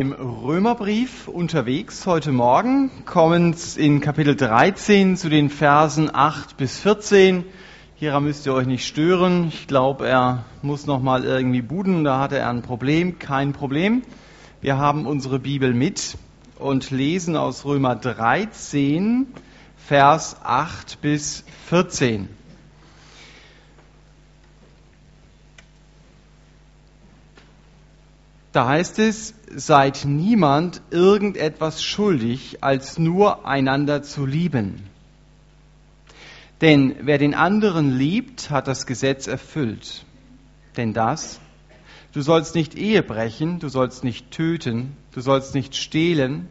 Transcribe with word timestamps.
Im 0.00 0.12
Römerbrief 0.12 1.26
unterwegs 1.26 2.06
heute 2.06 2.30
Morgen 2.30 3.04
kommen 3.04 3.56
in 3.74 4.00
Kapitel 4.00 4.36
13 4.36 5.16
zu 5.16 5.28
den 5.28 5.50
Versen 5.50 6.14
8 6.14 6.56
bis 6.56 6.78
14. 6.78 7.44
Hieran 7.96 8.22
müsst 8.22 8.46
ihr 8.46 8.54
euch 8.54 8.68
nicht 8.68 8.86
stören. 8.86 9.48
Ich 9.48 9.66
glaube, 9.66 10.06
er 10.06 10.44
muss 10.62 10.86
noch 10.86 11.02
mal 11.02 11.24
irgendwie 11.24 11.62
buden, 11.62 12.04
da 12.04 12.20
hatte 12.20 12.38
er 12.38 12.48
ein 12.48 12.62
Problem. 12.62 13.18
Kein 13.18 13.52
Problem. 13.52 14.02
Wir 14.60 14.78
haben 14.78 15.04
unsere 15.04 15.40
Bibel 15.40 15.74
mit 15.74 16.16
und 16.60 16.92
lesen 16.92 17.34
aus 17.34 17.64
Römer 17.64 17.96
13, 17.96 19.26
Vers 19.78 20.36
8 20.44 21.00
bis 21.00 21.42
14. 21.66 22.28
Da 28.52 28.66
heißt 28.66 28.98
es, 28.98 29.34
seid 29.54 30.04
niemand 30.06 30.80
irgendetwas 30.90 31.82
schuldig, 31.82 32.62
als 32.62 32.98
nur 32.98 33.46
einander 33.46 34.02
zu 34.02 34.24
lieben. 34.24 34.84
Denn 36.60 36.96
wer 37.02 37.18
den 37.18 37.34
anderen 37.34 37.96
liebt, 37.96 38.50
hat 38.50 38.66
das 38.66 38.86
Gesetz 38.86 39.26
erfüllt. 39.26 40.04
Denn 40.76 40.92
das, 40.92 41.40
du 42.12 42.22
sollst 42.22 42.54
nicht 42.54 42.74
Ehe 42.74 43.02
brechen, 43.02 43.58
du 43.58 43.68
sollst 43.68 44.02
nicht 44.02 44.30
töten, 44.30 44.96
du 45.12 45.20
sollst 45.20 45.54
nicht 45.54 45.76
stehlen, 45.76 46.48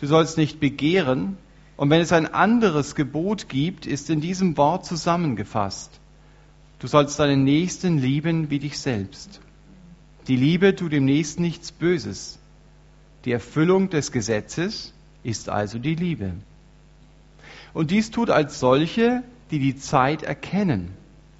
du 0.00 0.06
sollst 0.06 0.38
nicht 0.38 0.60
begehren. 0.60 1.36
Und 1.76 1.90
wenn 1.90 2.00
es 2.00 2.10
ein 2.10 2.32
anderes 2.32 2.94
Gebot 2.94 3.48
gibt, 3.48 3.86
ist 3.86 4.10
in 4.10 4.20
diesem 4.20 4.56
Wort 4.56 4.86
zusammengefasst. 4.86 6.00
Du 6.80 6.86
sollst 6.86 7.18
deinen 7.18 7.44
Nächsten 7.44 7.98
lieben 7.98 8.50
wie 8.50 8.58
dich 8.58 8.78
selbst. 8.78 9.40
Die 10.28 10.36
Liebe 10.36 10.76
tut 10.76 10.92
dem 10.92 11.06
Nächsten 11.06 11.42
nichts 11.42 11.72
Böses. 11.72 12.38
Die 13.24 13.32
Erfüllung 13.32 13.88
des 13.88 14.12
Gesetzes 14.12 14.92
ist 15.22 15.48
also 15.48 15.78
die 15.78 15.94
Liebe. 15.94 16.34
Und 17.72 17.90
dies 17.90 18.10
tut 18.10 18.28
als 18.28 18.60
solche, 18.60 19.22
die 19.50 19.58
die 19.58 19.76
Zeit 19.76 20.22
erkennen, 20.22 20.90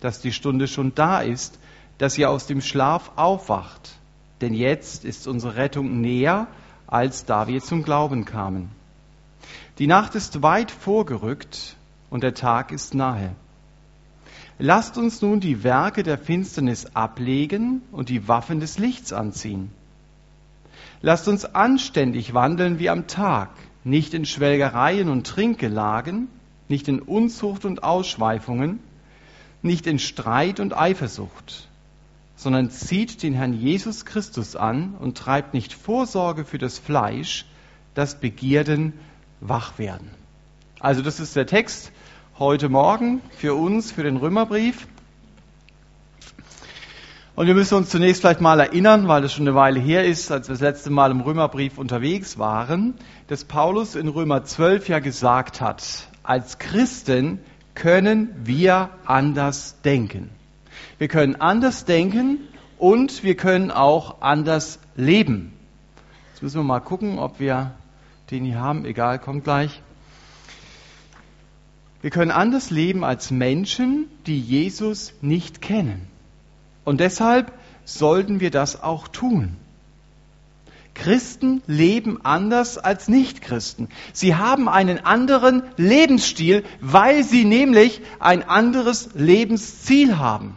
dass 0.01 0.23
die 0.23 0.33
Stunde 0.33 0.67
schon 0.67 0.95
da 0.95 1.21
ist, 1.21 1.59
dass 1.99 2.17
ihr 2.17 2.31
aus 2.31 2.47
dem 2.47 2.63
Schlaf 2.63 3.13
aufwacht. 3.17 3.99
Denn 4.41 4.55
jetzt 4.55 5.05
ist 5.05 5.27
unsere 5.29 5.57
Rettung 5.57 6.01
näher, 6.01 6.47
als 6.87 7.27
da 7.27 7.47
wir 7.47 7.61
zum 7.61 7.83
Glauben 7.83 8.25
kamen. 8.25 8.71
Die 9.79 9.87
Nacht 9.87 10.15
ist 10.15 10.43
weit 10.43 10.71
vorgerückt 10.71 11.77
und 12.09 12.23
der 12.23 12.35
Tag 12.35 12.73
ist 12.73 12.95
nahe. 12.95 13.35
Lasst 14.61 14.99
uns 14.99 15.23
nun 15.23 15.39
die 15.39 15.63
Werke 15.63 16.03
der 16.03 16.19
Finsternis 16.19 16.87
ablegen 16.95 17.83
und 17.93 18.09
die 18.09 18.27
Waffen 18.27 18.59
des 18.59 18.79
Lichts 18.79 19.13
anziehen. 19.13 19.71
Lasst 21.01 21.29
uns 21.29 21.45
anständig 21.45 22.35
wandeln 22.35 22.81
wie 22.81 22.91
am 22.91 23.07
Tag, 23.07 23.51
nicht 23.85 24.15
in 24.15 24.27
Schwelgereien 24.27 25.09
und 25.09 25.27
Trinkgelagen, 25.27 26.27
nicht 26.69 26.89
in 26.89 26.99
Unzucht 26.99 27.65
und 27.65 27.85
Ausschweifungen, 27.85 28.81
nicht 29.63 29.87
in 29.87 30.01
Streit 30.01 30.59
und 30.59 30.77
Eifersucht, 30.77 31.69
sondern 32.35 32.71
zieht 32.71 33.23
den 33.23 33.35
Herrn 33.35 33.55
Jesus 33.55 34.05
Christus 34.05 34.57
an 34.57 34.97
und 34.99 35.17
treibt 35.17 35.55
nicht 35.55 35.73
Vorsorge 35.73 36.45
für 36.45 36.59
das 36.59 36.81
Fleisch, 36.81 37.47
das 37.95 38.19
Begierden 38.19 38.93
wach 39.41 39.79
werden. 39.79 40.11
Also 40.81 41.03
das 41.03 41.21
ist 41.21 41.37
der 41.37 41.47
Text 41.47 41.93
heute 42.39 42.69
Morgen 42.69 43.21
für 43.37 43.55
uns, 43.55 43.91
für 43.91 44.05
den 44.05 44.17
Römerbrief. 44.17 44.87
Und 47.35 47.49
wir 47.49 47.55
müssen 47.55 47.75
uns 47.75 47.91
zunächst 47.91 48.21
vielleicht 48.21 48.41
mal 48.41 48.61
erinnern, 48.61 49.09
weil 49.09 49.23
das 49.23 49.33
schon 49.33 49.49
eine 49.49 49.57
Weile 49.57 49.81
her 49.81 50.05
ist, 50.05 50.31
als 50.31 50.49
wir 50.49 50.53
das 50.53 50.61
letzte 50.61 50.91
Mal 50.91 51.11
im 51.11 51.21
Römerbrief 51.21 51.79
unterwegs 51.79 52.39
waren, 52.39 52.95
dass 53.27 53.45
Paulus 53.45 53.97
in 53.97 54.07
Römer 54.07 54.45
12 54.45 54.89
ja 54.89 55.01
gesagt 55.01 55.61
hat, 55.61 56.09
als 56.23 56.59
Christen 56.59 57.41
können 57.75 58.31
wir 58.45 58.91
anders 59.05 59.81
denken. 59.83 60.31
Wir 60.99 61.09
können 61.09 61.41
anders 61.41 61.87
denken 61.87 62.39
und 62.79 63.25
wir 63.25 63.37
können 63.37 63.73
auch 63.73 64.21
anders 64.21 64.79
leben. 64.95 65.53
Jetzt 66.31 66.43
müssen 66.45 66.61
wir 66.61 66.65
mal 66.65 66.81
gucken, 66.81 67.19
ob 67.19 67.41
wir 67.41 67.73
den 68.31 68.45
hier 68.45 68.61
haben. 68.61 68.85
Egal, 68.85 69.19
kommt 69.19 69.43
gleich. 69.43 69.83
Wir 72.01 72.11
können 72.11 72.31
anders 72.31 72.71
leben 72.71 73.05
als 73.05 73.31
Menschen, 73.31 74.07
die 74.27 74.39
Jesus 74.39 75.13
nicht 75.21 75.61
kennen. 75.61 76.03
Und 76.85 77.01
deshalb 77.01 77.53
sollten 77.85 78.41
wir 78.41 78.51
das 78.51 78.83
auch 78.83 79.09
tun. 79.09 79.57
Christen 80.95 81.63
leben 81.67 82.25
anders 82.25 82.77
als 82.77 83.09
Nichtchristen. 83.09 83.89
Sie 84.13 84.35
haben 84.35 84.69
einen 84.69 84.99
anderen 84.99 85.63
Lebensstil, 85.77 86.65
weil 86.81 87.23
sie 87.23 87.45
nämlich 87.45 88.01
ein 88.19 88.43
anderes 88.43 89.11
Lebensziel 89.15 90.19
haben. 90.19 90.55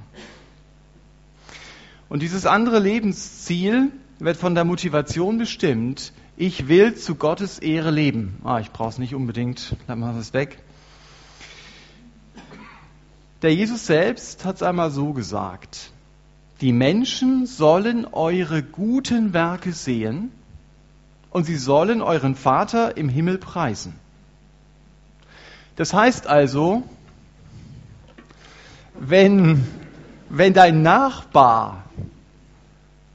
Und 2.09 2.22
dieses 2.22 2.46
andere 2.46 2.80
Lebensziel 2.80 3.91
wird 4.19 4.35
von 4.35 4.56
der 4.56 4.66
Motivation 4.66 5.38
bestimmt, 5.38 6.12
ich 6.38 6.68
will 6.68 6.96
zu 6.96 7.16
Gottes 7.16 7.59
Ehre 7.59 7.91
leben. 7.91 8.38
Ah, 8.44 8.59
ich 8.59 8.72
brauche 8.72 8.90
es 8.90 8.97
nicht 8.97 9.13
unbedingt, 9.13 9.75
dann 9.88 10.00
machen 10.00 10.16
wir 10.16 10.22
es 10.22 10.34
weg. 10.34 10.57
Der 13.41 13.56
Jesus 13.56 13.88
selbst 13.88 14.46
hat 14.46 14.57
es 14.57 14.63
einmal 14.63 14.91
so 14.91 15.13
gesagt. 15.13 15.91
Die 16.62 16.74
Menschen 16.74 17.47
sollen 17.47 18.06
eure 18.06 18.62
guten 18.62 19.34
Werke 19.34 19.74
sehen 19.74 20.31
und 21.31 21.46
sie 21.46 21.56
sollen 21.56 22.03
euren 22.03 22.35
Vater 22.35 22.97
im 22.97 23.09
Himmel 23.09 23.40
preisen. 23.40 23.96
Das 25.75 25.94
heißt 25.94 26.28
also, 26.28 26.84
wenn, 29.00 29.66
wenn 30.30 30.53
dein 30.53 30.84
Nachbar 30.84 31.85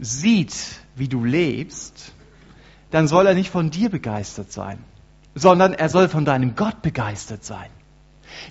sieht, 0.01 0.81
wie 0.97 1.07
du 1.07 1.25
lebst, 1.25 2.13
dann 2.91 3.07
soll 3.07 3.27
er 3.27 3.35
nicht 3.35 3.51
von 3.51 3.71
dir 3.71 3.91
begeistert 3.91 4.51
sein, 4.51 4.79
sondern 5.37 5.73
er 5.75 5.89
soll 5.89 6.09
von 6.09 6.25
deinem 6.25 6.57
Gott 6.57 6.83
begeistert 6.83 7.45
sein. 7.45 7.71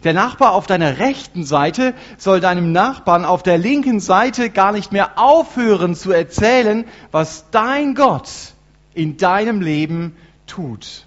Der 0.04 0.14
Nachbar 0.14 0.54
auf 0.54 0.68
deiner 0.68 1.00
rechten 1.00 1.44
Seite 1.44 1.94
soll 2.18 2.40
deinem 2.40 2.72
Nachbarn 2.72 3.26
auf 3.26 3.44
der 3.44 3.58
linken 3.58 4.00
Seite 4.00 4.50
gar 4.50 4.72
nicht 4.72 4.92
mehr 4.92 5.18
aufhören 5.18 5.96
zu 5.96 6.12
erzählen, 6.12 6.86
was 7.12 7.50
dein 7.52 7.96
Gott 7.96 8.30
in 8.94 9.18
deinem 9.18 9.62
Leben 9.62 10.16
tut. 10.48 11.06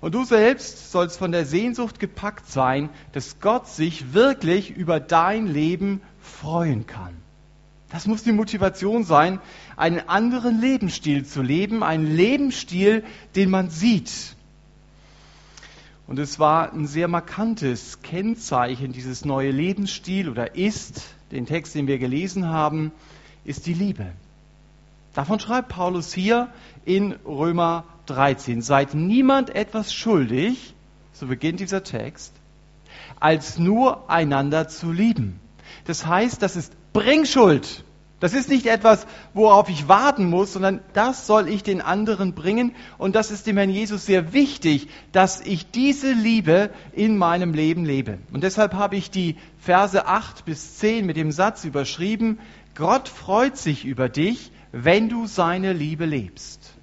Und 0.00 0.14
du 0.14 0.24
selbst 0.24 0.92
sollst 0.92 1.18
von 1.18 1.32
der 1.32 1.44
Sehnsucht 1.44 1.98
gepackt 1.98 2.48
sein, 2.48 2.88
dass 3.12 3.40
Gott 3.40 3.66
sich 3.68 4.12
wirklich 4.12 4.70
über 4.70 5.00
dein 5.00 5.46
Leben 5.46 6.02
freuen 6.20 6.86
kann. 6.86 7.16
Das 7.90 8.06
muss 8.06 8.22
die 8.22 8.32
Motivation 8.32 9.04
sein, 9.04 9.40
einen 9.76 10.08
anderen 10.08 10.60
Lebensstil 10.60 11.24
zu 11.24 11.42
leben, 11.42 11.82
einen 11.82 12.06
Lebensstil, 12.06 13.02
den 13.34 13.50
man 13.50 13.70
sieht. 13.70 14.36
Und 16.08 16.18
es 16.18 16.38
war 16.38 16.72
ein 16.72 16.86
sehr 16.86 17.06
markantes 17.06 18.00
Kennzeichen 18.00 18.92
dieses 18.92 19.26
neue 19.26 19.50
Lebensstil 19.50 20.30
oder 20.30 20.56
ist, 20.56 21.02
den 21.30 21.44
Text, 21.44 21.74
den 21.74 21.86
wir 21.86 21.98
gelesen 21.98 22.48
haben, 22.48 22.92
ist 23.44 23.66
die 23.66 23.74
Liebe. 23.74 24.06
Davon 25.12 25.38
schreibt 25.38 25.68
Paulus 25.68 26.14
hier 26.14 26.48
in 26.86 27.12
Römer 27.26 27.84
13. 28.06 28.62
Seid 28.62 28.94
niemand 28.94 29.54
etwas 29.54 29.92
schuldig, 29.92 30.72
so 31.12 31.26
beginnt 31.26 31.60
dieser 31.60 31.84
Text, 31.84 32.32
als 33.20 33.58
nur 33.58 34.08
einander 34.08 34.66
zu 34.66 34.90
lieben. 34.90 35.38
Das 35.84 36.06
heißt, 36.06 36.40
das 36.40 36.56
ist 36.56 36.72
Bringschuld. 36.94 37.84
Das 38.20 38.34
ist 38.34 38.48
nicht 38.48 38.66
etwas, 38.66 39.06
worauf 39.32 39.68
ich 39.68 39.86
warten 39.86 40.28
muss, 40.28 40.52
sondern 40.52 40.80
das 40.92 41.26
soll 41.28 41.48
ich 41.48 41.62
den 41.62 41.80
anderen 41.80 42.34
bringen. 42.34 42.74
Und 42.98 43.14
das 43.14 43.30
ist 43.30 43.46
dem 43.46 43.56
Herrn 43.56 43.70
Jesus 43.70 44.06
sehr 44.06 44.32
wichtig, 44.32 44.88
dass 45.12 45.40
ich 45.40 45.70
diese 45.70 46.12
Liebe 46.12 46.70
in 46.92 47.16
meinem 47.16 47.54
Leben 47.54 47.84
lebe. 47.84 48.18
Und 48.32 48.42
deshalb 48.42 48.74
habe 48.74 48.96
ich 48.96 49.10
die 49.10 49.36
Verse 49.60 50.06
8 50.06 50.44
bis 50.44 50.78
10 50.78 51.06
mit 51.06 51.16
dem 51.16 51.30
Satz 51.30 51.64
überschrieben, 51.64 52.40
Gott 52.74 53.08
freut 53.08 53.56
sich 53.56 53.84
über 53.84 54.08
dich, 54.08 54.50
wenn 54.72 55.08
du 55.08 55.26
seine 55.26 55.72
Liebe 55.72 56.04
lebst. 56.04 56.74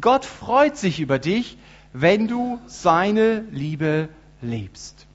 Gott 0.00 0.24
freut 0.24 0.78
sich 0.78 1.00
über 1.00 1.18
dich, 1.18 1.58
wenn 1.92 2.26
du 2.26 2.58
seine 2.66 3.40
Liebe 3.50 4.08
lebst. 4.40 5.06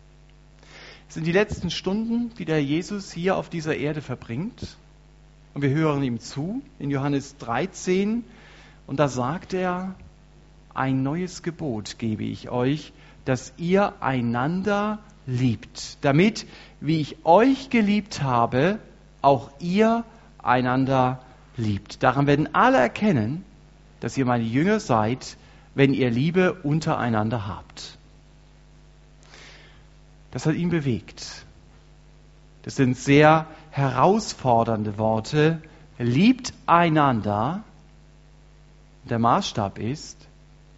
Es 1.08 1.16
sind 1.16 1.26
die 1.26 1.32
letzten 1.32 1.72
Stunden, 1.72 2.32
die 2.38 2.46
der 2.46 2.62
Jesus 2.62 3.12
hier 3.12 3.38
auf 3.38 3.50
dieser 3.50 3.76
Erde 3.78 4.02
verbringt. 4.02 4.78
Und 5.56 5.62
wir 5.62 5.70
hören 5.70 6.04
ihm 6.04 6.20
zu 6.20 6.62
in 6.80 6.92
Johannes 6.92 7.38
13. 7.38 8.26
Und 8.88 9.00
da 9.00 9.08
sagt 9.08 9.54
er, 9.54 9.96
ein 10.74 11.02
neues 11.02 11.44
Gebot 11.44 11.98
gebe 11.98 12.26
ich 12.26 12.50
euch, 12.50 12.92
dass 13.24 13.54
ihr 13.56 13.94
einander 14.02 15.00
liebt, 15.26 15.98
damit, 16.02 16.46
wie 16.82 17.00
ich 17.00 17.26
euch 17.26 17.70
geliebt 17.70 18.22
habe, 18.22 18.80
auch 19.22 19.50
ihr 19.60 20.04
einander 20.40 21.22
liebt. 21.56 22.04
Daran 22.04 22.28
werden 22.28 22.54
alle 22.54 22.78
erkennen, 22.78 23.46
dass 24.02 24.18
ihr 24.18 24.26
meine 24.26 24.44
Jünger 24.44 24.82
seid, 24.82 25.38
wenn 25.74 25.94
ihr 25.94 26.12
Liebe 26.12 26.52
untereinander 26.52 27.48
habt. 27.48 27.98
Das 30.32 30.46
hat 30.46 30.56
ihn 30.56 30.70
bewegt. 30.70 31.46
Das 32.64 32.76
sind 32.76 32.98
sehr 32.98 33.48
herausfordernde 33.76 34.98
Worte. 34.98 35.62
Liebt 36.00 36.54
einander. 36.66 37.64
Der 39.04 39.20
Maßstab 39.20 39.80
ist, 39.80 40.18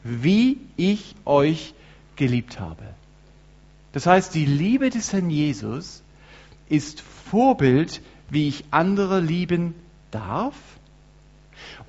wie 0.03 0.57
ich 0.75 1.15
euch 1.23 1.75
geliebt 2.15 2.59
habe. 2.59 2.83
Das 3.91 4.07
heißt, 4.07 4.33
die 4.33 4.45
Liebe 4.45 4.89
des 4.89 5.13
Herrn 5.13 5.29
Jesus 5.29 6.01
ist 6.69 7.01
Vorbild, 7.01 8.01
wie 8.29 8.47
ich 8.47 8.65
andere 8.71 9.19
lieben 9.19 9.75
darf 10.09 10.55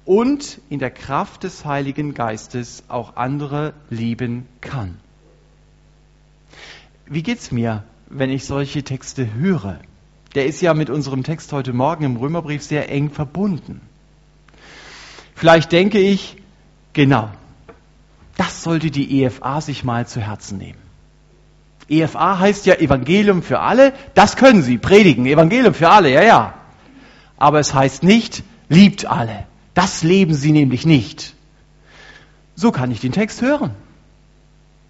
und 0.05 0.61
in 0.69 0.79
der 0.79 0.91
Kraft 0.91 1.43
des 1.43 1.65
Heiligen 1.65 2.13
Geistes 2.13 2.85
auch 2.89 3.17
andere 3.17 3.73
lieben 3.89 4.47
kann. 4.61 4.99
Wie 7.07 7.23
geht's 7.23 7.51
mir, 7.51 7.85
wenn 8.09 8.31
ich 8.31 8.45
solche 8.45 8.83
Texte 8.83 9.33
höre? 9.35 9.81
Der 10.39 10.47
ist 10.47 10.61
ja 10.61 10.73
mit 10.73 10.89
unserem 10.89 11.25
Text 11.25 11.53
heute 11.53 11.73
Morgen 11.73 12.05
im 12.05 12.17
Römerbrief 12.17 12.63
sehr 12.63 12.89
eng 12.93 13.11
verbunden. 13.11 13.81
Vielleicht 15.35 15.73
denke 15.73 15.99
ich, 15.99 16.37
genau, 16.93 17.29
das 18.37 18.63
sollte 18.63 18.93
die 18.93 19.25
EFA 19.25 19.61
sich 19.61 19.83
mal 19.83 20.07
zu 20.07 20.21
Herzen 20.21 20.59
nehmen. 20.59 20.79
EFA 21.89 22.39
heißt 22.39 22.67
ja 22.67 22.77
Evangelium 22.77 23.43
für 23.43 23.59
alle, 23.59 23.93
das 24.15 24.37
können 24.37 24.63
Sie 24.63 24.79
predigen, 24.79 25.27
Evangelium 25.27 25.75
für 25.75 25.89
alle, 25.89 26.13
ja, 26.13 26.23
ja. 26.23 26.55
Aber 27.37 27.59
es 27.59 27.75
heißt 27.75 28.05
nicht, 28.05 28.45
liebt 28.69 29.07
alle. 29.07 29.45
Das 29.75 30.05
leben 30.05 30.35
Sie 30.35 30.53
nämlich 30.53 30.87
nicht. 30.87 31.35
So 32.55 32.71
kann 32.71 32.93
ich 32.93 33.01
den 33.01 33.11
Text 33.11 33.43
hören. 33.43 33.73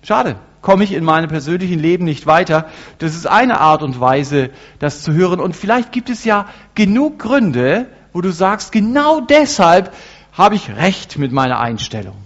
Schade, 0.03 0.37
komme 0.61 0.85
ich 0.85 0.93
in 0.93 1.05
meinem 1.05 1.29
persönlichen 1.29 1.79
Leben 1.79 2.05
nicht 2.05 2.27
weiter. 2.27 2.67
Das 2.99 3.15
ist 3.15 3.27
eine 3.27 3.61
Art 3.61 3.83
und 3.83 4.01
Weise, 4.01 4.51
das 4.79 5.03
zu 5.03 5.13
hören. 5.13 5.41
Und 5.41 5.57
vielleicht 5.57 5.93
gibt 5.93 6.11
es 6.11 6.25
ja 6.25 6.47
genug 6.75 7.19
Gründe, 7.19 7.87
wo 8.13 8.21
du 8.21 8.33
sagst, 8.33 8.73
genau 8.73 9.21
deshalb 9.21 9.93
habe 10.33 10.55
ich 10.55 10.71
recht 10.71 11.19
mit 11.19 11.33
meiner 11.33 11.61
Einstellung. 11.61 12.17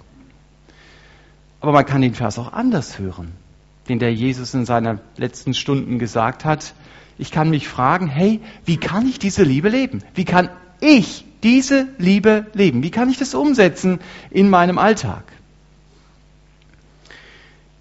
Aber 1.60 1.72
man 1.72 1.86
kann 1.86 2.02
den 2.02 2.14
Vers 2.14 2.38
auch 2.38 2.52
anders 2.52 2.98
hören, 2.98 3.32
den 3.88 3.98
der 3.98 4.12
Jesus 4.12 4.52
in 4.54 4.64
seinen 4.64 5.00
letzten 5.16 5.54
Stunden 5.54 5.98
gesagt 5.98 6.44
hat. 6.44 6.74
Ich 7.18 7.30
kann 7.30 7.50
mich 7.50 7.68
fragen, 7.68 8.08
hey, 8.08 8.40
wie 8.64 8.78
kann 8.78 9.06
ich 9.06 9.18
diese 9.18 9.44
Liebe 9.44 9.68
leben? 9.68 10.02
Wie 10.14 10.24
kann 10.24 10.48
ich 10.80 11.24
diese 11.42 11.88
Liebe 11.98 12.46
leben? 12.54 12.82
Wie 12.82 12.90
kann 12.90 13.08
ich 13.10 13.18
das 13.18 13.34
umsetzen 13.34 14.00
in 14.30 14.50
meinem 14.50 14.78
Alltag? 14.78 15.24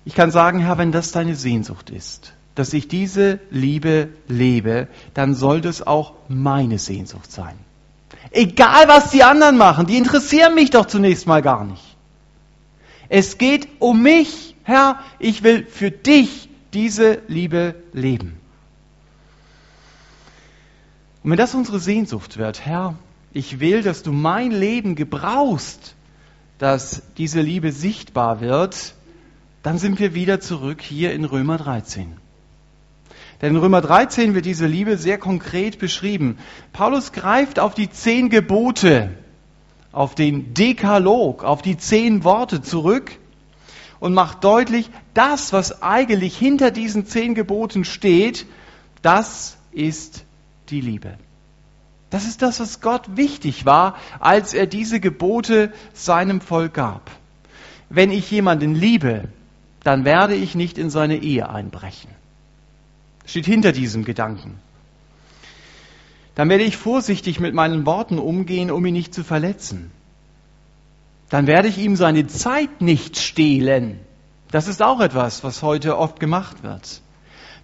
Ich 0.03 0.15
kann 0.15 0.31
sagen, 0.31 0.59
Herr, 0.59 0.77
wenn 0.77 0.91
das 0.91 1.11
deine 1.11 1.35
Sehnsucht 1.35 1.89
ist, 1.89 2.33
dass 2.55 2.73
ich 2.73 2.87
diese 2.87 3.39
Liebe 3.49 4.09
lebe, 4.27 4.87
dann 5.13 5.35
soll 5.35 5.61
das 5.61 5.85
auch 5.85 6.13
meine 6.27 6.79
Sehnsucht 6.79 7.31
sein. 7.31 7.55
Egal 8.31 8.87
was 8.87 9.11
die 9.11 9.23
anderen 9.23 9.57
machen, 9.57 9.85
die 9.85 9.97
interessieren 9.97 10.55
mich 10.55 10.69
doch 10.69 10.85
zunächst 10.85 11.27
mal 11.27 11.41
gar 11.41 11.65
nicht. 11.65 11.83
Es 13.09 13.37
geht 13.37 13.67
um 13.79 14.01
mich, 14.01 14.55
Herr, 14.63 14.99
ich 15.19 15.43
will 15.43 15.65
für 15.65 15.91
dich 15.91 16.49
diese 16.73 17.21
Liebe 17.27 17.75
leben. 17.91 18.39
Und 21.23 21.31
wenn 21.31 21.37
das 21.37 21.53
unsere 21.53 21.79
Sehnsucht 21.79 22.37
wird, 22.37 22.65
Herr, 22.65 22.95
ich 23.33 23.59
will, 23.59 23.83
dass 23.83 24.01
du 24.01 24.11
mein 24.11 24.51
Leben 24.51 24.95
gebrauchst, 24.95 25.95
dass 26.57 27.01
diese 27.17 27.41
Liebe 27.41 27.71
sichtbar 27.71 28.39
wird, 28.41 28.95
dann 29.63 29.77
sind 29.77 29.99
wir 29.99 30.13
wieder 30.13 30.39
zurück 30.39 30.81
hier 30.81 31.13
in 31.13 31.25
Römer 31.25 31.57
13. 31.57 32.17
Denn 33.41 33.51
in 33.51 33.57
Römer 33.57 33.81
13 33.81 34.35
wird 34.35 34.45
diese 34.45 34.67
Liebe 34.67 34.97
sehr 34.97 35.17
konkret 35.17 35.79
beschrieben. 35.79 36.37
Paulus 36.73 37.11
greift 37.11 37.59
auf 37.59 37.73
die 37.73 37.89
zehn 37.89 38.29
Gebote, 38.29 39.09
auf 39.91 40.13
den 40.15 40.53
Dekalog, 40.53 41.43
auf 41.43 41.61
die 41.61 41.77
zehn 41.77 42.23
Worte 42.23 42.61
zurück 42.61 43.17
und 43.99 44.13
macht 44.13 44.43
deutlich, 44.43 44.89
das, 45.13 45.53
was 45.53 45.81
eigentlich 45.81 46.37
hinter 46.37 46.71
diesen 46.71 47.05
zehn 47.05 47.35
Geboten 47.35 47.83
steht, 47.83 48.45
das 49.01 49.57
ist 49.71 50.23
die 50.69 50.81
Liebe. 50.81 51.15
Das 52.09 52.25
ist 52.25 52.41
das, 52.41 52.59
was 52.59 52.81
Gott 52.81 53.15
wichtig 53.15 53.65
war, 53.65 53.95
als 54.19 54.53
er 54.53 54.67
diese 54.67 54.99
Gebote 54.99 55.71
seinem 55.93 56.41
Volk 56.41 56.73
gab. 56.73 57.09
Wenn 57.89 58.11
ich 58.11 58.29
jemanden 58.29 58.75
liebe, 58.75 59.29
dann 59.83 60.05
werde 60.05 60.35
ich 60.35 60.55
nicht 60.55 60.77
in 60.77 60.89
seine 60.89 61.17
Ehe 61.17 61.49
einbrechen. 61.49 62.09
Steht 63.25 63.45
hinter 63.45 63.71
diesem 63.71 64.05
Gedanken. 64.05 64.59
Dann 66.35 66.49
werde 66.49 66.63
ich 66.63 66.77
vorsichtig 66.77 67.39
mit 67.39 67.53
meinen 67.53 67.85
Worten 67.85 68.19
umgehen, 68.19 68.71
um 68.71 68.85
ihn 68.85 68.93
nicht 68.93 69.13
zu 69.13 69.23
verletzen. 69.23 69.91
Dann 71.29 71.47
werde 71.47 71.67
ich 71.67 71.77
ihm 71.77 71.95
seine 71.95 72.27
Zeit 72.27 72.81
nicht 72.81 73.17
stehlen. 73.17 73.99
Das 74.51 74.67
ist 74.67 74.81
auch 74.81 74.99
etwas, 74.99 75.43
was 75.43 75.61
heute 75.61 75.97
oft 75.97 76.19
gemacht 76.19 76.63
wird. 76.63 77.01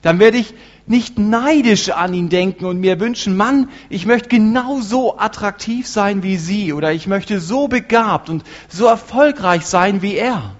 Dann 0.02 0.20
werde 0.20 0.38
ich 0.38 0.54
nicht 0.86 1.20
neidisch 1.20 1.90
an 1.90 2.14
ihn 2.14 2.30
denken 2.30 2.66
und 2.66 2.80
mir 2.80 3.00
wünschen, 3.00 3.36
Mann, 3.36 3.70
ich 3.90 4.06
möchte 4.06 4.30
genauso 4.30 5.18
attraktiv 5.18 5.88
sein 5.88 6.24
wie 6.24 6.38
Sie 6.38 6.72
oder 6.72 6.94
ich 6.94 7.08
möchte 7.08 7.42
so 7.42 7.68
begabt 7.68 8.30
und 8.30 8.44
so 8.70 8.86
erfolgreich 8.86 9.66
sein 9.66 10.02
wie 10.02 10.16
er. 10.16 10.57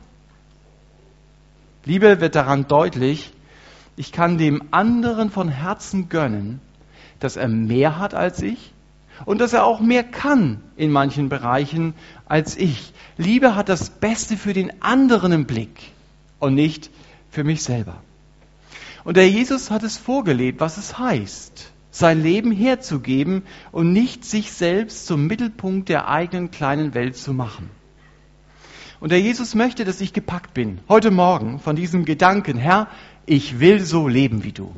Liebe 1.88 2.20
wird 2.20 2.36
daran 2.36 2.68
deutlich, 2.68 3.32
ich 3.96 4.12
kann 4.12 4.38
dem 4.38 4.62
anderen 4.72 5.32
von 5.32 5.48
Herzen 5.48 6.10
gönnen, 6.10 6.60
dass 7.22 7.38
er 7.38 7.48
mehr 7.48 7.98
hat 7.98 8.14
als 8.14 8.42
ich 8.42 8.74
und 9.26 9.40
dass 9.40 9.54
er 9.54 9.64
auch 9.64 9.80
mehr 9.80 10.04
kann 10.04 10.60
in 10.76 10.92
manchen 10.92 11.30
Bereichen 11.30 11.94
als 12.26 12.58
ich. 12.58 12.92
Liebe 13.16 13.56
hat 13.56 13.70
das 13.70 13.90
Beste 13.90 14.36
für 14.36 14.52
den 14.52 14.82
anderen 14.82 15.32
im 15.32 15.46
Blick 15.46 15.94
und 16.40 16.56
nicht 16.56 16.90
für 17.32 17.46
mich 17.46 17.64
selber. 17.64 17.96
Und 19.06 19.16
der 19.16 19.30
Jesus 19.30 19.72
hat 19.72 19.84
es 19.84 19.96
vorgelebt, 19.96 20.60
was 20.60 20.76
es 20.76 21.00
heißt, 21.00 21.72
sein 21.90 22.22
Leben 22.22 22.52
herzugeben 22.52 23.44
und 23.72 23.94
nicht 23.94 24.26
sich 24.26 24.52
selbst 24.52 25.08
zum 25.08 25.26
Mittelpunkt 25.26 25.88
der 25.88 26.10
eigenen 26.10 26.52
kleinen 26.52 26.94
Welt 26.94 27.16
zu 27.16 27.34
machen. 27.34 27.70
Und 29.00 29.12
der 29.12 29.22
Jesus 29.22 29.54
möchte, 29.54 29.86
dass 29.86 30.02
ich 30.02 30.14
gepackt 30.14 30.54
bin, 30.54 30.80
heute 30.90 31.12
Morgen, 31.12 31.60
von 31.60 31.76
diesem 31.76 32.04
Gedanken, 32.06 32.58
Herr, 32.58 32.88
ich 33.26 33.60
will 33.60 33.80
so 33.80 34.08
leben 34.08 34.44
wie 34.44 34.52
du. 34.52 34.74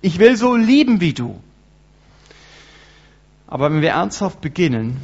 Ich 0.00 0.18
will 0.18 0.36
so 0.36 0.56
lieben 0.56 1.00
wie 1.00 1.12
du. 1.12 1.38
Aber 3.46 3.70
wenn 3.70 3.82
wir 3.82 3.90
ernsthaft 3.90 4.40
beginnen, 4.40 4.96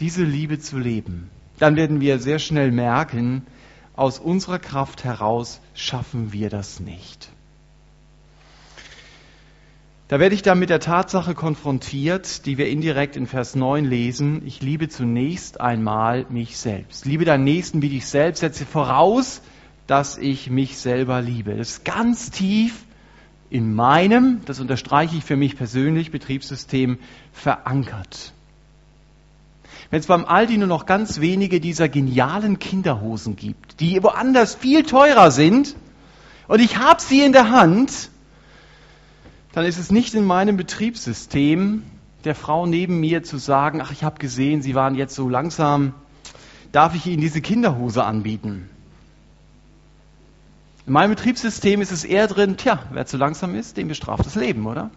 diese 0.00 0.24
Liebe 0.24 0.58
zu 0.58 0.78
leben, 0.78 1.30
dann 1.58 1.76
werden 1.76 2.00
wir 2.00 2.18
sehr 2.18 2.38
schnell 2.38 2.70
merken, 2.70 3.46
aus 3.94 4.18
unserer 4.18 4.58
Kraft 4.58 5.04
heraus 5.04 5.60
schaffen 5.74 6.32
wir 6.32 6.50
das 6.50 6.80
nicht. 6.80 7.30
Da 10.08 10.20
werde 10.20 10.36
ich 10.36 10.42
dann 10.42 10.60
mit 10.60 10.70
der 10.70 10.78
Tatsache 10.78 11.34
konfrontiert, 11.34 12.46
die 12.46 12.58
wir 12.58 12.68
indirekt 12.68 13.16
in 13.16 13.26
Vers 13.26 13.56
9 13.56 13.84
lesen. 13.84 14.42
Ich 14.46 14.62
liebe 14.62 14.88
zunächst 14.88 15.60
einmal 15.60 16.26
mich 16.28 16.58
selbst. 16.58 17.06
Liebe 17.06 17.24
deinen 17.24 17.42
Nächsten 17.42 17.82
wie 17.82 17.88
dich 17.88 18.06
selbst. 18.06 18.38
Setze 18.38 18.66
voraus, 18.66 19.42
dass 19.88 20.16
ich 20.16 20.48
mich 20.48 20.78
selber 20.78 21.20
liebe. 21.20 21.56
Das 21.56 21.70
ist 21.70 21.84
ganz 21.84 22.30
tief 22.30 22.84
in 23.50 23.74
meinem, 23.74 24.42
das 24.44 24.60
unterstreiche 24.60 25.16
ich 25.16 25.24
für 25.24 25.34
mich 25.34 25.56
persönlich, 25.56 26.12
Betriebssystem 26.12 26.98
verankert. 27.32 28.32
Wenn 29.90 29.98
es 29.98 30.06
beim 30.06 30.24
Aldi 30.24 30.58
nur 30.58 30.68
noch 30.68 30.86
ganz 30.86 31.20
wenige 31.20 31.60
dieser 31.60 31.88
genialen 31.88 32.60
Kinderhosen 32.60 33.34
gibt, 33.34 33.80
die 33.80 34.00
woanders 34.04 34.54
viel 34.54 34.84
teurer 34.84 35.32
sind, 35.32 35.74
und 36.46 36.60
ich 36.60 36.78
habe 36.78 37.02
sie 37.02 37.22
in 37.22 37.32
der 37.32 37.50
Hand, 37.50 38.10
dann 39.56 39.64
ist 39.64 39.78
es 39.78 39.90
nicht 39.90 40.12
in 40.12 40.26
meinem 40.26 40.58
Betriebssystem, 40.58 41.82
der 42.24 42.34
Frau 42.34 42.66
neben 42.66 43.00
mir 43.00 43.22
zu 43.22 43.38
sagen, 43.38 43.80
ach, 43.80 43.90
ich 43.90 44.04
habe 44.04 44.18
gesehen, 44.18 44.60
Sie 44.60 44.74
waren 44.74 44.94
jetzt 44.94 45.14
so 45.14 45.30
langsam, 45.30 45.94
darf 46.72 46.94
ich 46.94 47.06
Ihnen 47.06 47.22
diese 47.22 47.40
Kinderhose 47.40 48.04
anbieten? 48.04 48.68
In 50.86 50.92
meinem 50.92 51.08
Betriebssystem 51.08 51.80
ist 51.80 51.90
es 51.90 52.04
eher 52.04 52.26
drin, 52.26 52.58
tja, 52.58 52.82
wer 52.92 53.06
zu 53.06 53.16
langsam 53.16 53.54
ist, 53.54 53.78
dem 53.78 53.88
bestraft 53.88 54.26
das 54.26 54.34
Leben, 54.34 54.66
oder? 54.66 54.90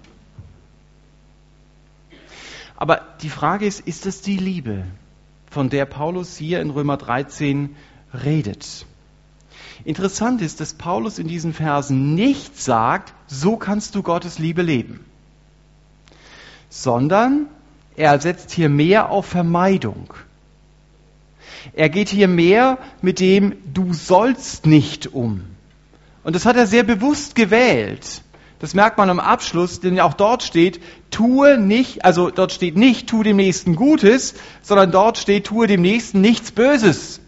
Aber 2.75 2.99
die 3.21 3.29
Frage 3.29 3.65
ist, 3.65 3.79
ist 3.79 4.05
es 4.05 4.19
die 4.19 4.35
Liebe, 4.35 4.83
von 5.49 5.69
der 5.69 5.85
Paulus 5.85 6.35
hier 6.35 6.59
in 6.59 6.69
Römer 6.69 6.97
13 6.97 7.77
redet? 8.25 8.85
Interessant 9.85 10.41
ist, 10.41 10.59
dass 10.59 10.73
Paulus 10.73 11.19
in 11.19 11.27
diesen 11.27 11.53
Versen 11.53 12.13
nicht 12.15 12.59
sagt, 12.59 13.13
so 13.27 13.55
kannst 13.55 13.95
du 13.95 14.03
Gottes 14.03 14.37
Liebe 14.39 14.61
leben, 14.61 15.05
sondern 16.69 17.47
er 17.95 18.19
setzt 18.19 18.51
hier 18.51 18.69
mehr 18.69 19.09
auf 19.09 19.25
Vermeidung. 19.25 20.13
Er 21.73 21.89
geht 21.89 22.09
hier 22.09 22.27
mehr 22.27 22.77
mit 23.01 23.19
dem 23.19 23.55
Du 23.73 23.93
sollst 23.93 24.65
nicht 24.65 25.13
um. 25.13 25.43
Und 26.23 26.35
das 26.35 26.45
hat 26.45 26.55
er 26.55 26.67
sehr 26.67 26.83
bewusst 26.83 27.35
gewählt. 27.35 28.21
Das 28.59 28.73
merkt 28.73 28.97
man 28.97 29.09
am 29.09 29.21
Abschluss, 29.21 29.79
denn 29.79 29.99
auch 30.01 30.13
dort 30.13 30.43
steht, 30.43 30.81
tue 31.11 31.57
nicht, 31.57 32.03
also 32.03 32.29
dort 32.29 32.51
steht 32.51 32.75
nicht, 32.75 33.07
tue 33.07 33.23
dem 33.23 33.37
Nächsten 33.37 33.75
Gutes, 33.75 34.35
sondern 34.61 34.91
dort 34.91 35.17
steht, 35.17 35.45
tue 35.45 35.65
dem 35.67 35.81
Nächsten 35.81 36.19
nichts 36.19 36.51
Böses. 36.51 37.21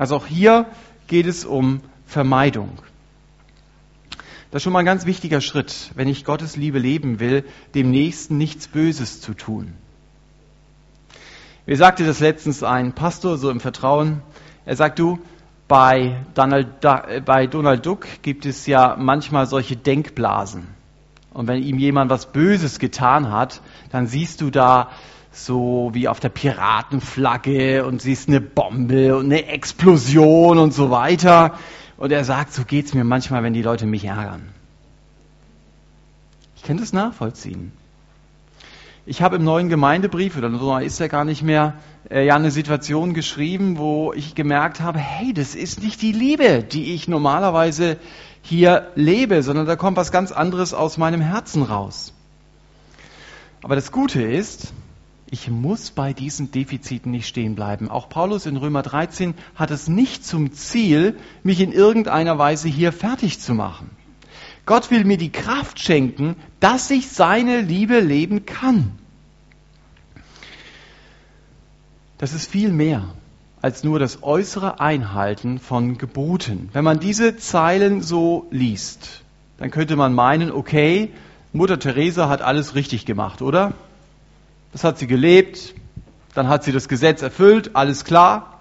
Also 0.00 0.16
auch 0.16 0.26
hier 0.26 0.64
geht 1.08 1.26
es 1.26 1.44
um 1.44 1.82
Vermeidung. 2.06 2.70
Das 4.50 4.60
ist 4.60 4.62
schon 4.62 4.72
mal 4.72 4.78
ein 4.78 4.86
ganz 4.86 5.04
wichtiger 5.04 5.42
Schritt, 5.42 5.90
wenn 5.94 6.08
ich 6.08 6.24
Gottes 6.24 6.56
Liebe 6.56 6.78
leben 6.78 7.20
will, 7.20 7.44
dem 7.74 7.90
Nächsten 7.90 8.38
nichts 8.38 8.66
Böses 8.66 9.20
zu 9.20 9.34
tun. 9.34 9.74
Mir 11.66 11.76
sagte 11.76 12.06
das 12.06 12.18
letztens 12.18 12.62
ein 12.62 12.94
Pastor 12.94 13.36
so 13.36 13.50
im 13.50 13.60
Vertrauen. 13.60 14.22
Er 14.64 14.74
sagt, 14.74 14.98
du, 14.98 15.18
bei 15.68 16.24
Donald, 16.32 16.82
äh, 16.82 17.20
bei 17.22 17.46
Donald 17.46 17.84
Duck 17.84 18.06
gibt 18.22 18.46
es 18.46 18.66
ja 18.66 18.96
manchmal 18.98 19.44
solche 19.44 19.76
Denkblasen. 19.76 20.66
Und 21.34 21.46
wenn 21.46 21.62
ihm 21.62 21.78
jemand 21.78 22.10
was 22.10 22.32
Böses 22.32 22.78
getan 22.78 23.30
hat, 23.30 23.60
dann 23.92 24.06
siehst 24.06 24.40
du 24.40 24.48
da 24.48 24.88
so 25.32 25.90
wie 25.92 26.08
auf 26.08 26.20
der 26.20 26.28
Piratenflagge 26.28 27.84
und 27.84 28.02
siehst 28.02 28.28
eine 28.28 28.40
Bombe 28.40 29.16
und 29.16 29.26
eine 29.26 29.46
Explosion 29.46 30.58
und 30.58 30.74
so 30.74 30.90
weiter. 30.90 31.54
Und 31.96 32.12
er 32.12 32.24
sagt, 32.24 32.52
so 32.52 32.64
geht's 32.64 32.94
mir 32.94 33.04
manchmal, 33.04 33.42
wenn 33.42 33.52
die 33.52 33.62
Leute 33.62 33.86
mich 33.86 34.04
ärgern. 34.04 34.48
Ich 36.56 36.62
kann 36.62 36.78
das 36.78 36.92
nachvollziehen. 36.92 37.72
Ich 39.06 39.22
habe 39.22 39.36
im 39.36 39.44
neuen 39.44 39.68
Gemeindebrief, 39.68 40.36
oder 40.36 40.50
so 40.56 40.76
ist 40.76 41.00
er 41.00 41.08
gar 41.08 41.24
nicht 41.24 41.42
mehr, 41.42 41.74
äh, 42.10 42.26
ja 42.26 42.36
eine 42.36 42.50
Situation 42.50 43.14
geschrieben, 43.14 43.78
wo 43.78 44.12
ich 44.12 44.34
gemerkt 44.34 44.80
habe, 44.80 44.98
hey, 44.98 45.32
das 45.32 45.54
ist 45.54 45.82
nicht 45.82 46.02
die 46.02 46.12
Liebe, 46.12 46.62
die 46.62 46.94
ich 46.94 47.08
normalerweise 47.08 47.96
hier 48.42 48.88
lebe, 48.94 49.42
sondern 49.42 49.66
da 49.66 49.76
kommt 49.76 49.96
was 49.96 50.12
ganz 50.12 50.32
anderes 50.32 50.74
aus 50.74 50.98
meinem 50.98 51.20
Herzen 51.20 51.62
raus. 51.62 52.12
Aber 53.62 53.74
das 53.74 53.90
Gute 53.90 54.22
ist, 54.22 54.72
ich 55.30 55.48
muss 55.48 55.92
bei 55.92 56.12
diesen 56.12 56.50
Defiziten 56.50 57.12
nicht 57.12 57.28
stehen 57.28 57.54
bleiben. 57.54 57.88
Auch 57.88 58.08
Paulus 58.08 58.46
in 58.46 58.56
Römer 58.56 58.82
13 58.82 59.34
hat 59.54 59.70
es 59.70 59.86
nicht 59.86 60.24
zum 60.26 60.52
Ziel, 60.52 61.16
mich 61.44 61.60
in 61.60 61.72
irgendeiner 61.72 62.36
Weise 62.38 62.68
hier 62.68 62.92
fertig 62.92 63.38
zu 63.38 63.54
machen. 63.54 63.90
Gott 64.66 64.90
will 64.90 65.04
mir 65.04 65.18
die 65.18 65.30
Kraft 65.30 65.78
schenken, 65.78 66.36
dass 66.58 66.90
ich 66.90 67.08
seine 67.08 67.60
Liebe 67.60 68.00
leben 68.00 68.44
kann. 68.44 68.92
Das 72.18 72.34
ist 72.34 72.50
viel 72.50 72.70
mehr 72.70 73.14
als 73.62 73.84
nur 73.84 73.98
das 73.98 74.22
äußere 74.22 74.80
Einhalten 74.80 75.58
von 75.58 75.96
Geboten. 75.96 76.70
Wenn 76.72 76.84
man 76.84 76.98
diese 76.98 77.36
Zeilen 77.36 78.02
so 78.02 78.46
liest, 78.50 79.22
dann 79.58 79.70
könnte 79.70 79.96
man 79.96 80.12
meinen, 80.12 80.50
okay, 80.50 81.12
Mutter 81.52 81.78
Teresa 81.78 82.28
hat 82.28 82.42
alles 82.42 82.74
richtig 82.74 83.06
gemacht, 83.06 83.42
oder? 83.42 83.74
Das 84.72 84.84
hat 84.84 84.98
sie 84.98 85.06
gelebt, 85.06 85.74
dann 86.34 86.48
hat 86.48 86.64
sie 86.64 86.72
das 86.72 86.88
Gesetz 86.88 87.22
erfüllt, 87.22 87.70
alles 87.74 88.04
klar. 88.04 88.60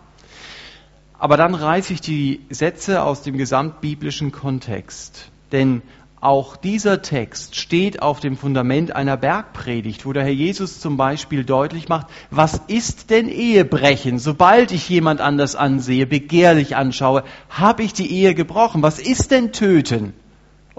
Aber 1.20 1.38
dann 1.38 1.54
reiße 1.54 1.94
ich 1.94 2.02
die 2.02 2.42
Sätze 2.50 3.04
aus 3.04 3.22
dem 3.22 3.38
gesamtbiblischen 3.38 4.32
Kontext. 4.32 5.30
Denn 5.52 5.82
auch 6.22 6.58
dieser 6.58 7.02
Text 7.02 7.56
steht 7.56 8.02
auf 8.02 8.20
dem 8.20 8.36
Fundament 8.36 8.96
einer 8.96 9.16
Bergpredigt, 9.16 10.06
wo 10.06 10.12
der 10.12 10.24
Herr 10.24 10.32
Jesus 10.32 10.80
zum 10.82 10.98
Beispiel 10.98 11.46
deutlich 11.46 11.88
macht, 11.88 12.08
was 12.30 12.60
ist 12.68 13.10
denn 13.10 13.30
Ehebrechen? 13.30 14.20
Sobald 14.20 14.72
ich 14.72 14.90
jemand 14.90 15.22
anders 15.22 15.56
ansehe, 15.56 16.06
begehrlich 16.06 16.76
anschaue, 16.76 17.24
habe 17.50 17.84
ich 17.84 17.94
die 17.94 18.12
Ehe 18.12 18.34
gebrochen. 18.34 18.82
Was 18.82 19.00
ist 19.00 19.32
denn 19.32 19.54
Töten? 19.54 20.14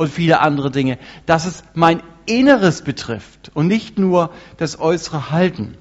Und 0.00 0.08
viele 0.08 0.40
andere 0.40 0.70
Dinge. 0.70 0.96
Dass 1.26 1.44
es 1.44 1.62
mein 1.74 2.02
Inneres 2.24 2.80
betrifft 2.80 3.50
und 3.52 3.66
nicht 3.66 3.98
nur 3.98 4.30
das 4.56 4.80
äußere 4.80 5.30
Halten. 5.30 5.76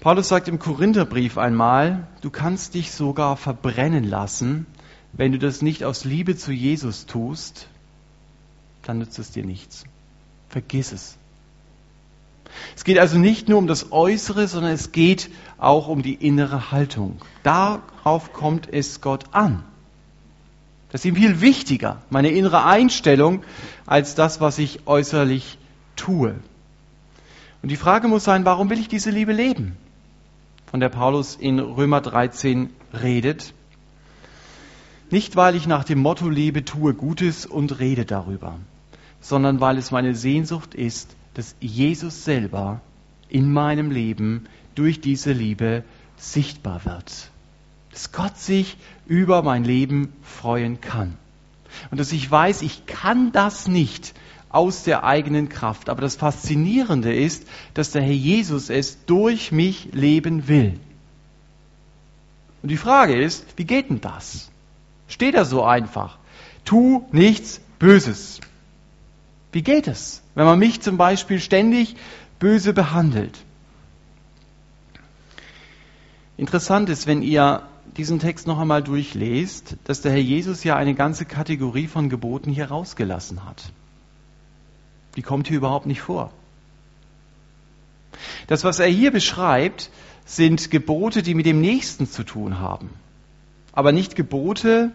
Paulus 0.00 0.28
sagt 0.28 0.48
im 0.48 0.58
Korintherbrief 0.58 1.36
einmal, 1.36 2.08
du 2.22 2.30
kannst 2.30 2.72
dich 2.72 2.92
sogar 2.92 3.36
verbrennen 3.36 4.04
lassen, 4.04 4.64
wenn 5.12 5.32
du 5.32 5.38
das 5.38 5.60
nicht 5.60 5.84
aus 5.84 6.06
Liebe 6.06 6.38
zu 6.38 6.52
Jesus 6.52 7.04
tust, 7.04 7.68
dann 8.82 8.96
nützt 8.96 9.18
es 9.18 9.30
dir 9.30 9.44
nichts. 9.44 9.84
Vergiss 10.48 10.92
es. 10.92 11.18
Es 12.74 12.84
geht 12.84 12.98
also 12.98 13.18
nicht 13.18 13.46
nur 13.50 13.58
um 13.58 13.66
das 13.66 13.92
Äußere, 13.92 14.48
sondern 14.48 14.72
es 14.72 14.90
geht 14.90 15.30
auch 15.58 15.86
um 15.86 16.02
die 16.02 16.14
innere 16.14 16.70
Haltung. 16.70 17.20
Darauf 17.42 18.32
kommt 18.32 18.72
es 18.72 19.02
Gott 19.02 19.24
an. 19.32 19.64
Das 20.90 21.02
ist 21.02 21.04
ihm 21.04 21.16
viel 21.16 21.40
wichtiger, 21.40 22.02
meine 22.10 22.30
innere 22.30 22.64
Einstellung, 22.64 23.42
als 23.86 24.14
das, 24.14 24.40
was 24.40 24.58
ich 24.58 24.86
äußerlich 24.86 25.58
tue. 25.96 26.34
Und 27.62 27.68
die 27.68 27.76
Frage 27.76 28.08
muss 28.08 28.24
sein, 28.24 28.44
warum 28.44 28.70
will 28.70 28.80
ich 28.80 28.88
diese 28.88 29.10
Liebe 29.10 29.32
leben? 29.32 29.76
Von 30.70 30.80
der 30.80 30.88
Paulus 30.88 31.36
in 31.36 31.58
Römer 31.60 32.00
13 32.00 32.70
redet. 33.02 33.54
Nicht, 35.10 35.36
weil 35.36 35.54
ich 35.54 35.66
nach 35.66 35.84
dem 35.84 36.00
Motto 36.00 36.28
lebe, 36.28 36.64
tue 36.64 36.94
Gutes 36.94 37.46
und 37.46 37.78
rede 37.78 38.04
darüber, 38.04 38.58
sondern 39.20 39.60
weil 39.60 39.78
es 39.78 39.90
meine 39.90 40.14
Sehnsucht 40.14 40.74
ist, 40.74 41.14
dass 41.34 41.54
Jesus 41.60 42.24
selber 42.24 42.80
in 43.28 43.52
meinem 43.52 43.90
Leben 43.90 44.46
durch 44.74 45.00
diese 45.00 45.32
Liebe 45.32 45.84
sichtbar 46.16 46.84
wird 46.84 47.30
dass 47.92 48.12
Gott 48.12 48.38
sich 48.38 48.76
über 49.10 49.42
mein 49.42 49.64
Leben 49.64 50.12
freuen 50.22 50.80
kann. 50.80 51.16
Und 51.90 51.98
dass 51.98 52.12
ich 52.12 52.30
weiß, 52.30 52.62
ich 52.62 52.86
kann 52.86 53.32
das 53.32 53.66
nicht 53.66 54.14
aus 54.50 54.84
der 54.84 55.02
eigenen 55.02 55.48
Kraft. 55.48 55.88
Aber 55.88 56.00
das 56.00 56.14
Faszinierende 56.14 57.12
ist, 57.12 57.46
dass 57.74 57.90
der 57.90 58.02
Herr 58.02 58.12
Jesus 58.12 58.70
es 58.70 59.04
durch 59.06 59.50
mich 59.50 59.88
leben 59.92 60.46
will. 60.46 60.78
Und 62.62 62.68
die 62.68 62.76
Frage 62.76 63.20
ist, 63.20 63.44
wie 63.56 63.64
geht 63.64 63.90
denn 63.90 64.00
das? 64.00 64.48
Steht 65.08 65.34
da 65.34 65.44
so 65.44 65.64
einfach? 65.64 66.18
Tu 66.64 67.04
nichts 67.10 67.60
Böses. 67.80 68.40
Wie 69.50 69.62
geht 69.62 69.88
es, 69.88 70.22
wenn 70.36 70.44
man 70.44 70.60
mich 70.60 70.82
zum 70.82 70.98
Beispiel 70.98 71.40
ständig 71.40 71.96
böse 72.38 72.72
behandelt? 72.72 73.36
Interessant 76.36 76.88
ist, 76.88 77.08
wenn 77.08 77.22
ihr 77.22 77.62
diesen 77.96 78.18
Text 78.18 78.46
noch 78.46 78.58
einmal 78.58 78.82
durchlest, 78.82 79.76
dass 79.84 80.00
der 80.02 80.12
Herr 80.12 80.20
Jesus 80.20 80.64
ja 80.64 80.76
eine 80.76 80.94
ganze 80.94 81.24
Kategorie 81.24 81.86
von 81.86 82.08
Geboten 82.08 82.50
hier 82.50 82.66
rausgelassen 82.66 83.44
hat. 83.44 83.72
Die 85.16 85.22
kommt 85.22 85.48
hier 85.48 85.56
überhaupt 85.56 85.86
nicht 85.86 86.00
vor. 86.00 86.32
Das, 88.46 88.64
was 88.64 88.78
er 88.78 88.86
hier 88.86 89.10
beschreibt, 89.10 89.90
sind 90.24 90.70
Gebote, 90.70 91.22
die 91.22 91.34
mit 91.34 91.46
dem 91.46 91.60
Nächsten 91.60 92.06
zu 92.06 92.22
tun 92.22 92.58
haben. 92.58 92.90
Aber 93.72 93.92
nicht 93.92 94.16
Gebote, 94.16 94.92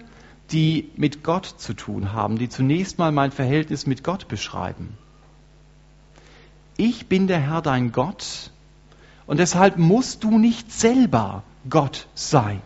die 0.52 0.92
mit 0.96 1.24
Gott 1.24 1.46
zu 1.46 1.74
tun 1.74 2.14
haben, 2.14 2.38
die 2.38 2.50
zunächst 2.50 2.98
mal 2.98 3.12
mein 3.12 3.32
Verhältnis 3.32 3.86
mit 3.88 4.04
Gott 4.04 4.28
beschreiben. 4.28 4.98
Ich 6.78 7.08
bin 7.08 7.28
der 7.28 7.40
Herr 7.40 7.62
dein 7.62 7.92
Gott 7.92 8.52
und 9.28 9.40
deshalb 9.40 9.78
musst 9.78 10.24
du 10.24 10.38
nicht 10.38 10.72
selber 10.72 11.44
Gott 11.70 12.08
sein. 12.14 12.62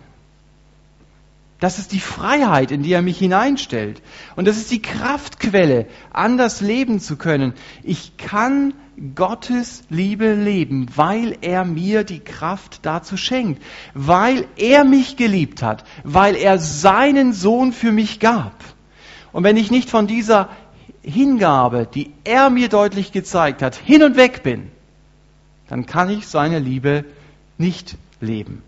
Das 1.59 1.77
ist 1.77 1.91
die 1.91 1.99
Freiheit, 1.99 2.71
in 2.71 2.83
die 2.83 2.93
er 2.93 3.01
mich 3.01 3.19
hineinstellt. 3.19 4.01
Und 4.37 4.47
das 4.47 4.55
ist 4.55 4.71
die 4.71 4.81
Kraftquelle, 4.81 5.87
anders 6.13 6.61
leben 6.61 7.01
zu 7.01 7.17
können. 7.17 7.53
Ich 7.83 8.15
kann 8.15 8.73
Gottes 9.13 9.83
Liebe 9.89 10.33
leben, 10.33 10.87
weil 10.95 11.37
er 11.41 11.65
mir 11.65 12.05
die 12.05 12.21
Kraft 12.21 12.79
dazu 12.83 13.17
schenkt, 13.17 13.61
weil 13.93 14.45
er 14.55 14.85
mich 14.85 15.17
geliebt 15.17 15.61
hat, 15.61 15.83
weil 16.03 16.35
er 16.35 16.59
seinen 16.59 17.33
Sohn 17.33 17.73
für 17.73 17.91
mich 17.91 18.21
gab. 18.21 18.55
Und 19.33 19.43
wenn 19.43 19.57
ich 19.57 19.69
nicht 19.69 19.89
von 19.89 20.07
dieser 20.07 20.49
Hingabe, 21.01 21.87
die 21.93 22.13
er 22.23 22.49
mir 22.49 22.69
deutlich 22.69 23.11
gezeigt 23.11 23.61
hat, 23.61 23.75
hin 23.75 24.03
und 24.03 24.15
weg 24.15 24.43
bin, 24.43 24.69
dann 25.67 25.85
kann 25.85 26.09
ich 26.09 26.27
seine 26.27 26.59
Liebe 26.59 27.05
nicht 27.57 27.97
leben. 28.21 28.63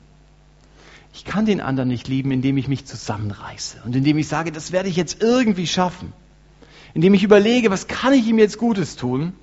Ich 1.14 1.26
kann 1.26 1.46
den 1.46 1.62
anderen 1.62 1.90
nicht 1.90 2.08
lieben, 2.08 2.32
indem 2.32 2.58
ich 2.58 2.68
mich 2.68 2.86
zusammenreiße 2.86 3.82
und 3.86 3.96
indem 3.96 4.18
ich 4.18 4.28
sage, 4.28 4.52
das 4.52 4.72
werde 4.72 4.90
ich 4.90 4.96
jetzt 4.96 5.22
irgendwie 5.22 5.68
schaffen. 5.68 6.14
Indem 6.94 7.14
ich 7.14 7.24
überlege, 7.24 7.70
was 7.70 7.88
kann 7.88 8.14
ich 8.14 8.28
ihm 8.28 8.40
jetzt 8.40 8.58
Gutes 8.58 8.96
tun? 8.96 9.34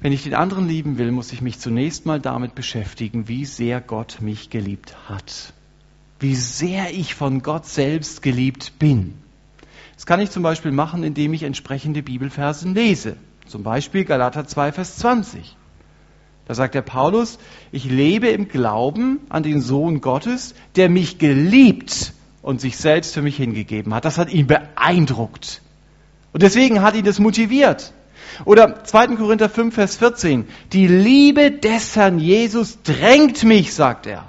Wenn 0.00 0.12
ich 0.12 0.22
den 0.22 0.34
anderen 0.34 0.68
lieben 0.68 0.96
will, 0.96 1.10
muss 1.10 1.32
ich 1.32 1.42
mich 1.42 1.58
zunächst 1.58 2.06
mal 2.06 2.20
damit 2.20 2.54
beschäftigen, 2.54 3.26
wie 3.26 3.44
sehr 3.44 3.80
Gott 3.80 4.18
mich 4.20 4.48
geliebt 4.48 4.96
hat. 5.08 5.52
Wie 6.20 6.36
sehr 6.36 6.92
ich 6.92 7.14
von 7.14 7.42
Gott 7.42 7.66
selbst 7.66 8.22
geliebt 8.22 8.78
bin. 8.78 9.14
Das 9.96 10.06
kann 10.06 10.20
ich 10.20 10.30
zum 10.30 10.44
Beispiel 10.44 10.70
machen, 10.70 11.02
indem 11.02 11.34
ich 11.34 11.42
entsprechende 11.42 12.02
Bibelversen 12.02 12.74
lese. 12.74 13.16
Zum 13.46 13.64
Beispiel 13.64 14.04
Galater 14.04 14.46
2, 14.46 14.72
Vers 14.72 14.96
20. 14.98 15.56
Da 16.48 16.54
sagt 16.54 16.74
der 16.74 16.82
Paulus, 16.82 17.38
ich 17.72 17.84
lebe 17.84 18.28
im 18.28 18.48
Glauben 18.48 19.20
an 19.28 19.42
den 19.42 19.60
Sohn 19.60 20.00
Gottes, 20.00 20.54
der 20.76 20.88
mich 20.88 21.18
geliebt 21.18 22.14
und 22.40 22.62
sich 22.62 22.78
selbst 22.78 23.12
für 23.12 23.20
mich 23.20 23.36
hingegeben 23.36 23.94
hat. 23.94 24.06
Das 24.06 24.16
hat 24.16 24.32
ihn 24.32 24.46
beeindruckt. 24.46 25.60
Und 26.32 26.42
deswegen 26.42 26.80
hat 26.80 26.96
ihn 26.96 27.04
das 27.04 27.18
motiviert. 27.18 27.92
Oder 28.46 28.82
2. 28.82 29.08
Korinther 29.16 29.50
5, 29.50 29.74
Vers 29.74 29.96
14. 29.96 30.46
Die 30.72 30.86
Liebe 30.86 31.50
des 31.50 31.94
Herrn 31.96 32.18
Jesus 32.18 32.78
drängt 32.82 33.44
mich, 33.44 33.74
sagt 33.74 34.06
er, 34.06 34.24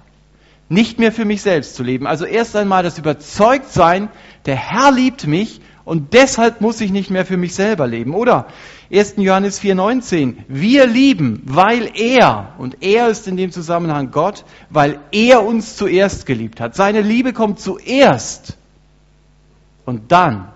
nicht 0.67 0.99
mehr 0.99 1.13
für 1.13 1.25
mich 1.25 1.41
selbst 1.41 1.75
zu 1.75 1.83
leben. 1.83 2.05
Also 2.05 2.25
erst 2.25 2.53
einmal 2.55 2.83
das 2.83 2.97
Überzeugtsein, 2.97 4.09
der 4.45 4.57
Herr 4.57 4.91
liebt 4.91 5.25
mich 5.25 5.61
und 5.85 6.13
deshalb 6.13 6.59
muss 6.59 6.81
ich 6.81 6.91
nicht 6.91 7.09
mehr 7.09 7.25
für 7.25 7.37
mich 7.37 7.55
selber 7.55 7.87
leben. 7.87 8.13
Oder 8.13 8.47
1. 8.91 9.15
Johannes 9.17 9.61
4,19. 9.61 10.35
Wir 10.47 10.87
lieben, 10.87 11.43
weil 11.45 11.91
er, 11.93 12.55
und 12.57 12.81
er 12.81 13.09
ist 13.09 13.27
in 13.27 13.37
dem 13.37 13.51
Zusammenhang 13.51 14.09
Gott, 14.09 14.45
weil 14.71 14.99
er 15.11 15.45
uns 15.45 15.75
zuerst 15.75 16.25
geliebt 16.25 16.59
hat. 16.59 16.75
Seine 16.75 17.01
Liebe 17.01 17.31
kommt 17.31 17.59
zuerst. 17.59 18.57
Und 19.85 20.11
dann 20.11 20.51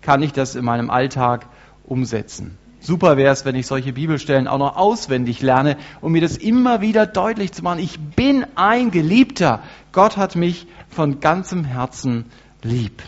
kann 0.00 0.22
ich 0.22 0.32
das 0.32 0.54
in 0.54 0.64
meinem 0.64 0.88
Alltag 0.88 1.46
umsetzen. 1.84 2.56
Super 2.80 3.16
wäre 3.16 3.32
es, 3.32 3.44
wenn 3.44 3.56
ich 3.56 3.66
solche 3.66 3.92
Bibelstellen 3.92 4.48
auch 4.48 4.58
noch 4.58 4.76
auswendig 4.76 5.42
lerne, 5.42 5.76
um 6.00 6.12
mir 6.12 6.20
das 6.20 6.36
immer 6.36 6.80
wieder 6.80 7.04
deutlich 7.04 7.52
zu 7.52 7.62
machen. 7.62 7.80
Ich 7.80 7.98
bin 7.98 8.46
ein 8.54 8.90
Geliebter. 8.90 9.62
Gott 9.92 10.16
hat 10.16 10.36
mich 10.36 10.66
von 10.88 11.20
ganzem 11.20 11.64
Herzen 11.64 12.26
lieb. 12.62 13.02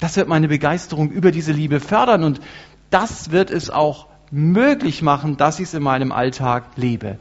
Das 0.00 0.16
wird 0.16 0.26
meine 0.26 0.48
Begeisterung 0.48 1.10
über 1.10 1.30
diese 1.30 1.52
Liebe 1.52 1.78
fördern 1.78 2.24
und 2.24 2.40
das 2.92 3.30
wird 3.30 3.50
es 3.50 3.70
auch 3.70 4.06
möglich 4.30 5.02
machen, 5.02 5.36
dass 5.36 5.58
ich 5.58 5.68
es 5.68 5.74
in 5.74 5.82
meinem 5.82 6.12
Alltag 6.12 6.64
lebe. 6.76 7.18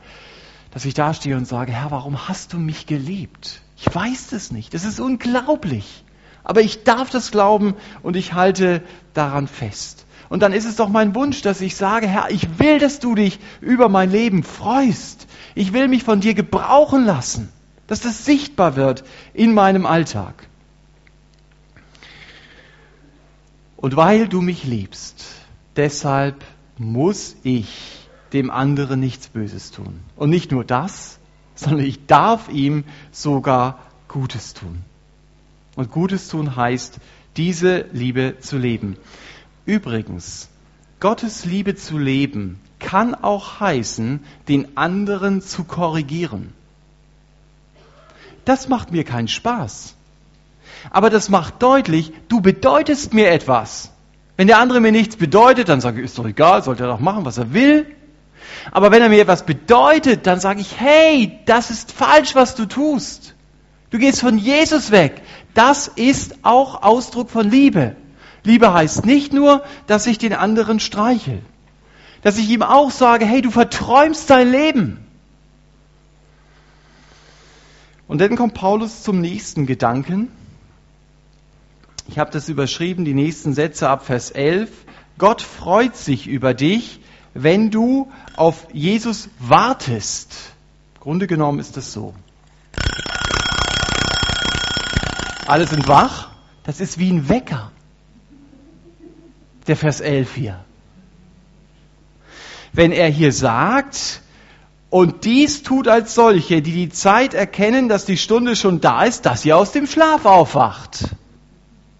Dass 0.71 0.85
ich 0.85 0.93
da 0.93 1.13
stehe 1.13 1.35
und 1.35 1.47
sage, 1.47 1.71
Herr, 1.71 1.91
warum 1.91 2.27
hast 2.27 2.53
du 2.53 2.57
mich 2.57 2.85
geliebt? 2.85 3.61
Ich 3.77 3.93
weiß 3.93 4.31
es 4.31 4.51
nicht. 4.51 4.73
Das 4.73 4.85
ist 4.85 4.99
unglaublich. 4.99 6.05
Aber 6.43 6.61
ich 6.61 6.83
darf 6.83 7.09
das 7.09 7.31
glauben 7.31 7.75
und 8.01 8.15
ich 8.15 8.33
halte 8.33 8.81
daran 9.13 9.47
fest. 9.47 10.05
Und 10.29 10.41
dann 10.41 10.53
ist 10.53 10.65
es 10.65 10.77
doch 10.77 10.87
mein 10.87 11.13
Wunsch, 11.13 11.41
dass 11.41 11.59
ich 11.59 11.75
sage, 11.75 12.07
Herr, 12.07 12.31
ich 12.31 12.57
will, 12.57 12.79
dass 12.79 12.99
du 12.99 13.15
dich 13.15 13.39
über 13.59 13.89
mein 13.89 14.09
Leben 14.11 14.43
freust. 14.43 15.27
Ich 15.55 15.73
will 15.73 15.89
mich 15.89 16.03
von 16.03 16.21
dir 16.21 16.33
gebrauchen 16.33 17.03
lassen, 17.03 17.49
dass 17.87 17.99
das 17.99 18.23
sichtbar 18.23 18.77
wird 18.77 19.03
in 19.33 19.53
meinem 19.53 19.85
Alltag. 19.85 20.47
Und 23.75 23.97
weil 23.97 24.29
du 24.29 24.41
mich 24.41 24.63
liebst, 24.63 25.40
deshalb 25.75 26.43
muss 26.77 27.35
ich 27.43 28.07
dem 28.33 28.49
anderen 28.49 28.99
nichts 28.99 29.27
Böses 29.27 29.71
tun. 29.71 29.99
Und 30.15 30.29
nicht 30.29 30.51
nur 30.51 30.63
das, 30.63 31.19
sondern 31.55 31.85
ich 31.85 32.05
darf 32.05 32.49
ihm 32.49 32.83
sogar 33.11 33.79
Gutes 34.07 34.53
tun. 34.53 34.83
Und 35.75 35.91
Gutes 35.91 36.27
tun 36.27 36.55
heißt, 36.55 36.99
diese 37.37 37.85
Liebe 37.93 38.35
zu 38.39 38.57
leben. 38.57 38.97
Übrigens, 39.65 40.49
Gottes 40.99 41.45
Liebe 41.45 41.75
zu 41.75 41.97
leben 41.97 42.59
kann 42.79 43.15
auch 43.15 43.59
heißen, 43.59 44.21
den 44.47 44.75
anderen 44.77 45.41
zu 45.41 45.63
korrigieren. 45.63 46.53
Das 48.43 48.67
macht 48.67 48.91
mir 48.91 49.03
keinen 49.03 49.27
Spaß. 49.27 49.95
Aber 50.89 51.09
das 51.09 51.29
macht 51.29 51.61
deutlich, 51.61 52.11
du 52.27 52.41
bedeutest 52.41 53.13
mir 53.13 53.29
etwas. 53.29 53.90
Wenn 54.41 54.48
der 54.48 54.57
andere 54.57 54.79
mir 54.79 54.91
nichts 54.91 55.17
bedeutet, 55.17 55.69
dann 55.69 55.81
sage 55.81 56.00
ich, 56.00 56.05
ist 56.05 56.17
doch 56.17 56.25
egal, 56.25 56.63
sollte 56.63 56.86
er 56.86 56.89
doch 56.89 57.00
machen, 57.00 57.25
was 57.25 57.38
er 57.38 57.53
will. 57.53 57.86
Aber 58.71 58.89
wenn 58.89 59.03
er 59.03 59.10
mir 59.10 59.21
etwas 59.21 59.45
bedeutet, 59.45 60.25
dann 60.25 60.39
sage 60.39 60.62
ich, 60.62 60.79
hey, 60.79 61.38
das 61.45 61.69
ist 61.69 61.91
falsch, 61.91 62.33
was 62.33 62.55
du 62.55 62.65
tust. 62.65 63.36
Du 63.91 64.00
gehst 64.00 64.19
von 64.19 64.39
Jesus 64.39 64.89
weg. 64.89 65.22
Das 65.53 65.87
ist 65.87 66.37
auch 66.42 66.81
Ausdruck 66.81 67.29
von 67.29 67.51
Liebe. 67.51 67.96
Liebe 68.44 68.74
heißt 68.74 69.05
nicht 69.05 69.31
nur, 69.31 69.61
dass 69.85 70.07
ich 70.07 70.18
den 70.18 70.33
anderen 70.33 70.79
streichel. 70.79 71.44
Dass 72.24 72.39
ich 72.39 72.50
ihm 72.50 72.63
auch 72.63 72.89
sage, 72.89 73.25
hey, 73.27 73.44
du 73.44 73.51
verträumst 73.51 74.27
dein 74.27 74.50
Leben. 74.50 75.05
Und 78.07 78.22
dann 78.22 78.35
kommt 78.35 78.55
Paulus 78.55 79.03
zum 79.03 79.22
nächsten 79.22 79.68
Gedanken. 79.68 80.31
Ich 82.07 82.20
habe 82.20 82.31
das 82.31 82.50
überschrieben, 82.50 83.05
die 83.05 83.14
nächsten 83.14 83.53
Sätze 83.53 83.90
ab 83.90 84.05
Vers 84.05 84.31
11. 84.31 84.70
Gott 85.18 85.42
freut 85.42 85.96
sich 85.96 86.27
über 86.27 86.53
dich, 86.53 87.00
wenn 87.33 87.72
du 87.72 88.11
auf 88.35 88.68
Jesus 88.74 89.29
wartest. 89.40 90.35
Im 90.96 91.01
Grunde 91.01 91.27
genommen 91.27 91.59
ist 91.59 91.77
das 91.77 91.94
so. 91.94 92.14
Alle 95.48 95.68
sind 95.68 95.87
wach. 95.87 96.29
Das 96.64 96.79
ist 96.79 96.98
wie 96.98 97.11
ein 97.11 97.29
Wecker. 97.29 97.72
Der 99.68 99.75
Vers 99.75 100.01
11 100.01 100.35
hier. 100.35 100.66
Wenn 102.74 102.92
er 102.92 103.09
hier 103.09 103.31
sagt, 103.31 104.22
und 104.90 105.24
dies 105.24 105.64
tut 105.64 105.87
als 105.87 106.16
solche, 106.16 106.61
die 106.61 106.74
die 106.74 106.90
Zeit 106.90 107.33
erkennen, 107.33 107.90
dass 107.90 108.05
die 108.05 108.18
Stunde 108.18 108.55
schon 108.55 108.81
da 108.81 109.03
ist, 109.03 109.25
dass 109.25 109.46
ihr 109.46 109.57
aus 109.57 109.72
dem 109.72 109.87
Schlaf 109.87 110.25
aufwacht. 110.25 111.16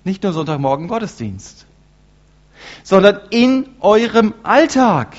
Nicht 0.04 0.24
nur 0.24 0.34
Sonntagmorgen 0.34 0.88
Gottesdienst, 0.88 1.66
sondern 2.84 3.20
in 3.30 3.70
eurem 3.80 4.34
Alltag. 4.44 5.16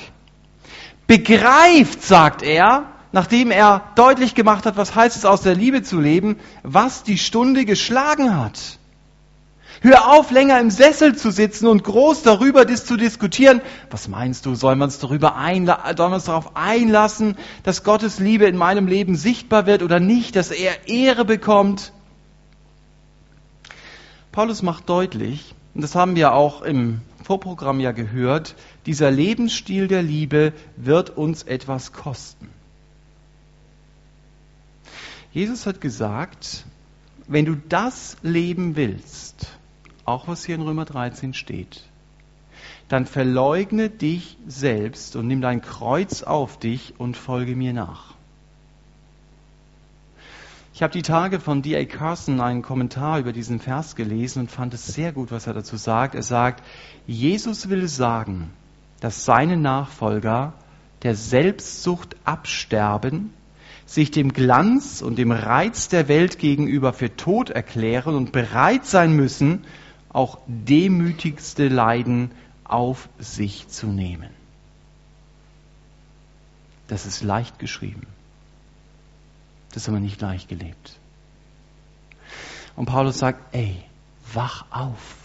Begreift, 1.07 2.03
sagt 2.03 2.41
er, 2.41 2.85
nachdem 3.11 3.51
er 3.51 3.83
deutlich 3.95 4.35
gemacht 4.35 4.65
hat, 4.65 4.75
was 4.75 4.95
heißt 4.95 5.15
es 5.15 5.25
aus 5.25 5.41
der 5.41 5.55
Liebe 5.55 5.83
zu 5.83 5.99
leben, 5.99 6.37
was 6.63 7.03
die 7.03 7.17
Stunde 7.17 7.65
geschlagen 7.65 8.35
hat. 8.35 8.79
Hör 9.81 10.13
auf, 10.13 10.31
länger 10.31 10.61
im 10.61 10.71
Sessel 10.71 11.15
zu 11.15 11.29
sitzen 11.29 11.67
und 11.67 11.83
groß 11.83 12.23
darüber 12.23 12.65
zu 12.67 12.95
diskutieren. 12.95 13.61
Was 13.91 14.07
meinst 14.07 14.45
du, 14.45 14.55
soll 14.55 14.77
man 14.77 14.87
es 14.87 14.99
darüber 14.99 15.35
einla 15.35 15.93
soll 15.97 16.09
man 16.09 16.19
es 16.19 16.25
darauf 16.25 16.55
einlassen, 16.55 17.35
dass 17.63 17.83
Gottes 17.83 18.19
Liebe 18.19 18.45
in 18.45 18.55
meinem 18.55 18.87
Leben 18.87 19.15
sichtbar 19.15 19.65
wird 19.65 19.83
oder 19.83 19.99
nicht, 19.99 20.37
dass 20.37 20.51
er 20.51 20.87
Ehre 20.87 21.25
bekommt? 21.25 21.91
Paulus 24.33 24.63
macht 24.63 24.89
deutlich, 24.89 25.53
und 25.75 25.81
das 25.81 25.93
haben 25.93 26.15
wir 26.15 26.33
auch 26.33 26.63
im 26.63 27.01
Vorprogramm 27.23 27.79
ja 27.79 27.91
gehört, 27.91 28.55
dieser 28.87 29.11
Lebensstil 29.11 29.87
der 29.87 30.01
Liebe 30.01 30.53
wird 30.75 31.11
uns 31.11 31.43
etwas 31.43 31.93
kosten. 31.93 32.49
Jesus 35.31 35.67
hat 35.67 35.81
gesagt, 35.81 36.65
wenn 37.27 37.45
du 37.45 37.55
das 37.55 38.17
leben 38.23 38.75
willst, 38.75 39.51
auch 40.03 40.27
was 40.27 40.43
hier 40.43 40.55
in 40.55 40.61
Römer 40.61 40.85
13 40.85 41.35
steht, 41.35 41.83
dann 42.89 43.05
verleugne 43.05 43.91
dich 43.91 44.37
selbst 44.47 45.15
und 45.15 45.27
nimm 45.27 45.41
dein 45.41 45.61
Kreuz 45.61 46.23
auf 46.23 46.57
dich 46.57 46.95
und 46.97 47.17
folge 47.17 47.55
mir 47.55 47.73
nach. 47.73 48.12
Ich 50.73 50.81
habe 50.81 50.91
die 50.91 51.03
Tage 51.03 51.39
von 51.39 51.61
D.A. 51.61 51.85
Carson 51.85 52.41
einen 52.41 52.63
Kommentar 52.63 53.19
über 53.19 53.31
diesen 53.31 53.59
Vers 53.59 53.95
gelesen 53.95 54.39
und 54.39 54.51
fand 54.51 54.73
es 54.73 54.87
sehr 54.87 55.11
gut, 55.11 55.31
was 55.31 55.45
er 55.45 55.53
dazu 55.53 55.77
sagt. 55.77 56.15
Er 56.15 56.23
sagt, 56.23 56.63
Jesus 57.05 57.69
will 57.69 57.87
sagen, 57.87 58.51
dass 58.99 59.23
seine 59.23 59.55
Nachfolger 59.55 60.53
der 61.03 61.13
Selbstsucht 61.13 62.15
absterben, 62.25 63.31
sich 63.85 64.09
dem 64.09 64.33
Glanz 64.33 65.03
und 65.03 65.17
dem 65.17 65.31
Reiz 65.31 65.89
der 65.89 66.07
Welt 66.07 66.39
gegenüber 66.39 66.91
für 66.91 67.15
tot 67.15 67.51
erklären 67.51 68.15
und 68.15 68.31
bereit 68.31 68.87
sein 68.87 69.13
müssen, 69.15 69.65
auch 70.09 70.39
demütigste 70.47 71.67
Leiden 71.67 72.31
auf 72.63 73.09
sich 73.19 73.67
zu 73.67 73.87
nehmen. 73.87 74.29
Das 76.87 77.05
ist 77.05 77.21
leicht 77.21 77.59
geschrieben. 77.59 78.07
Das 79.73 79.87
haben 79.87 79.95
wir 79.95 80.01
nicht 80.01 80.21
leicht 80.21 80.47
gelebt. 80.47 80.99
Und 82.75 82.85
Paulus 82.85 83.19
sagt, 83.19 83.53
ey, 83.53 83.75
wach 84.33 84.65
auf. 84.71 85.17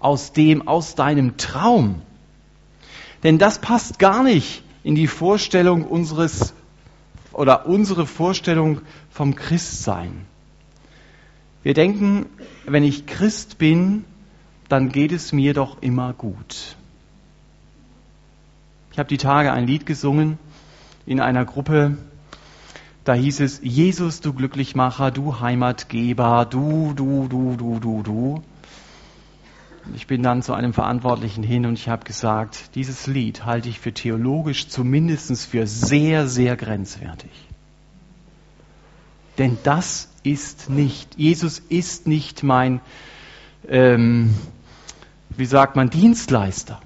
Aus 0.00 0.32
dem, 0.32 0.66
aus 0.66 0.94
deinem 0.94 1.36
Traum. 1.36 2.02
Denn 3.22 3.38
das 3.38 3.58
passt 3.58 3.98
gar 3.98 4.22
nicht 4.22 4.62
in 4.82 4.94
die 4.94 5.06
Vorstellung 5.06 5.84
unseres 5.84 6.54
oder 7.32 7.66
unsere 7.66 8.06
Vorstellung 8.06 8.80
vom 9.10 9.34
Christsein. 9.34 10.26
Wir 11.62 11.74
denken, 11.74 12.26
wenn 12.66 12.82
ich 12.82 13.06
Christ 13.06 13.58
bin, 13.58 14.04
dann 14.68 14.88
geht 14.88 15.12
es 15.12 15.32
mir 15.32 15.52
doch 15.52 15.82
immer 15.82 16.14
gut. 16.14 16.76
Ich 18.92 18.98
habe 18.98 19.08
die 19.08 19.18
Tage 19.18 19.52
ein 19.52 19.66
Lied 19.66 19.84
gesungen 19.84 20.38
in 21.06 21.20
einer 21.20 21.44
Gruppe, 21.44 21.98
da 23.04 23.14
hieß 23.14 23.40
es, 23.40 23.60
Jesus, 23.62 24.20
du 24.20 24.32
Glücklichmacher, 24.32 25.10
du 25.10 25.40
Heimatgeber, 25.40 26.44
du, 26.44 26.92
du, 26.94 27.28
du, 27.28 27.56
du, 27.56 27.78
du, 27.80 28.02
du. 28.02 28.42
Ich 29.94 30.06
bin 30.06 30.22
dann 30.22 30.42
zu 30.42 30.52
einem 30.52 30.72
Verantwortlichen 30.72 31.42
hin 31.42 31.64
und 31.64 31.74
ich 31.74 31.88
habe 31.88 32.04
gesagt, 32.04 32.74
dieses 32.74 33.06
Lied 33.06 33.46
halte 33.46 33.68
ich 33.68 33.80
für 33.80 33.92
theologisch 33.92 34.68
zumindest 34.68 35.46
für 35.46 35.66
sehr, 35.66 36.28
sehr 36.28 36.56
grenzwertig. 36.56 37.30
Denn 39.38 39.56
das 39.62 40.10
ist 40.22 40.68
nicht, 40.68 41.16
Jesus 41.16 41.58
ist 41.58 42.06
nicht 42.06 42.42
mein, 42.42 42.80
ähm, 43.66 44.34
wie 45.30 45.46
sagt 45.46 45.76
man, 45.76 45.88
Dienstleister. 45.88 46.80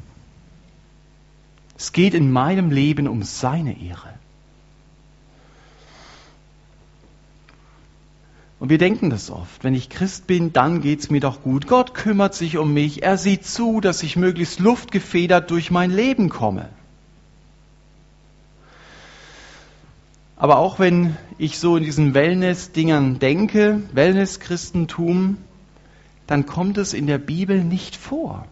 Es 1.77 1.93
geht 1.93 2.15
in 2.15 2.31
meinem 2.31 2.71
Leben 2.71 3.09
um 3.09 3.25
seine 3.25 3.83
Ehre. 3.83 4.15
Und 8.65 8.71
wir 8.71 8.79
denken 8.79 9.11
das 9.11 9.31
oft. 9.31 9.63
Wenn 9.63 9.75
ich 9.75 9.91
Christ 9.91 10.27
bin, 10.27 10.55
dann 10.55 10.81
geht 10.81 11.01
es 11.01 11.11
mir 11.11 11.21
doch 11.21 11.43
gut. 11.43 11.67
Gott 11.67 11.93
kümmert 11.93 12.35
sich 12.35 12.57
um 12.57 12.73
mich. 12.73 13.03
Er 13.03 13.19
sieht 13.19 13.45
zu, 13.45 13.83
dass 13.83 14.03
ich 14.03 14.17
möglichst 14.17 14.59
luftgefedert 14.59 15.51
durch 15.51 15.71
mein 15.71 15.91
Leben 15.91 16.31
komme. 16.31 16.71
Aber 20.39 20.57
auch 20.57 20.79
wenn 20.79 21.15
ich 21.37 21.59
so 21.59 21.77
in 21.77 21.85
diesen 21.85 22.15
Wellness-Dingern 22.15 23.19
denke, 23.19 23.83
Wellness-Christentum, 23.93 25.37
dann 26.27 26.47
kommt 26.47 26.79
es 26.79 26.95
in 26.95 27.07
der 27.07 27.19
Bibel 27.19 27.63
nicht 27.63 27.97
vor. 27.97 28.47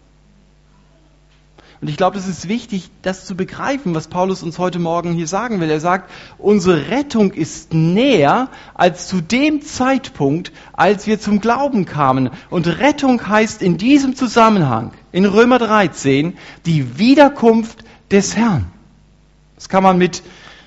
Und 1.83 1.89
ich 1.89 1.97
glaube, 1.97 2.17
es 2.17 2.29
ist 2.29 2.49
wichtig, 2.49 2.91
das 3.03 3.25
zu 3.25 3.35
begreifen, 3.35 3.93
was 3.93 4.07
Paulus 4.07 4.45
uns 4.45 4.61
heute 4.61 4.79
Morgen 4.79 5.15
hier 5.15 5.27
sagen 5.27 5.61
will. 5.61 5.69
Er 5.69 5.81
sagt, 5.81 6.09
unsere 6.39 6.91
Rettung 6.91 7.33
ist 7.33 7.75
näher 7.75 8.51
als 8.73 9.09
zu 9.09 9.21
dem 9.21 9.63
Zeitpunkt, 9.63 10.53
als 10.73 11.09
wir 11.09 11.19
zum 11.19 11.41
Glauben 11.41 11.85
kamen. 11.85 12.31
Und 12.51 12.69
Rettung 12.69 13.27
heißt 13.27 13.63
in 13.63 13.79
diesem 13.79 14.15
Zusammenhang, 14.15 14.93
in 15.11 15.25
Römer 15.25 15.59
13, 15.59 16.39
die 16.67 17.01
Wiederkunft 17.01 17.83
des 18.13 18.37
Herrn. 18.37 18.67
Das 19.57 19.69
kann 19.69 19.83
man 19.83 19.99
mit 19.99 20.23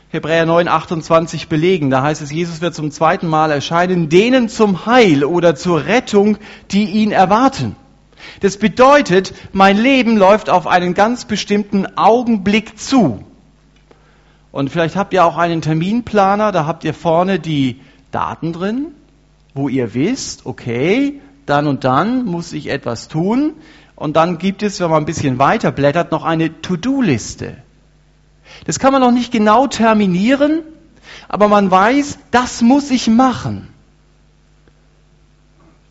Hebräer 0.09 0.45
9, 0.45 0.67
28 0.67 1.47
belegen. 1.47 1.91
Da 1.91 2.01
heißt 2.01 2.21
es, 2.21 2.29
Jesus 2.29 2.59
wird 2.59 2.75
zum 2.75 2.91
zweiten 2.91 3.29
Mal 3.29 3.51
erscheinen, 3.51 4.09
denen 4.09 4.49
zum 4.49 4.85
Heil 4.85 5.23
oder 5.23 5.55
zur 5.55 5.85
Rettung, 5.85 6.37
die 6.71 6.89
ihn 6.89 7.13
erwarten. 7.13 7.77
Das 8.41 8.57
bedeutet, 8.57 9.33
mein 9.53 9.77
Leben 9.77 10.17
läuft 10.17 10.49
auf 10.49 10.67
einen 10.67 10.93
ganz 10.93 11.25
bestimmten 11.25 11.97
Augenblick 11.97 12.79
zu. 12.79 13.23
Und 14.51 14.69
vielleicht 14.69 14.95
habt 14.95 15.13
ihr 15.13 15.25
auch 15.25 15.37
einen 15.37 15.61
Terminplaner, 15.61 16.51
da 16.51 16.65
habt 16.65 16.83
ihr 16.83 16.93
vorne 16.93 17.39
die 17.39 17.81
Daten 18.11 18.53
drin, 18.53 18.87
wo 19.53 19.67
ihr 19.67 19.93
wisst, 19.93 20.45
okay, 20.45 21.19
dann 21.45 21.67
und 21.67 21.83
dann 21.83 22.25
muss 22.25 22.53
ich 22.53 22.69
etwas 22.69 23.07
tun. 23.07 23.53
Und 23.95 24.15
dann 24.15 24.37
gibt 24.37 24.63
es, 24.63 24.79
wenn 24.79 24.89
man 24.89 25.03
ein 25.03 25.05
bisschen 25.05 25.39
weiter 25.39 25.71
blättert, 25.71 26.11
noch 26.11 26.23
eine 26.23 26.61
To-Do-Liste. 26.61 27.57
Das 28.65 28.79
kann 28.79 28.93
man 28.93 29.01
noch 29.01 29.11
nicht 29.11 29.31
genau 29.31 29.67
terminieren, 29.67 30.61
aber 31.27 31.47
man 31.47 31.69
weiß, 31.69 32.19
das 32.31 32.61
muss 32.61 32.91
ich 32.91 33.07
machen. 33.07 33.67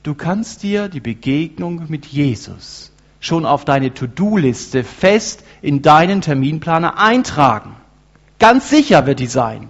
Du 0.05 0.15
kannst 0.15 0.63
dir 0.63 0.89
die 0.89 1.01
Begegnung 1.01 1.87
mit 1.89 2.05
Jesus 2.05 2.93
schon 3.21 3.47
auf 3.47 3.65
deine 3.65 3.95
To-Do-Liste 3.95 4.85
fest 4.85 5.43
in 5.63 5.81
deinen 5.81 6.21
Terminplaner 6.21 6.99
eintragen. 6.99 7.75
Ganz 8.39 8.69
sicher 8.69 9.07
wird 9.07 9.19
die 9.19 9.27
sein. 9.27 9.69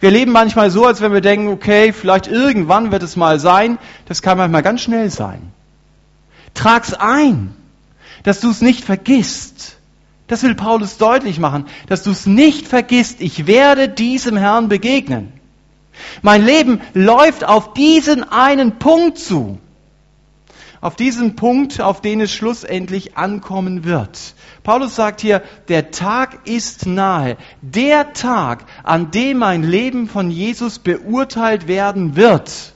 Wir 0.00 0.10
leben 0.10 0.32
manchmal 0.32 0.72
so, 0.72 0.86
als 0.86 1.00
wenn 1.00 1.12
wir 1.12 1.20
denken, 1.20 1.46
okay, 1.46 1.92
vielleicht 1.92 2.26
irgendwann 2.26 2.90
wird 2.90 3.04
es 3.04 3.14
mal 3.14 3.38
sein. 3.38 3.78
Das 4.06 4.22
kann 4.22 4.38
manchmal 4.38 4.64
ganz 4.64 4.80
schnell 4.80 5.08
sein. 5.08 5.52
Trag's 6.52 6.92
ein, 6.92 7.54
dass 8.24 8.40
du 8.40 8.50
es 8.50 8.62
nicht 8.62 8.82
vergisst. 8.84 9.76
Das 10.26 10.42
will 10.42 10.56
Paulus 10.56 10.96
deutlich 10.96 11.38
machen, 11.38 11.66
dass 11.86 12.02
du 12.02 12.10
es 12.10 12.26
nicht 12.26 12.66
vergisst. 12.66 13.20
Ich 13.20 13.46
werde 13.46 13.88
diesem 13.88 14.36
Herrn 14.36 14.68
begegnen. 14.68 15.39
Mein 16.22 16.44
Leben 16.44 16.80
läuft 16.94 17.44
auf 17.44 17.74
diesen 17.74 18.22
einen 18.30 18.78
Punkt 18.78 19.18
zu. 19.18 19.58
Auf 20.80 20.96
diesen 20.96 21.36
Punkt, 21.36 21.80
auf 21.80 22.00
den 22.00 22.22
es 22.22 22.32
schlussendlich 22.32 23.18
ankommen 23.18 23.84
wird. 23.84 24.34
Paulus 24.62 24.96
sagt 24.96 25.20
hier, 25.20 25.42
der 25.68 25.90
Tag 25.90 26.46
ist 26.46 26.86
nahe. 26.86 27.36
Der 27.60 28.14
Tag, 28.14 28.64
an 28.82 29.10
dem 29.10 29.38
mein 29.38 29.62
Leben 29.62 30.08
von 30.08 30.30
Jesus 30.30 30.78
beurteilt 30.78 31.68
werden 31.68 32.16
wird. 32.16 32.72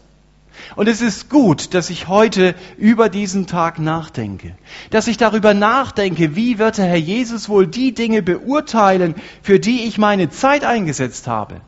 Und 0.77 0.89
es 0.89 1.01
ist 1.01 1.31
gut, 1.31 1.75
dass 1.75 1.91
ich 1.91 2.09
heute 2.09 2.55
über 2.77 3.09
diesen 3.09 3.47
Tag 3.47 3.79
nachdenke. 3.79 4.57
Dass 4.91 5.07
ich 5.07 5.17
darüber 5.17 5.55
nachdenke, 5.55 6.37
wie 6.37 6.59
wird 6.59 6.79
der 6.79 6.87
Herr 6.87 6.97
Jesus 6.97 7.49
wohl 7.49 7.67
die 7.67 7.93
Dinge 7.93 8.23
beurteilen, 8.23 9.15
für 9.43 9.61
die 9.61 9.85
ich 9.87 9.99
meine 9.99 10.31
Zeit 10.31 10.65
eingesetzt 10.65 11.27
habe. 11.27 11.61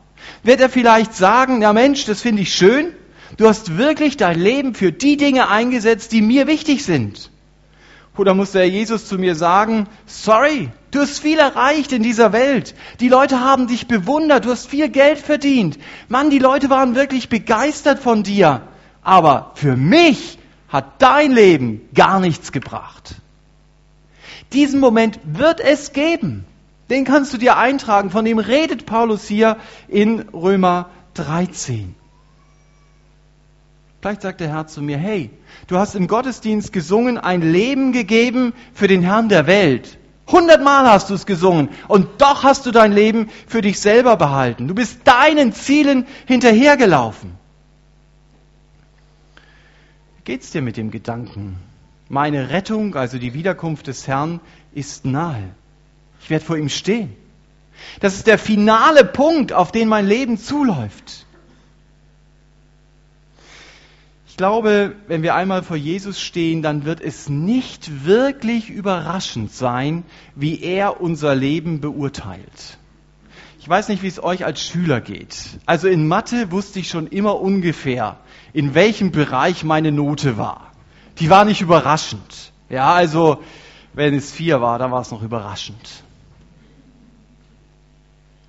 Wird 0.43 0.61
er 0.61 0.69
vielleicht 0.69 1.15
sagen, 1.15 1.61
ja 1.61 1.73
Mensch, 1.73 2.05
das 2.05 2.21
finde 2.21 2.43
ich 2.43 2.53
schön, 2.53 2.93
du 3.37 3.47
hast 3.47 3.77
wirklich 3.77 4.17
dein 4.17 4.39
Leben 4.39 4.73
für 4.75 4.91
die 4.91 5.17
Dinge 5.17 5.49
eingesetzt, 5.49 6.11
die 6.11 6.21
mir 6.21 6.47
wichtig 6.47 6.83
sind. 6.83 7.31
Oder 8.17 8.33
muss 8.33 8.51
der 8.51 8.67
Jesus 8.67 9.07
zu 9.07 9.17
mir 9.17 9.35
sagen, 9.35 9.87
sorry, 10.07 10.69
du 10.91 11.01
hast 11.01 11.19
viel 11.19 11.37
erreicht 11.37 11.91
in 11.91 12.01
dieser 12.01 12.33
Welt. 12.33 12.73
Die 12.99 13.09
Leute 13.09 13.41
haben 13.41 13.67
dich 13.67 13.87
bewundert, 13.87 14.45
du 14.45 14.49
hast 14.49 14.67
viel 14.67 14.89
Geld 14.89 15.19
verdient. 15.19 15.77
Mann, 16.07 16.31
die 16.31 16.39
Leute 16.39 16.69
waren 16.71 16.95
wirklich 16.95 17.29
begeistert 17.29 17.99
von 17.99 18.23
dir. 18.23 18.63
Aber 19.03 19.51
für 19.55 19.77
mich 19.77 20.39
hat 20.67 21.01
dein 21.01 21.31
Leben 21.31 21.87
gar 21.93 22.19
nichts 22.19 22.51
gebracht. 22.51 23.15
Diesen 24.53 24.79
Moment 24.79 25.19
wird 25.23 25.59
es 25.59 25.93
geben. 25.93 26.45
Den 26.89 27.03
kannst 27.05 27.33
du 27.33 27.37
dir 27.37 27.57
eintragen. 27.57 28.09
Von 28.09 28.25
dem 28.25 28.39
redet 28.39 28.85
Paulus 28.85 29.27
hier 29.27 29.57
in 29.87 30.21
Römer 30.29 30.89
13. 31.15 31.95
Vielleicht 33.99 34.21
sagt 34.21 34.39
der 34.39 34.49
Herr 34.49 34.67
zu 34.67 34.81
mir, 34.81 34.97
hey, 34.97 35.31
du 35.67 35.77
hast 35.77 35.95
im 35.95 36.07
Gottesdienst 36.07 36.71
gesungen, 36.71 37.17
ein 37.17 37.41
Leben 37.41 37.91
gegeben 37.91 38.53
für 38.73 38.87
den 38.87 39.01
Herrn 39.01 39.27
der 39.27 39.47
Welt. 39.47 39.97
Hundertmal 40.27 40.89
hast 40.89 41.09
du 41.09 41.13
es 41.13 41.25
gesungen 41.25 41.69
und 41.87 42.21
doch 42.21 42.43
hast 42.43 42.65
du 42.65 42.71
dein 42.71 42.91
Leben 42.91 43.29
für 43.47 43.61
dich 43.61 43.79
selber 43.79 44.17
behalten. 44.17 44.67
Du 44.67 44.75
bist 44.75 45.01
deinen 45.05 45.53
Zielen 45.53 46.05
hinterhergelaufen. 46.25 47.31
Wie 50.17 50.23
geht's 50.33 50.51
dir 50.51 50.61
mit 50.61 50.77
dem 50.77 50.91
Gedanken? 50.91 51.57
Meine 52.09 52.49
Rettung, 52.49 52.95
also 52.95 53.17
die 53.17 53.33
Wiederkunft 53.33 53.87
des 53.87 54.07
Herrn, 54.07 54.41
ist 54.73 55.05
nahe. 55.05 55.49
Ich 56.21 56.29
werde 56.29 56.45
vor 56.45 56.57
ihm 56.57 56.69
stehen. 56.69 57.15
Das 57.99 58.15
ist 58.15 58.27
der 58.27 58.37
finale 58.37 59.05
Punkt, 59.05 59.53
auf 59.53 59.71
den 59.71 59.87
mein 59.87 60.07
Leben 60.07 60.37
zuläuft. 60.37 61.25
Ich 64.27 64.37
glaube, 64.37 64.95
wenn 65.07 65.23
wir 65.23 65.33
einmal 65.33 65.63
vor 65.63 65.77
Jesus 65.77 66.21
stehen, 66.21 66.61
dann 66.61 66.85
wird 66.85 67.01
es 67.01 67.27
nicht 67.27 68.05
wirklich 68.05 68.69
überraschend 68.69 69.51
sein, 69.51 70.03
wie 70.35 70.61
er 70.61 71.01
unser 71.01 71.33
Leben 71.33 71.81
beurteilt. 71.81 72.77
Ich 73.59 73.67
weiß 73.67 73.89
nicht, 73.89 74.03
wie 74.03 74.07
es 74.07 74.23
euch 74.23 74.45
als 74.45 74.61
Schüler 74.61 75.01
geht. 75.01 75.35
Also 75.65 75.87
in 75.87 76.07
Mathe 76.07 76.51
wusste 76.51 76.79
ich 76.79 76.87
schon 76.87 77.07
immer 77.07 77.41
ungefähr, 77.41 78.17
in 78.53 78.75
welchem 78.75 79.11
Bereich 79.11 79.63
meine 79.63 79.91
Note 79.91 80.37
war. 80.37 80.71
Die 81.19 81.29
war 81.29 81.43
nicht 81.43 81.61
überraschend. 81.61 82.53
Ja, 82.69 82.93
also 82.93 83.41
wenn 83.93 84.13
es 84.13 84.31
vier 84.31 84.61
war, 84.61 84.77
dann 84.77 84.91
war 84.91 85.01
es 85.01 85.09
noch 85.09 85.23
überraschend. 85.23 86.03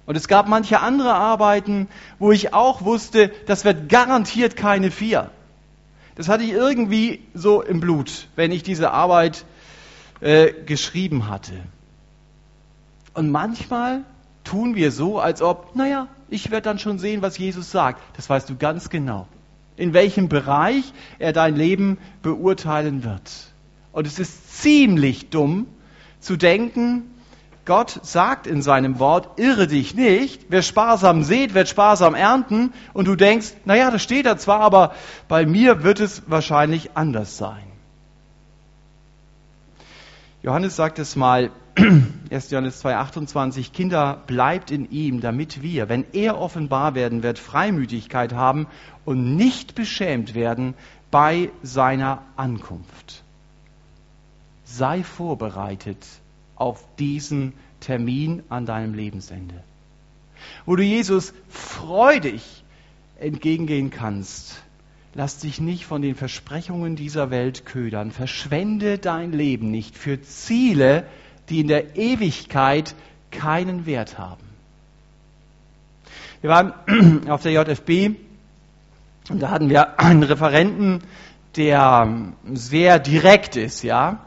Und 0.09 0.17
es 0.17 0.27
gab 0.27 0.49
manche 0.49 0.81
andere 0.81 1.13
Arbeiten, 1.13 1.87
wo 2.19 2.33
ich 2.33 2.55
auch 2.55 2.83
wusste, 2.83 3.31
das 3.45 3.67
wird 3.67 3.91
garantiert 3.91 4.57
keine 4.57 4.91
vier. 4.91 5.31
Das 6.15 6.31
hatte 6.31 6.45
ich 6.45 6.53
irgendwie 6.53 7.23
so 7.35 7.61
im 7.61 7.81
Blut, 7.81 8.29
wenn 8.35 8.51
ich 8.51 8.63
diese 8.63 8.91
Arbeit 8.93 9.45
äh, 10.21 10.51
geschrieben 10.65 11.29
hatte. 11.29 11.53
Und 13.13 13.31
manchmal 13.31 14.01
tun 14.45 14.75
wir 14.77 14.93
so, 14.93 15.19
als 15.19 15.43
ob, 15.43 15.77
naja, 15.77 16.09
ich 16.31 16.51
werde 16.51 16.65
dann 16.65 16.79
schon 16.79 16.99
sehen, 16.99 17.21
was 17.21 17.37
Jesus 17.37 17.71
sagt. 17.71 18.01
Das 18.17 18.31
weißt 18.31 18.49
du 18.49 18.57
ganz 18.57 18.89
genau. 18.89 19.29
In 19.77 19.93
welchem 19.93 20.31
Bereich 20.31 20.91
er 21.19 21.35
dein 21.35 21.55
Leben 21.55 21.99
beurteilen 22.23 23.05
wird. 23.05 23.31
Und 23.93 24.07
es 24.07 24.19
ist 24.19 24.63
ziemlich 24.63 25.29
dumm 25.29 25.67
zu 26.19 26.39
denken, 26.39 27.11
Gott 27.69 28.01
sagt 28.03 28.47
in 28.47 28.63
seinem 28.63 28.99
Wort, 28.99 29.39
irre 29.39 29.67
dich 29.67 29.95
nicht, 29.95 30.47
wer 30.49 30.63
sparsam 30.63 31.23
sät, 31.23 31.53
wird 31.53 31.69
sparsam 31.69 32.15
ernten. 32.15 32.73
Und 32.95 33.07
du 33.07 33.15
denkst, 33.15 33.53
naja, 33.67 33.91
das 33.91 34.03
steht 34.03 34.25
da 34.25 34.39
zwar, 34.39 34.61
aber 34.61 34.95
bei 35.29 35.45
mir 35.45 35.83
wird 35.83 36.01
es 36.01 36.23
wahrscheinlich 36.27 36.97
anders 36.97 37.37
sein. 37.37 37.63
Johannes 40.43 40.77
sagt 40.77 40.99
es 40.99 41.15
mal, 41.15 41.51
1. 42.31 42.51
Johannes 42.51 42.83
2,28, 42.83 43.71
Kinder, 43.73 44.23
bleibt 44.27 44.71
in 44.71 44.91
ihm, 44.91 45.21
damit 45.21 45.61
wir, 45.61 45.91
wenn 45.91 46.07
er 46.15 46.41
offenbar 46.41 46.95
werden 46.95 47.23
wird, 47.23 47.39
Freimütigkeit 47.39 48.33
haben 48.33 48.67
und 49.05 49.37
nicht 49.37 49.75
beschämt 49.75 50.35
werden 50.35 50.73
bei 51.11 51.51
seiner 51.63 52.23
Ankunft. 52.35 53.25
sei 54.65 55.05
vorbereitet 55.05 55.99
auf 56.59 56.85
diesen 56.99 57.55
Termin 57.81 58.43
an 58.49 58.67
deinem 58.67 58.95
Lebensende. 58.95 59.63
Wo 60.67 60.77
du 60.77 60.83
Jesus 60.83 61.33
freudig 61.49 62.65
entgegengehen 63.19 63.91
kannst. 63.91 64.63
Lass 65.15 65.39
dich 65.39 65.61
nicht 65.61 65.87
von 65.87 66.03
den 66.03 66.15
Versprechungen 66.15 66.95
dieser 66.95 67.31
Welt 67.31 67.67
ködern. 67.67 68.13
Verschwende 68.13 68.99
dein 68.99 69.33
Leben 69.33 69.71
nicht 69.71 69.97
für 69.97 70.21
Ziele, 70.23 71.07
die 71.49 71.61
in 71.61 71.69
der 71.69 71.97
Ewigkeit 71.97 72.95
keinen 73.31 73.87
Wert 73.87 74.19
haben. 74.19 74.45
Wir 76.41 76.51
waren 76.51 77.29
auf 77.29 77.43
der 77.43 77.53
JFB 77.53 78.17
und 79.31 79.41
da 79.41 79.51
hatten 79.51 79.69
wir 79.71 79.99
einen 79.99 80.23
Referenten, 80.23 81.03
der 81.57 82.33
sehr 82.53 82.99
direkt 82.99 83.57
ist, 83.57 83.83
ja. 83.83 84.25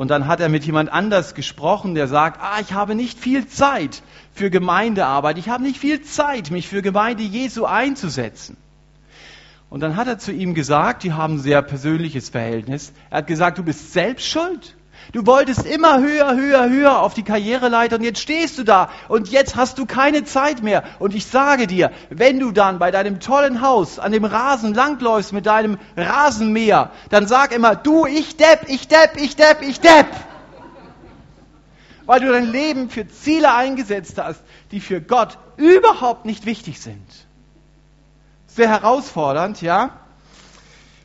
Und 0.00 0.08
dann 0.08 0.26
hat 0.26 0.40
er 0.40 0.48
mit 0.48 0.64
jemand 0.64 0.90
anders 0.90 1.34
gesprochen, 1.34 1.94
der 1.94 2.08
sagt, 2.08 2.40
ah, 2.40 2.58
ich 2.62 2.72
habe 2.72 2.94
nicht 2.94 3.18
viel 3.18 3.46
Zeit 3.46 4.02
für 4.32 4.48
Gemeindearbeit, 4.48 5.36
ich 5.36 5.50
habe 5.50 5.62
nicht 5.62 5.76
viel 5.76 6.00
Zeit, 6.00 6.50
mich 6.50 6.68
für 6.68 6.80
Gemeinde 6.80 7.22
Jesu 7.22 7.66
einzusetzen. 7.66 8.56
Und 9.68 9.80
dann 9.80 9.96
hat 9.96 10.08
er 10.08 10.18
zu 10.18 10.32
ihm 10.32 10.54
gesagt, 10.54 11.02
die 11.02 11.12
haben 11.12 11.34
ein 11.34 11.38
sehr 11.40 11.60
persönliches 11.60 12.30
Verhältnis, 12.30 12.94
er 13.10 13.18
hat 13.18 13.26
gesagt, 13.26 13.58
du 13.58 13.62
bist 13.62 13.92
selbst 13.92 14.26
schuld. 14.26 14.74
Du 15.12 15.26
wolltest 15.26 15.66
immer 15.66 16.00
höher, 16.00 16.36
höher, 16.36 16.68
höher 16.68 17.00
auf 17.00 17.14
die 17.14 17.24
Karriereleiter 17.24 17.96
und 17.96 18.04
jetzt 18.04 18.20
stehst 18.20 18.58
du 18.58 18.62
da 18.62 18.90
und 19.08 19.28
jetzt 19.28 19.56
hast 19.56 19.78
du 19.78 19.86
keine 19.86 20.24
Zeit 20.24 20.62
mehr. 20.62 20.84
Und 21.00 21.14
ich 21.16 21.26
sage 21.26 21.66
dir, 21.66 21.90
wenn 22.10 22.38
du 22.38 22.52
dann 22.52 22.78
bei 22.78 22.92
deinem 22.92 23.18
tollen 23.18 23.60
Haus 23.60 23.98
an 23.98 24.12
dem 24.12 24.24
Rasen 24.24 24.72
langläufst 24.72 25.32
mit 25.32 25.46
deinem 25.46 25.78
Rasenmäher, 25.96 26.90
dann 27.08 27.26
sag 27.26 27.52
immer, 27.52 27.74
du, 27.74 28.06
ich 28.06 28.36
depp, 28.36 28.68
ich 28.68 28.86
depp, 28.86 29.16
ich 29.16 29.34
depp, 29.34 29.62
ich 29.62 29.80
depp. 29.80 30.06
Weil 32.06 32.20
du 32.20 32.30
dein 32.30 32.50
Leben 32.50 32.88
für 32.88 33.08
Ziele 33.08 33.52
eingesetzt 33.52 34.16
hast, 34.18 34.42
die 34.70 34.80
für 34.80 35.00
Gott 35.00 35.38
überhaupt 35.56 36.24
nicht 36.24 36.46
wichtig 36.46 36.80
sind. 36.80 37.06
Sehr 38.46 38.68
herausfordernd, 38.68 39.60
ja? 39.60 39.90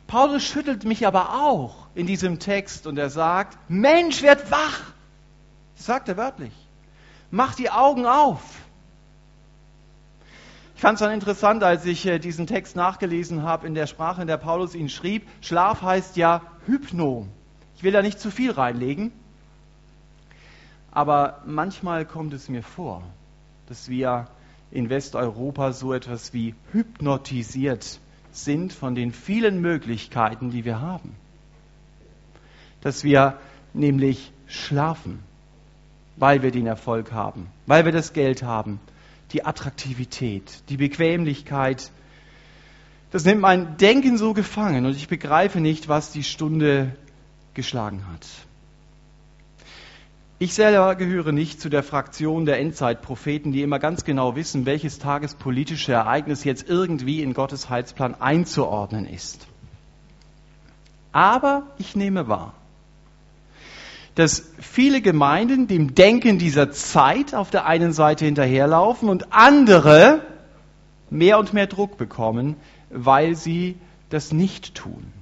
Paulus 0.06 0.44
schüttelt 0.44 0.84
mich 0.84 1.06
aber 1.06 1.42
auch 1.42 1.85
in 1.96 2.06
diesem 2.06 2.38
Text 2.38 2.86
und 2.86 2.98
er 2.98 3.08
sagt, 3.08 3.58
Mensch, 3.68 4.22
werd 4.22 4.50
wach. 4.50 4.82
Das 5.76 5.86
sagt 5.86 6.08
er 6.08 6.18
wörtlich. 6.18 6.52
Mach 7.30 7.54
die 7.54 7.70
Augen 7.70 8.06
auf. 8.06 8.42
Ich 10.74 10.82
fand 10.82 10.96
es 10.96 11.00
dann 11.00 11.10
interessant, 11.10 11.64
als 11.64 11.86
ich 11.86 12.04
äh, 12.04 12.18
diesen 12.18 12.46
Text 12.46 12.76
nachgelesen 12.76 13.42
habe 13.42 13.66
in 13.66 13.74
der 13.74 13.86
Sprache, 13.86 14.20
in 14.20 14.26
der 14.26 14.36
Paulus 14.36 14.74
ihn 14.74 14.90
schrieb. 14.90 15.26
Schlaf 15.40 15.80
heißt 15.80 16.18
ja 16.18 16.42
Hypno. 16.66 17.26
Ich 17.76 17.82
will 17.82 17.92
da 17.92 18.02
nicht 18.02 18.20
zu 18.20 18.30
viel 18.30 18.50
reinlegen. 18.50 19.10
Aber 20.90 21.42
manchmal 21.46 22.04
kommt 22.04 22.34
es 22.34 22.50
mir 22.50 22.62
vor, 22.62 23.02
dass 23.68 23.88
wir 23.88 24.28
in 24.70 24.90
Westeuropa 24.90 25.72
so 25.72 25.94
etwas 25.94 26.34
wie 26.34 26.54
hypnotisiert 26.72 28.00
sind 28.32 28.74
von 28.74 28.94
den 28.94 29.12
vielen 29.12 29.62
Möglichkeiten, 29.62 30.50
die 30.50 30.66
wir 30.66 30.82
haben. 30.82 31.14
Dass 32.86 33.02
wir 33.02 33.36
nämlich 33.74 34.30
schlafen, 34.46 35.18
weil 36.14 36.44
wir 36.44 36.52
den 36.52 36.68
Erfolg 36.68 37.10
haben, 37.10 37.48
weil 37.66 37.84
wir 37.84 37.90
das 37.90 38.12
Geld 38.12 38.44
haben, 38.44 38.78
die 39.32 39.44
Attraktivität, 39.44 40.62
die 40.68 40.76
Bequemlichkeit. 40.76 41.90
Das 43.10 43.24
nimmt 43.24 43.40
mein 43.40 43.76
Denken 43.76 44.18
so 44.18 44.34
gefangen 44.34 44.86
und 44.86 44.94
ich 44.94 45.08
begreife 45.08 45.58
nicht, 45.58 45.88
was 45.88 46.12
die 46.12 46.22
Stunde 46.22 46.94
geschlagen 47.54 48.04
hat. 48.12 48.24
Ich 50.38 50.54
selber 50.54 50.94
gehöre 50.94 51.32
nicht 51.32 51.60
zu 51.60 51.68
der 51.68 51.82
Fraktion 51.82 52.46
der 52.46 52.60
Endzeitpropheten, 52.60 53.50
die 53.50 53.62
immer 53.62 53.80
ganz 53.80 54.04
genau 54.04 54.36
wissen, 54.36 54.64
welches 54.64 55.00
tagespolitische 55.00 55.90
Ereignis 55.90 56.44
jetzt 56.44 56.68
irgendwie 56.68 57.20
in 57.20 57.34
Gottes 57.34 57.68
Heilsplan 57.68 58.14
einzuordnen 58.20 59.08
ist. 59.08 59.48
Aber 61.10 61.64
ich 61.78 61.96
nehme 61.96 62.28
wahr, 62.28 62.52
dass 64.16 64.50
viele 64.58 65.02
Gemeinden 65.02 65.68
dem 65.68 65.94
Denken 65.94 66.38
dieser 66.38 66.72
Zeit 66.72 67.34
auf 67.34 67.50
der 67.50 67.66
einen 67.66 67.92
Seite 67.92 68.24
hinterherlaufen 68.24 69.10
und 69.10 69.32
andere 69.32 70.22
mehr 71.10 71.38
und 71.38 71.52
mehr 71.52 71.66
Druck 71.66 71.98
bekommen, 71.98 72.56
weil 72.90 73.36
sie 73.36 73.76
das 74.08 74.32
nicht 74.32 74.74
tun. 74.74 75.12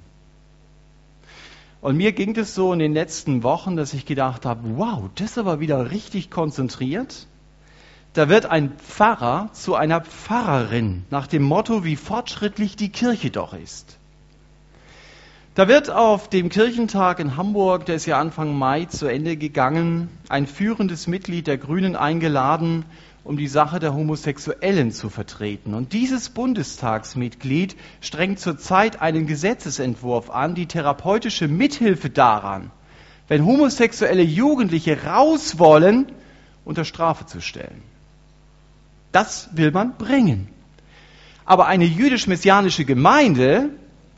Und 1.81 1.97
mir 1.97 2.13
ging 2.13 2.35
es 2.37 2.55
so 2.55 2.71
in 2.71 2.79
den 2.79 2.93
letzten 2.93 3.43
Wochen, 3.43 3.75
dass 3.75 3.93
ich 3.93 4.05
gedacht 4.05 4.45
habe, 4.45 4.61
wow, 4.77 5.09
das 5.15 5.31
ist 5.31 5.37
aber 5.37 5.59
wieder 5.59 5.91
richtig 5.91 6.31
konzentriert. 6.31 7.27
Da 8.13 8.29
wird 8.29 8.45
ein 8.45 8.71
Pfarrer 8.77 9.49
zu 9.51 9.75
einer 9.75 10.01
Pfarrerin 10.01 11.03
nach 11.09 11.27
dem 11.27 11.43
Motto, 11.43 11.83
wie 11.83 11.97
fortschrittlich 11.97 12.77
die 12.77 12.89
Kirche 12.89 13.29
doch 13.29 13.53
ist. 13.53 13.97
Da 15.55 15.69
wird 15.69 15.89
auf 15.89 16.29
dem 16.29 16.49
Kirchentag 16.49 17.21
in 17.21 17.37
Hamburg, 17.37 17.85
der 17.85 17.95
ist 17.95 18.05
ja 18.05 18.19
Anfang 18.19 18.57
Mai 18.57 18.83
zu 18.85 19.07
Ende 19.07 19.37
gegangen, 19.37 20.09
ein 20.27 20.47
führendes 20.47 21.07
Mitglied 21.07 21.47
der 21.47 21.57
Grünen 21.57 21.95
eingeladen, 21.95 22.83
um 23.23 23.37
die 23.37 23.47
Sache 23.47 23.79
der 23.79 23.93
Homosexuellen 23.93 24.91
zu 24.91 25.09
vertreten. 25.09 25.73
Und 25.73 25.93
dieses 25.93 26.27
Bundestagsmitglied 26.27 27.77
strengt 28.01 28.41
zurzeit 28.41 29.01
einen 29.01 29.27
Gesetzesentwurf 29.27 30.29
an, 30.29 30.55
die 30.55 30.65
therapeutische 30.65 31.47
Mithilfe 31.47 32.09
daran, 32.09 32.69
wenn 33.29 33.45
homosexuelle 33.45 34.23
Jugendliche 34.23 35.05
raus 35.05 35.57
wollen, 35.57 36.07
unter 36.65 36.83
Strafe 36.83 37.27
zu 37.27 37.39
stellen. 37.39 37.81
Das 39.13 39.47
will 39.53 39.71
man 39.71 39.95
bringen. 39.95 40.49
Aber 41.45 41.67
eine 41.67 41.85
jüdisch-messianische 41.85 42.83
Gemeinde, 42.83 43.69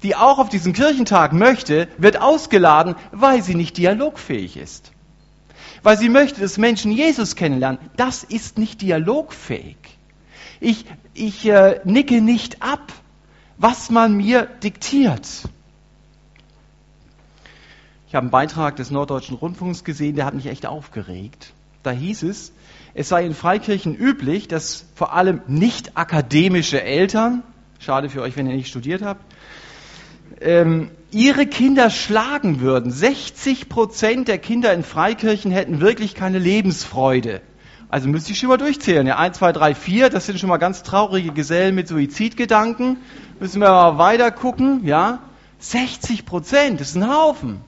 die 0.03 0.15
auch 0.15 0.39
auf 0.39 0.49
diesen 0.49 0.73
Kirchentag 0.73 1.33
möchte, 1.33 1.88
wird 1.97 2.21
ausgeladen, 2.21 2.95
weil 3.12 3.41
sie 3.41 3.55
nicht 3.55 3.77
dialogfähig 3.77 4.57
ist 4.57 4.91
weil 5.83 5.97
sie 5.97 6.10
möchte, 6.10 6.41
dass 6.41 6.57
Menschen 6.57 6.91
Jesus 6.91 7.36
kennenlernen. 7.36 7.79
Das 7.95 8.23
ist 8.23 8.57
nicht 8.57 8.81
dialogfähig. 8.81 9.77
Ich, 10.60 10.86
ich 11.13 11.47
äh, 11.47 11.79
nicke 11.83 12.21
nicht 12.21 12.62
ab, 12.62 12.91
was 13.57 13.89
man 13.89 14.17
mir 14.17 14.47
diktiert. 14.63 15.27
Ich 18.07 18.15
habe 18.15 18.23
einen 18.23 18.31
Beitrag 18.31 18.75
des 18.77 18.91
Norddeutschen 18.91 19.36
Rundfunks 19.36 19.83
gesehen, 19.83 20.15
der 20.15 20.25
hat 20.25 20.33
mich 20.33 20.47
echt 20.47 20.65
aufgeregt. 20.65 21.53
Da 21.83 21.91
hieß 21.91 22.23
es, 22.23 22.51
es 22.93 23.10
sei 23.10 23.25
in 23.25 23.33
Freikirchen 23.33 23.95
üblich, 23.95 24.47
dass 24.47 24.86
vor 24.95 25.13
allem 25.13 25.41
nicht 25.47 25.97
akademische 25.97 26.81
Eltern, 26.81 27.43
schade 27.79 28.10
für 28.10 28.21
euch, 28.21 28.36
wenn 28.36 28.47
ihr 28.47 28.55
nicht 28.55 28.69
studiert 28.69 29.01
habt, 29.01 29.21
ähm, 30.41 30.89
ihre 31.11 31.45
Kinder 31.45 31.89
schlagen 31.89 32.59
würden. 32.59 32.91
60 32.91 33.69
Prozent 33.69 34.27
der 34.27 34.37
Kinder 34.37 34.73
in 34.73 34.83
Freikirchen 34.83 35.51
hätten 35.51 35.79
wirklich 35.79 36.15
keine 36.15 36.39
Lebensfreude. 36.39 37.41
Also 37.89 38.09
müsste 38.09 38.33
ich 38.33 38.39
schon 38.39 38.49
mal 38.49 38.57
durchzählen. 38.57 39.07
Ja, 39.07 39.17
1, 39.17 39.37
2, 39.37 39.53
3, 39.53 39.75
4, 39.75 40.09
das 40.09 40.25
sind 40.25 40.39
schon 40.39 40.49
mal 40.49 40.57
ganz 40.57 40.83
traurige 40.83 41.31
Gesellen 41.31 41.73
mit 41.73 41.87
Suizidgedanken. 41.87 42.97
Müssen 43.39 43.61
wir 43.61 43.69
mal 43.69 43.97
weiter 43.97 44.31
gucken, 44.31 44.85
ja. 44.85 45.19
60 45.59 46.25
Prozent, 46.25 46.81
das 46.81 46.89
ist 46.89 46.97
ein 46.97 47.09
Haufen. 47.09 47.61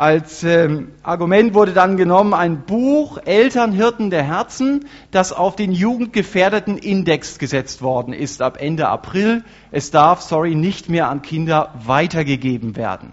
Als 0.00 0.44
ähm, 0.44 0.92
Argument 1.02 1.52
wurde 1.52 1.74
dann 1.74 1.98
genommen 1.98 2.32
ein 2.32 2.62
Buch 2.62 3.18
Elternhirten 3.22 4.08
der 4.08 4.22
Herzen, 4.22 4.86
das 5.10 5.30
auf 5.30 5.56
den 5.56 5.72
jugendgefährdeten 5.72 6.78
Index 6.78 7.38
gesetzt 7.38 7.82
worden 7.82 8.14
ist 8.14 8.40
ab 8.40 8.56
Ende 8.58 8.88
April. 8.88 9.44
Es 9.72 9.90
darf, 9.90 10.22
sorry, 10.22 10.54
nicht 10.54 10.88
mehr 10.88 11.10
an 11.10 11.20
Kinder 11.20 11.74
weitergegeben 11.84 12.76
werden. 12.76 13.12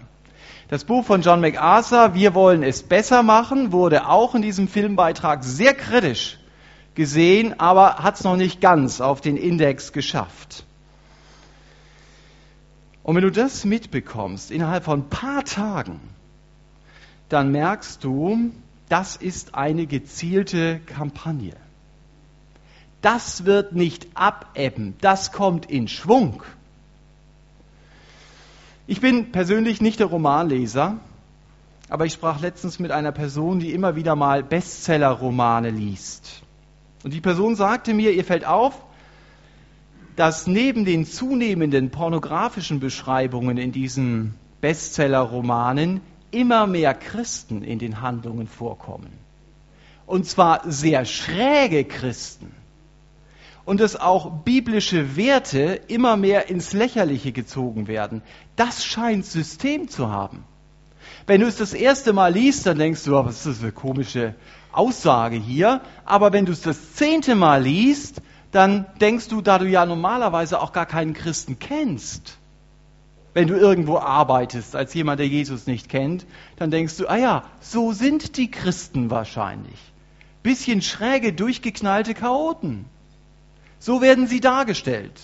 Das 0.68 0.84
Buch 0.84 1.04
von 1.04 1.20
John 1.20 1.42
MacArthur, 1.42 2.14
Wir 2.14 2.34
wollen 2.34 2.62
es 2.62 2.82
besser 2.82 3.22
machen, 3.22 3.70
wurde 3.70 4.08
auch 4.08 4.34
in 4.34 4.40
diesem 4.40 4.66
Filmbeitrag 4.66 5.44
sehr 5.44 5.74
kritisch 5.74 6.38
gesehen, 6.94 7.60
aber 7.60 7.96
hat 7.96 8.14
es 8.14 8.24
noch 8.24 8.36
nicht 8.36 8.62
ganz 8.62 9.02
auf 9.02 9.20
den 9.20 9.36
Index 9.36 9.92
geschafft. 9.92 10.64
Und 13.02 13.14
wenn 13.14 13.24
du 13.24 13.30
das 13.30 13.66
mitbekommst, 13.66 14.50
innerhalb 14.50 14.84
von 14.84 15.00
ein 15.00 15.08
paar 15.10 15.44
Tagen, 15.44 16.00
dann 17.28 17.52
merkst 17.52 18.02
du, 18.04 18.50
das 18.88 19.16
ist 19.16 19.54
eine 19.54 19.86
gezielte 19.86 20.80
Kampagne. 20.86 21.54
Das 23.00 23.44
wird 23.44 23.74
nicht 23.74 24.08
abebben, 24.14 24.94
das 25.00 25.32
kommt 25.32 25.66
in 25.70 25.88
Schwung. 25.88 26.42
Ich 28.86 29.00
bin 29.00 29.30
persönlich 29.30 29.80
nicht 29.80 30.00
der 30.00 30.06
Romanleser, 30.06 30.96
aber 31.90 32.06
ich 32.06 32.14
sprach 32.14 32.40
letztens 32.40 32.78
mit 32.78 32.90
einer 32.90 33.12
Person, 33.12 33.60
die 33.60 33.72
immer 33.72 33.96
wieder 33.96 34.16
mal 34.16 34.42
Bestseller-Romane 34.42 35.70
liest. 35.70 36.42
Und 37.04 37.12
die 37.14 37.20
Person 37.20 37.54
sagte 37.54 37.94
mir, 37.94 38.12
ihr 38.12 38.24
fällt 38.24 38.46
auf, 38.46 38.82
dass 40.16 40.46
neben 40.46 40.84
den 40.84 41.06
zunehmenden 41.06 41.90
pornografischen 41.90 42.80
Beschreibungen 42.80 43.56
in 43.56 43.70
diesen 43.70 44.34
Bestseller-Romanen 44.60 46.00
immer 46.30 46.66
mehr 46.66 46.94
Christen 46.94 47.62
in 47.62 47.78
den 47.78 48.00
Handlungen 48.00 48.46
vorkommen. 48.46 49.12
Und 50.06 50.26
zwar 50.26 50.62
sehr 50.70 51.04
schräge 51.04 51.84
Christen. 51.84 52.52
Und 53.64 53.80
dass 53.80 53.96
auch 53.96 54.30
biblische 54.44 55.16
Werte 55.16 55.80
immer 55.88 56.16
mehr 56.16 56.48
ins 56.48 56.72
Lächerliche 56.72 57.32
gezogen 57.32 57.86
werden. 57.86 58.22
Das 58.56 58.84
scheint 58.84 59.26
System 59.26 59.88
zu 59.88 60.10
haben. 60.10 60.44
Wenn 61.26 61.42
du 61.42 61.46
es 61.46 61.56
das 61.56 61.74
erste 61.74 62.14
Mal 62.14 62.32
liest, 62.32 62.64
dann 62.64 62.78
denkst 62.78 63.04
du, 63.04 63.12
was 63.12 63.36
ist 63.36 63.46
das 63.46 63.56
für 63.58 63.64
eine 63.64 63.72
komische 63.72 64.34
Aussage 64.72 65.36
hier. 65.36 65.82
Aber 66.06 66.32
wenn 66.32 66.46
du 66.46 66.52
es 66.52 66.62
das 66.62 66.94
zehnte 66.94 67.34
Mal 67.34 67.62
liest, 67.62 68.22
dann 68.50 68.86
denkst 69.00 69.28
du, 69.28 69.42
da 69.42 69.58
du 69.58 69.66
ja 69.66 69.84
normalerweise 69.84 70.60
auch 70.60 70.72
gar 70.72 70.86
keinen 70.86 71.12
Christen 71.12 71.58
kennst, 71.58 72.38
wenn 73.34 73.48
du 73.48 73.56
irgendwo 73.56 73.98
arbeitest 73.98 74.74
als 74.74 74.94
jemand, 74.94 75.20
der 75.20 75.28
Jesus 75.28 75.66
nicht 75.66 75.88
kennt, 75.88 76.26
dann 76.56 76.70
denkst 76.70 76.96
du, 76.96 77.06
ah 77.08 77.16
ja, 77.16 77.44
so 77.60 77.92
sind 77.92 78.36
die 78.36 78.50
Christen 78.50 79.10
wahrscheinlich. 79.10 79.78
Bisschen 80.42 80.82
schräge, 80.82 81.32
durchgeknallte 81.32 82.14
Chaoten. 82.14 82.86
So 83.78 84.00
werden 84.00 84.26
sie 84.26 84.40
dargestellt. 84.40 85.20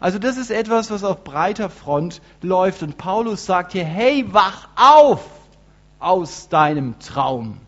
Also 0.00 0.18
das 0.18 0.36
ist 0.36 0.50
etwas, 0.50 0.90
was 0.90 1.04
auf 1.04 1.24
breiter 1.24 1.70
Front 1.70 2.20
läuft. 2.42 2.82
Und 2.82 2.98
Paulus 2.98 3.46
sagt 3.46 3.72
hier, 3.72 3.84
hey, 3.84 4.24
wach 4.32 4.68
auf 4.76 5.24
aus 5.98 6.48
deinem 6.48 6.98
Traum. 6.98 7.58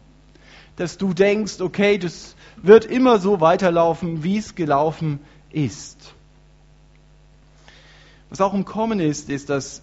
Dass 0.77 0.99
du 0.99 1.15
denkst, 1.15 1.61
okay, 1.61 1.99
das 1.99 2.37
wird 2.57 2.85
immer 2.85 3.19
so 3.19 3.41
weiterlaufen, 3.41 4.23
wie 4.23 4.39
es 4.39 4.55
gelaufen 4.55 5.21
ist. 5.51 6.15
Was 8.31 8.41
auch 8.41 8.55
im 8.55 8.65
Kommen 8.65 9.01
ist, 9.01 9.31
ist, 9.31 9.51
dass 9.51 9.83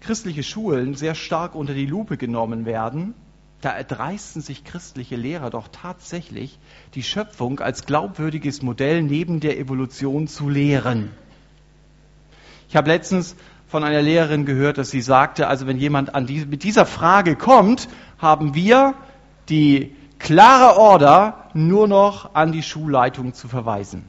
christliche 0.00 0.42
Schulen 0.42 0.94
sehr 0.94 1.14
stark 1.14 1.54
unter 1.54 1.74
die 1.74 1.86
Lupe 1.86 2.16
genommen 2.16 2.66
werden. 2.66 3.14
Da 3.60 3.70
erdreisten 3.70 4.42
sich 4.42 4.64
christliche 4.64 5.16
Lehrer 5.16 5.48
doch 5.50 5.68
tatsächlich, 5.68 6.58
die 6.94 7.02
Schöpfung 7.02 7.60
als 7.60 7.86
glaubwürdiges 7.86 8.62
Modell 8.62 9.02
neben 9.02 9.40
der 9.40 9.58
Evolution 9.58 10.28
zu 10.28 10.48
lehren. 10.50 11.10
Ich 12.68 12.76
habe 12.76 12.90
letztens 12.90 13.36
von 13.68 13.84
einer 13.84 14.02
Lehrerin 14.02 14.44
gehört, 14.44 14.78
dass 14.78 14.90
sie 14.90 15.00
sagte, 15.00 15.48
also 15.48 15.66
wenn 15.66 15.78
jemand 15.78 16.10
die, 16.28 16.44
mit 16.44 16.62
dieser 16.62 16.84
Frage 16.84 17.36
kommt, 17.36 17.88
haben 18.18 18.54
wir 18.54 18.94
die 19.48 19.94
klare 20.18 20.78
Order, 20.78 21.48
nur 21.54 21.88
noch 21.88 22.34
an 22.34 22.52
die 22.52 22.62
Schulleitung 22.62 23.32
zu 23.32 23.48
verweisen. 23.48 24.04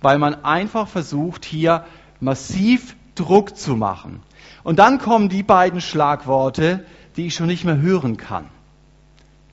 Weil 0.00 0.18
man 0.18 0.44
einfach 0.44 0.88
versucht, 0.88 1.44
hier 1.44 1.84
massiv 2.20 2.96
Druck 3.14 3.56
zu 3.56 3.76
machen. 3.76 4.22
Und 4.62 4.78
dann 4.78 4.98
kommen 4.98 5.28
die 5.28 5.42
beiden 5.42 5.80
Schlagworte, 5.80 6.84
die 7.16 7.26
ich 7.26 7.34
schon 7.34 7.46
nicht 7.46 7.64
mehr 7.64 7.78
hören 7.78 8.16
kann. 8.16 8.46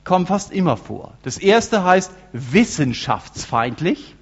Kommen 0.04 0.26
fast 0.26 0.52
immer 0.52 0.76
vor. 0.76 1.14
Das 1.22 1.38
erste 1.38 1.84
heißt 1.84 2.10
wissenschaftsfeindlich. 2.32 4.16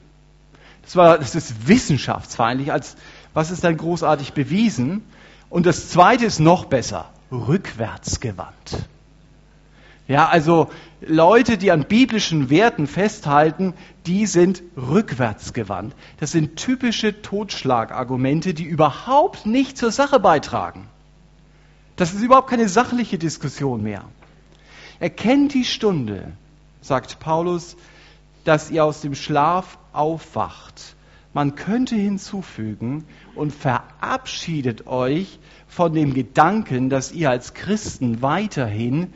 Das, 0.83 0.97
war, 0.97 1.19
das 1.19 1.35
ist 1.35 1.69
wissenschaftsfeindlich. 1.69 2.73
Als, 2.73 2.97
was 3.33 3.51
ist 3.51 3.65
dann 3.65 3.77
großartig 3.77 4.35
bewiesen? 4.35 5.05
Und 5.49 5.67
das 5.67 5.89
zweite 5.89 6.27
ist 6.27 6.39
noch 6.39 6.67
besser. 6.67 7.11
Rückwärtsgewandt. 7.33 8.89
Ja, 10.11 10.29
also 10.29 10.69
Leute, 11.01 11.57
die 11.57 11.71
an 11.71 11.85
biblischen 11.85 12.51
Werten 12.51 12.89
festhalten, 12.89 13.75
die 14.07 14.27
sind 14.27 14.61
rückwärtsgewandt. 14.77 15.95
Das 16.19 16.33
sind 16.33 16.57
typische 16.57 17.23
Totschlagargumente, 17.23 18.53
die 18.53 18.65
überhaupt 18.65 19.47
nicht 19.47 19.79
zur 19.79 19.93
Sache 19.93 20.19
beitragen. 20.19 20.89
Das 21.95 22.13
ist 22.13 22.23
überhaupt 22.23 22.51
keine 22.51 22.69
sachliche 22.69 23.19
Diskussion 23.19 23.85
mehr. 23.85 24.03
Erkennt 24.99 25.55
die 25.55 25.65
Stunde, 25.65 26.33
sagt 26.81 27.21
Paulus, 27.21 27.77
dass 28.43 28.69
ihr 28.69 28.85
aus 28.85 29.03
dem 29.03 29.15
Schlaf 29.15 29.79
aufwacht. 29.93 30.97
Man 31.35 31.55
könnte 31.55 31.95
hinzufügen 31.95 33.05
und 33.37 33.55
verabschiedet 33.55 34.89
euch 34.89 35.39
von 35.69 35.95
dem 35.95 36.15
Gedanken, 36.15 36.91
dass 36.91 37.13
ihr 37.13 37.31
als 37.31 37.55
Christen 37.55 38.23
weiterhin 38.23 39.13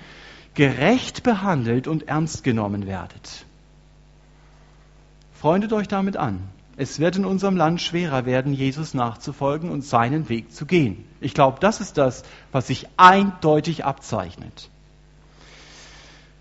gerecht 0.54 1.22
behandelt 1.22 1.86
und 1.88 2.08
ernst 2.08 2.44
genommen 2.44 2.86
werdet. 2.86 3.44
Freundet 5.34 5.72
euch 5.72 5.88
damit 5.88 6.16
an. 6.16 6.40
Es 6.76 6.98
wird 6.98 7.16
in 7.16 7.24
unserem 7.24 7.56
Land 7.56 7.80
schwerer 7.80 8.26
werden, 8.26 8.52
Jesus 8.52 8.94
nachzufolgen 8.94 9.70
und 9.70 9.84
seinen 9.84 10.28
Weg 10.28 10.52
zu 10.52 10.66
gehen. 10.66 11.04
Ich 11.20 11.34
glaube, 11.34 11.58
das 11.60 11.80
ist 11.80 11.98
das, 11.98 12.24
was 12.50 12.66
sich 12.66 12.88
eindeutig 12.96 13.84
abzeichnet. 13.84 14.70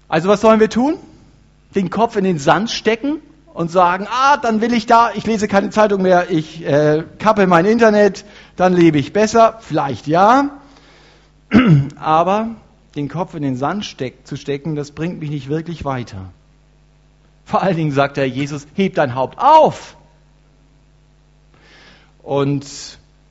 Also 0.07 0.29
was 0.29 0.41
sollen 0.41 0.59
wir 0.59 0.69
tun? 0.69 0.95
Den 1.75 1.89
Kopf 1.89 2.15
in 2.15 2.23
den 2.23 2.39
Sand 2.39 2.71
stecken 2.71 3.17
und 3.53 3.69
sagen, 3.69 4.07
ah, 4.09 4.37
dann 4.37 4.61
will 4.61 4.73
ich 4.73 4.87
da, 4.87 5.11
ich 5.13 5.25
lese 5.25 5.47
keine 5.47 5.69
Zeitung 5.69 6.01
mehr, 6.01 6.31
ich 6.31 6.65
äh, 6.65 7.03
kappe 7.19 7.45
mein 7.45 7.65
Internet, 7.65 8.25
dann 8.55 8.73
lebe 8.73 8.97
ich 8.97 9.13
besser. 9.13 9.59
Vielleicht 9.61 10.07
ja, 10.07 10.59
aber 11.95 12.55
den 12.95 13.09
Kopf 13.09 13.33
in 13.33 13.43
den 13.43 13.55
Sand 13.55 13.85
steck, 13.85 14.25
zu 14.27 14.35
stecken, 14.35 14.75
das 14.75 14.91
bringt 14.91 15.19
mich 15.19 15.29
nicht 15.29 15.49
wirklich 15.49 15.83
weiter. 15.85 16.31
Vor 17.45 17.61
allen 17.61 17.75
Dingen 17.75 17.91
sagt 17.91 18.17
er 18.17 18.25
Jesus, 18.25 18.67
heb 18.75 18.95
dein 18.95 19.15
Haupt 19.15 19.39
auf 19.39 19.97
und 22.21 22.65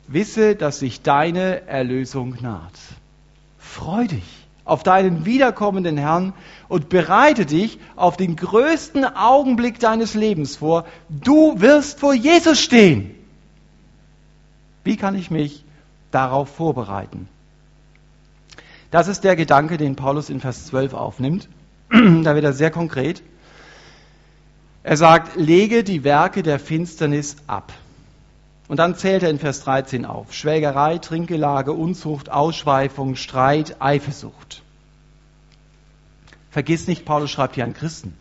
wisse, 0.07 0.55
dass 0.55 0.81
sich 0.81 1.03
deine 1.03 1.67
Erlösung 1.67 2.37
naht. 2.41 2.79
Freu 3.59 4.07
dich 4.07 4.43
auf 4.65 4.83
deinen 4.83 5.25
wiederkommenden 5.25 5.97
Herrn 5.97 6.35
und 6.69 6.89
bereite 6.89 7.47
dich 7.47 7.79
auf 7.97 8.17
den 8.17 8.37
größten 8.37 9.05
Augenblick 9.05 9.81
deines 9.81 10.15
Lebens 10.15 10.57
vor. 10.57 10.85
Du 11.09 11.61
wirst 11.61 11.99
vor 11.99 12.15
Jesus 12.15 12.61
stehen. 12.61 13.15
Wie 14.85 14.97
kann 14.97 15.17
ich 15.17 15.31
mich 15.31 15.65
darauf 16.11 16.49
vorbereiten? 16.49 17.29
Das 18.93 19.09
ist 19.09 19.25
der 19.25 19.37
Gedanke, 19.37 19.79
den 19.79 19.97
Paulus 19.97 20.29
in 20.29 20.39
Vers 20.39 20.67
12 20.67 20.93
aufnimmt. 20.93 21.49
da 21.91 22.35
wird 22.35 22.45
er 22.45 22.53
sehr 22.53 22.71
konkret. 22.71 23.23
Er 24.83 24.99
sagt, 24.99 25.35
lege 25.37 25.83
die 25.83 26.05
Werke 26.05 26.43
der 26.43 26.59
Finsternis 26.59 27.37
ab. 27.47 27.73
Und 28.69 28.77
dann 28.77 28.95
zählt 28.95 29.23
er 29.23 29.31
in 29.31 29.39
Vers 29.39 29.65
13 29.65 30.05
auf. 30.05 30.35
Schwelgerei, 30.35 30.99
Trinkgelage, 30.99 31.73
Unzucht, 31.73 32.31
Ausschweifung, 32.31 33.17
Streit, 33.17 33.77
Eifersucht. 33.81 34.63
Vergiss 36.51 36.87
nicht, 36.87 37.07
Paulus 37.07 37.31
schreibt 37.31 37.55
hier 37.55 37.65
an 37.65 37.73
Christen. 37.73 38.15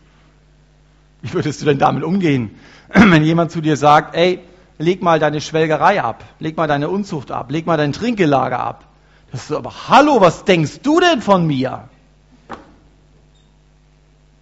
Wie 1.20 1.34
würdest 1.34 1.60
du 1.60 1.66
denn 1.66 1.78
damit 1.78 2.02
umgehen, 2.02 2.50
wenn 2.88 3.24
jemand 3.24 3.50
zu 3.50 3.60
dir 3.60 3.76
sagt, 3.76 4.16
ey, 4.16 4.40
leg 4.78 5.02
mal 5.02 5.18
deine 5.18 5.42
Schwelgerei 5.42 6.02
ab, 6.02 6.24
leg 6.38 6.56
mal 6.56 6.66
deine 6.66 6.88
Unzucht 6.88 7.30
ab, 7.30 7.50
leg 7.50 7.66
mal 7.66 7.76
dein 7.76 7.92
Trinkgelage 7.92 8.58
ab, 8.58 8.86
das 9.32 9.44
ist 9.44 9.52
aber, 9.52 9.88
hallo, 9.88 10.20
was 10.20 10.44
denkst 10.44 10.80
du 10.82 11.00
denn 11.00 11.22
von 11.22 11.46
mir? 11.46 11.88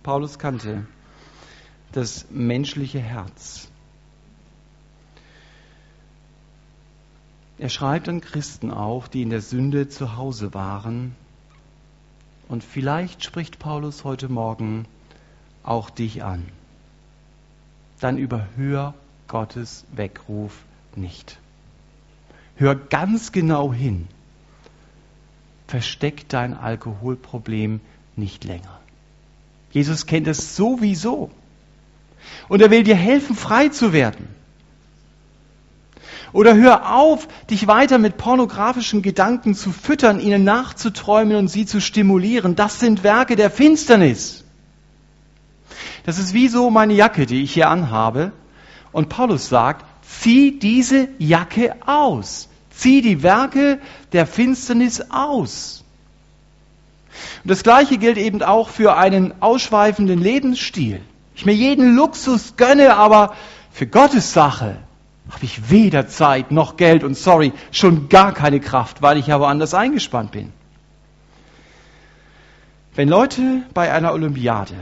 Paulus 0.03 0.39
kannte 0.41 0.85
das 1.93 2.27
menschliche 2.31 2.99
Herz. 2.99 3.69
Er 7.59 7.69
schreibt 7.69 8.09
an 8.09 8.21
Christen 8.21 8.73
auch, 8.73 9.07
die 9.07 9.23
in 9.23 9.31
der 9.31 9.43
Sünde 9.43 9.89
zu 9.89 10.17
Hause 10.17 10.55
waren. 10.55 11.15
Und 12.49 12.65
vielleicht 12.65 13.23
spricht 13.23 13.61
Paulus 13.61 14.03
heute 14.03 14.29
Morgen 14.29 14.87
auch 15.63 15.91
dich 15.91 16.25
an. 16.25 16.49
Dann 18.01 18.19
überhör 18.19 18.95
Gottes 19.29 19.85
Weckruf 19.93 20.65
nicht. 20.97 21.39
Hör 22.57 22.75
ganz 22.75 23.31
genau 23.31 23.73
hin 23.73 24.09
versteck 25.71 26.29
dein 26.29 26.55
Alkoholproblem 26.55 27.81
nicht 28.17 28.45
länger. 28.45 28.81
Jesus 29.71 30.07
kennt 30.07 30.27
es 30.27 30.57
sowieso. 30.57 31.31
Und 32.49 32.61
er 32.61 32.71
will 32.71 32.83
dir 32.83 32.97
helfen, 32.97 33.37
frei 33.37 33.69
zu 33.69 33.93
werden. 33.93 34.29
Oder 36.33 36.57
hör 36.57 36.95
auf, 36.95 37.29
dich 37.49 37.67
weiter 37.67 37.99
mit 37.99 38.17
pornografischen 38.17 39.01
Gedanken 39.01 39.55
zu 39.55 39.71
füttern, 39.71 40.21
ihnen 40.21 40.45
nachzuträumen 40.45 41.37
und 41.37 41.49
sie 41.49 41.67
zu 41.67 41.81
stimulieren. 41.81 42.57
Das 42.57 42.81
sind 42.81 43.05
Werke 43.05 43.37
der 43.37 43.51
Finsternis. 43.51 44.45
Das 46.05 46.19
ist 46.19 46.35
wie 46.35 46.49
so 46.49 46.71
meine 46.71 46.95
Jacke, 46.95 47.27
die 47.27 47.43
ich 47.43 47.55
hier 47.55 47.69
anhabe. 47.69 48.33
Und 48.93 49.09
Paulus 49.09 49.49
sagt, 49.49 49.85
zieh 50.03 50.59
diese 50.59 51.09
Jacke 51.19 51.77
aus. 51.87 52.50
Zieh 52.81 53.03
die 53.03 53.23
Werke 53.23 53.79
der 54.13 54.27
Finsternis 54.27 55.03
aus. 55.11 55.85
Und 57.45 57.51
das 57.51 57.63
Gleiche 57.63 57.99
gilt 57.99 58.17
eben 58.17 58.43
auch 58.43 58.71
für 58.71 58.97
einen 58.97 59.35
ausschweifenden 59.43 60.19
Lebensstil. 60.19 61.03
Ich 61.35 61.45
mir 61.45 61.53
jeden 61.53 61.95
Luxus 61.95 62.57
gönne, 62.57 62.97
aber 62.97 63.35
für 63.71 63.87
Gottes 63.87 64.33
Sache 64.33 64.79
habe 65.31 65.45
ich 65.45 65.69
weder 65.71 66.09
Zeit 66.09 66.53
noch 66.53 66.79
Geld 66.79 67.05
und 67.05 67.19
sorry, 67.19 67.53
schon 67.71 68.09
gar 68.09 68.33
keine 68.33 68.61
Kraft, 68.61 69.03
weil 69.03 69.19
ich 69.19 69.27
ja 69.27 69.39
woanders 69.39 69.75
eingespannt 69.75 70.33
bin. 70.33 70.51
Wenn 72.95 73.11
Leute 73.11 73.63
bei 73.75 73.93
einer 73.93 74.15
Olympiade 74.15 74.75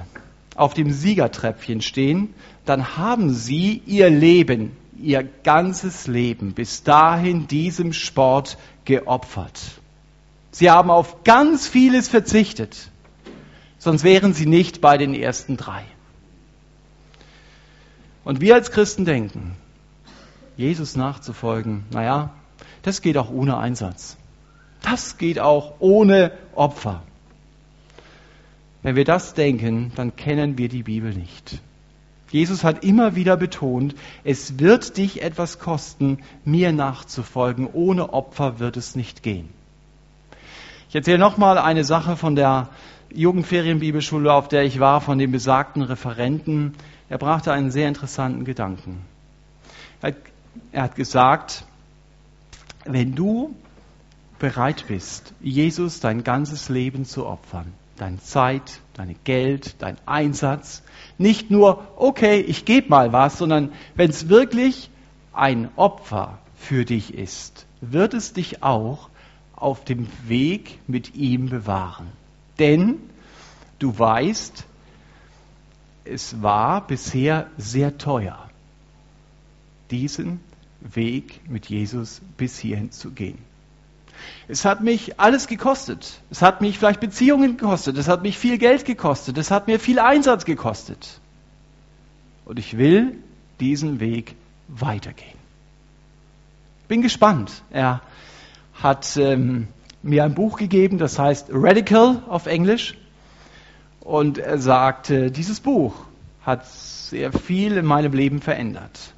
auf 0.55 0.72
dem 0.72 0.92
Siegertreppchen 0.92 1.82
stehen, 1.82 2.32
dann 2.64 2.96
haben 2.96 3.34
sie 3.34 3.82
ihr 3.86 4.09
Leben, 4.09 4.76
ihr 4.99 5.22
ganzes 5.22 6.07
Leben 6.07 6.53
bis 6.53 6.82
dahin 6.82 7.46
diesem 7.46 7.92
Sport 7.92 8.59
geopfert. 8.84 9.61
Sie 10.51 10.70
haben 10.70 10.90
auf 10.90 11.24
ganz 11.24 11.66
vieles 11.66 12.09
verzichtet, 12.09 12.90
sonst 13.78 14.05
wären 14.05 14.34
sie 14.34 14.46
nicht 14.46 14.80
bei 14.80 14.99
den 14.99 15.14
ersten 15.14 15.57
drei. 15.57 15.84
Und 18.24 18.40
wir 18.40 18.55
als 18.55 18.70
Christen 18.70 19.05
denken, 19.05 19.57
Jesus 20.57 20.96
nachzufolgen, 20.96 21.84
naja, 21.90 22.34
das 22.82 23.01
geht 23.01 23.16
auch 23.16 23.30
ohne 23.30 23.57
Einsatz. 23.59 24.16
Das 24.82 25.18
geht 25.18 25.38
auch 25.38 25.74
ohne 25.78 26.32
Opfer. 26.55 27.03
Wenn 28.82 28.96
wir 28.96 29.05
das 29.05 29.34
denken, 29.34 29.92
dann 29.96 30.16
kennen 30.16 30.57
wir 30.57 30.68
die 30.68 30.82
Bibel 30.82 31.14
nicht. 31.14 31.61
Jesus 32.30 32.62
hat 32.62 32.84
immer 32.84 33.14
wieder 33.14 33.36
betont, 33.36 33.94
es 34.24 34.58
wird 34.58 34.96
dich 34.96 35.22
etwas 35.22 35.58
kosten, 35.58 36.18
mir 36.44 36.72
nachzufolgen. 36.72 37.68
Ohne 37.72 38.12
Opfer 38.12 38.58
wird 38.58 38.76
es 38.76 38.94
nicht 38.94 39.22
gehen. 39.22 39.48
Ich 40.88 40.94
erzähle 40.94 41.18
nochmal 41.18 41.58
eine 41.58 41.84
Sache 41.84 42.16
von 42.16 42.34
der 42.34 42.68
Jugendferienbibelschule, 43.12 44.32
auf 44.32 44.48
der 44.48 44.64
ich 44.64 44.80
war, 44.80 45.00
von 45.00 45.18
dem 45.18 45.32
besagten 45.32 45.82
Referenten. 45.82 46.74
Er 47.08 47.18
brachte 47.18 47.52
einen 47.52 47.70
sehr 47.70 47.88
interessanten 47.88 48.44
Gedanken. 48.44 49.02
Er 50.72 50.82
hat, 50.82 50.96
gesagt, 50.96 51.64
wenn 52.84 53.14
du 53.14 53.54
bereit 54.38 54.84
bist, 54.88 55.32
Jesus 55.40 56.00
dein 56.00 56.24
ganzes 56.24 56.68
Leben 56.68 57.04
zu 57.04 57.26
opfern, 57.26 57.72
deine 57.96 58.20
Zeit, 58.20 58.80
dein 58.99 59.16
Geld, 59.24 59.76
dein 59.78 59.96
Einsatz, 60.07 60.82
nicht 61.18 61.51
nur, 61.51 61.86
okay, 61.96 62.40
ich 62.40 62.64
gebe 62.64 62.88
mal 62.88 63.12
was, 63.12 63.38
sondern 63.38 63.72
wenn 63.94 64.11
es 64.11 64.28
wirklich 64.28 64.90
ein 65.32 65.70
Opfer 65.76 66.38
für 66.57 66.84
dich 66.84 67.14
ist, 67.14 67.66
wird 67.80 68.12
es 68.12 68.32
dich 68.32 68.62
auch 68.62 69.09
auf 69.55 69.84
dem 69.84 70.09
Weg 70.26 70.78
mit 70.88 71.14
ihm 71.14 71.49
bewahren. 71.49 72.09
Denn 72.59 72.96
du 73.78 73.96
weißt, 73.96 74.64
es 76.05 76.42
war 76.42 76.86
bisher 76.86 77.49
sehr 77.57 77.99
teuer, 77.99 78.51
diesen 79.90 80.40
Weg 80.80 81.49
mit 81.49 81.66
Jesus 81.66 82.20
bis 82.36 82.59
hierhin 82.59 82.90
zu 82.90 83.11
gehen. 83.11 83.38
Es 84.48 84.64
hat 84.64 84.82
mich 84.82 85.20
alles 85.20 85.46
gekostet. 85.46 86.20
Es 86.30 86.42
hat 86.42 86.60
mich 86.60 86.78
vielleicht 86.78 87.00
Beziehungen 87.00 87.56
gekostet. 87.56 87.98
Es 87.98 88.08
hat 88.08 88.22
mich 88.22 88.38
viel 88.38 88.58
Geld 88.58 88.84
gekostet. 88.84 89.36
Es 89.38 89.50
hat 89.50 89.66
mir 89.66 89.78
viel 89.78 89.98
Einsatz 89.98 90.44
gekostet. 90.44 91.20
Und 92.44 92.58
ich 92.58 92.78
will 92.78 93.18
diesen 93.60 94.00
Weg 94.00 94.34
weitergehen. 94.68 95.38
Bin 96.88 97.02
gespannt. 97.02 97.62
Er 97.70 98.00
hat 98.74 99.16
ähm, 99.16 99.68
mir 100.02 100.24
ein 100.24 100.34
Buch 100.34 100.58
gegeben, 100.58 100.98
das 100.98 101.18
heißt 101.18 101.48
Radical 101.50 102.22
auf 102.28 102.46
Englisch. 102.46 102.96
Und 104.00 104.38
er 104.38 104.58
sagte, 104.58 105.30
dieses 105.30 105.60
Buch 105.60 105.94
hat 106.42 106.66
sehr 106.66 107.32
viel 107.32 107.76
in 107.76 107.84
meinem 107.84 108.12
Leben 108.12 108.40
verändert. 108.40 109.12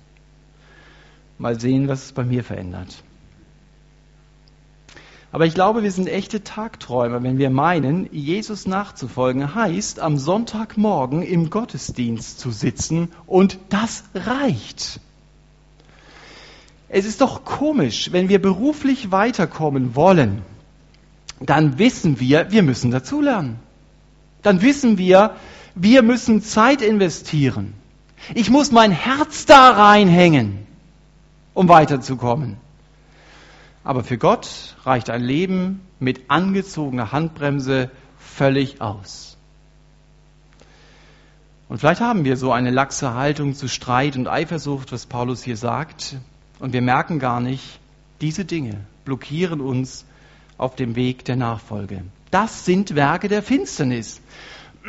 Mal 1.38 1.60
sehen, 1.60 1.86
was 1.86 2.06
es 2.06 2.12
bei 2.12 2.24
mir 2.24 2.42
verändert. 2.42 3.02
Aber 5.32 5.46
ich 5.46 5.54
glaube, 5.54 5.82
wir 5.82 5.92
sind 5.92 6.08
echte 6.08 6.42
Tagträumer, 6.42 7.22
wenn 7.22 7.38
wir 7.38 7.50
meinen, 7.50 8.08
Jesus 8.12 8.66
nachzufolgen 8.66 9.54
heißt, 9.54 10.00
am 10.00 10.18
Sonntagmorgen 10.18 11.22
im 11.22 11.50
Gottesdienst 11.50 12.40
zu 12.40 12.50
sitzen 12.50 13.12
und 13.26 13.58
das 13.68 14.04
reicht. 14.14 15.00
Es 16.88 17.04
ist 17.06 17.20
doch 17.20 17.44
komisch, 17.44 18.10
wenn 18.10 18.28
wir 18.28 18.42
beruflich 18.42 19.12
weiterkommen 19.12 19.94
wollen, 19.94 20.42
dann 21.38 21.78
wissen 21.78 22.18
wir, 22.18 22.50
wir 22.50 22.64
müssen 22.64 22.90
dazulernen. 22.90 23.60
Dann 24.42 24.62
wissen 24.62 24.98
wir, 24.98 25.36
wir 25.76 26.02
müssen 26.02 26.42
Zeit 26.42 26.82
investieren. 26.82 27.74
Ich 28.34 28.50
muss 28.50 28.72
mein 28.72 28.90
Herz 28.90 29.46
da 29.46 29.70
reinhängen, 29.70 30.66
um 31.54 31.68
weiterzukommen. 31.68 32.56
Aber 33.82 34.04
für 34.04 34.18
Gott 34.18 34.76
reicht 34.84 35.10
ein 35.10 35.22
Leben 35.22 35.80
mit 35.98 36.22
angezogener 36.28 37.12
Handbremse 37.12 37.90
völlig 38.18 38.80
aus. 38.80 39.36
Und 41.68 41.78
vielleicht 41.78 42.00
haben 42.00 42.24
wir 42.24 42.36
so 42.36 42.52
eine 42.52 42.70
laxe 42.70 43.14
Haltung 43.14 43.54
zu 43.54 43.68
Streit 43.68 44.16
und 44.16 44.26
Eifersucht, 44.26 44.92
was 44.92 45.06
Paulus 45.06 45.44
hier 45.44 45.56
sagt, 45.56 46.16
und 46.58 46.72
wir 46.72 46.82
merken 46.82 47.18
gar 47.18 47.40
nicht, 47.40 47.78
diese 48.20 48.44
Dinge 48.44 48.80
blockieren 49.04 49.60
uns 49.60 50.04
auf 50.58 50.76
dem 50.76 50.94
Weg 50.94 51.24
der 51.24 51.36
Nachfolge. 51.36 52.02
Das 52.30 52.64
sind 52.64 52.94
Werke 52.94 53.28
der 53.28 53.42
Finsternis. 53.42 54.20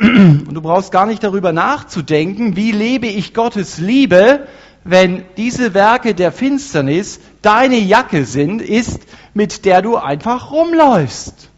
Und 0.00 0.54
du 0.54 0.60
brauchst 0.60 0.90
gar 0.90 1.06
nicht 1.06 1.22
darüber 1.22 1.52
nachzudenken, 1.52 2.56
wie 2.56 2.72
lebe 2.72 3.06
ich 3.06 3.34
Gottes 3.34 3.78
Liebe, 3.78 4.46
wenn 4.84 5.24
diese 5.36 5.74
Werke 5.74 6.14
der 6.14 6.32
Finsternis 6.32 7.20
deine 7.40 7.78
Jacke 7.78 8.24
sind, 8.24 8.62
ist, 8.62 9.00
mit 9.34 9.64
der 9.64 9.82
du 9.82 9.96
einfach 9.96 10.50
rumläufst. 10.50 11.48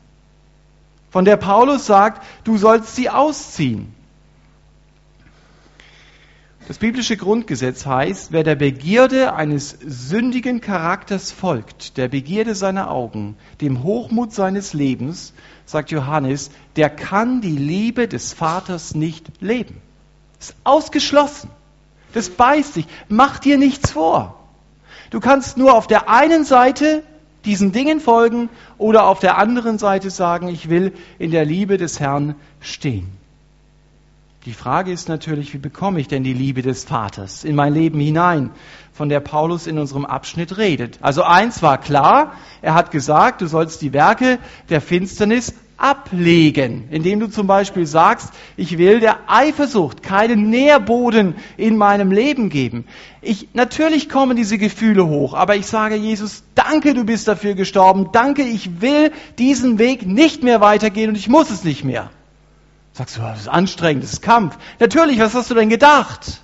Von 1.11 1.25
der 1.25 1.37
Paulus 1.37 1.87
sagt, 1.87 2.25
du 2.45 2.59
sollst 2.59 2.97
sie 2.97 3.09
ausziehen. 3.09 3.95
Das 6.67 6.79
biblische 6.79 7.19
Grundgesetz 7.19 7.85
heißt, 7.85 8.33
wer 8.33 8.43
der 8.43 8.55
Begierde 8.55 9.35
eines 9.35 9.77
sündigen 9.87 10.63
Charakters 10.63 11.31
folgt, 11.31 11.99
der 11.99 12.09
Begierde 12.09 12.55
seiner 12.55 12.91
Augen, 12.91 13.37
dem 13.61 13.83
Hochmut 13.83 14.33
seines 14.33 14.73
Lebens, 14.73 15.35
sagt 15.67 15.91
Johannes, 15.91 16.51
der 16.77 16.89
kann 16.89 17.43
die 17.43 17.57
Liebe 17.57 18.09
des 18.09 18.33
Vaters 18.33 18.95
nicht 18.95 19.27
leben. 19.41 19.83
Ist 20.41 20.57
ausgeschlossen. 20.65 21.51
Das 22.15 22.31
beißt 22.31 22.75
sich. 22.75 22.87
Mach 23.09 23.39
dir 23.39 23.59
nichts 23.59 23.91
vor. 23.91 24.41
Du 25.11 25.21
kannst 25.21 25.59
nur 25.59 25.75
auf 25.75 25.87
der 25.87 26.09
einen 26.09 26.45
Seite 26.45 27.03
diesen 27.45 27.73
Dingen 27.73 28.01
folgen 28.01 28.49
oder 28.79 29.07
auf 29.07 29.21
der 29.21 29.37
anderen 29.37 29.79
Seite 29.79 30.11
sagen, 30.11 30.49
ich 30.49 30.71
will 30.71 30.93
in 31.19 31.31
der 31.31 31.45
Liebe 31.45 31.77
des 31.77 32.01
Herrn 32.01 32.37
stehen. 32.61 33.11
Die 34.47 34.53
Frage 34.53 34.93
ist 34.93 35.09
natürlich, 35.09 35.55
wie 35.55 35.59
bekomme 35.59 36.01
ich 36.01 36.09
denn 36.09 36.23
die 36.23 36.35
Liebe 36.35 36.63
des 36.63 36.85
Vaters 36.85 37.45
in 37.45 37.57
mein 37.57 37.73
Leben 37.73 37.99
hinein, 37.99 38.51
von 38.93 39.09
der 39.09 39.21
Paulus 39.21 39.67
in 39.67 39.79
unserem 39.79 40.05
Abschnitt 40.05 40.59
redet. 40.59 40.99
Also 41.01 41.23
eins 41.23 41.63
war 41.63 41.79
klar, 41.79 42.35
er 42.61 42.75
hat 42.75 42.91
gesagt, 42.91 43.41
du 43.41 43.47
sollst 43.47 43.83
die 43.83 43.93
Werke 43.93 44.39
der 44.69 44.81
Finsternis 44.81 45.55
ablegen, 45.77 46.89
indem 46.91 47.21
du 47.21 47.29
zum 47.29 47.47
Beispiel 47.47 47.87
sagst, 47.87 48.31
ich 48.57 48.79
will 48.79 49.01
der 49.01 49.19
Eifersucht 49.27 50.03
keinen 50.03 50.51
Nährboden 50.51 51.35
in 51.57 51.77
meinem 51.77 52.13
Leben 52.13 52.49
geben. 52.49 52.85
Ich, 53.23 53.49
natürlich 53.55 54.09
kommen 54.09 54.37
diese 54.37 54.59
Gefühle 54.59 55.07
hoch, 55.07 55.35
aber 55.35 55.57
ich 55.57 55.67
sage 55.67 55.97
Jesus, 55.97 56.45
danke, 56.55 56.95
du 56.95 57.05
bist 57.05 57.27
dafür 57.27 57.55
gestorben, 57.55 58.11
danke, 58.13 58.43
ich 58.43 58.81
will 58.81 59.11
diesen 59.39 59.79
Weg 59.79 60.07
nicht 60.07 60.43
mehr 60.43 60.61
weitergehen 60.61 61.11
und 61.11 61.17
ich 61.17 61.29
muss 61.29 61.51
es 61.51 61.65
nicht 61.65 61.85
mehr. 61.85 62.11
Sagst 62.93 63.17
du, 63.17 63.23
das 63.23 63.41
ist 63.41 63.49
anstrengend, 63.49 64.05
das 64.05 64.13
ist 64.13 64.23
Kampf. 64.23 64.57
Natürlich, 64.79 65.19
was 65.19 65.35
hast 65.35 65.51
du 65.51 65.55
denn 65.55 65.69
gedacht? 65.69 66.41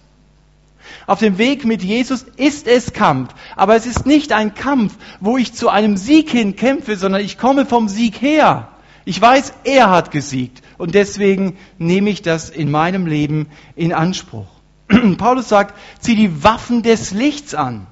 Auf 1.06 1.20
dem 1.20 1.38
Weg 1.38 1.64
mit 1.64 1.82
Jesus 1.82 2.24
ist 2.36 2.66
es 2.66 2.92
Kampf, 2.92 3.34
aber 3.54 3.76
es 3.76 3.86
ist 3.86 4.06
nicht 4.06 4.32
ein 4.32 4.54
Kampf, 4.54 4.94
wo 5.20 5.36
ich 5.36 5.52
zu 5.54 5.68
einem 5.68 5.96
Sieg 5.96 6.30
hin 6.30 6.56
kämpfe, 6.56 6.96
sondern 6.96 7.20
ich 7.20 7.38
komme 7.38 7.66
vom 7.66 7.88
Sieg 7.88 8.20
her. 8.20 8.69
Ich 9.04 9.20
weiß, 9.20 9.52
er 9.64 9.90
hat 9.90 10.10
gesiegt 10.10 10.62
und 10.78 10.94
deswegen 10.94 11.56
nehme 11.78 12.10
ich 12.10 12.22
das 12.22 12.50
in 12.50 12.70
meinem 12.70 13.06
Leben 13.06 13.48
in 13.76 13.92
Anspruch. 13.92 14.48
Paulus 15.18 15.48
sagt, 15.48 15.74
zieh 16.00 16.16
die 16.16 16.44
Waffen 16.44 16.82
des 16.82 17.12
Lichts 17.12 17.54
an. 17.54 17.86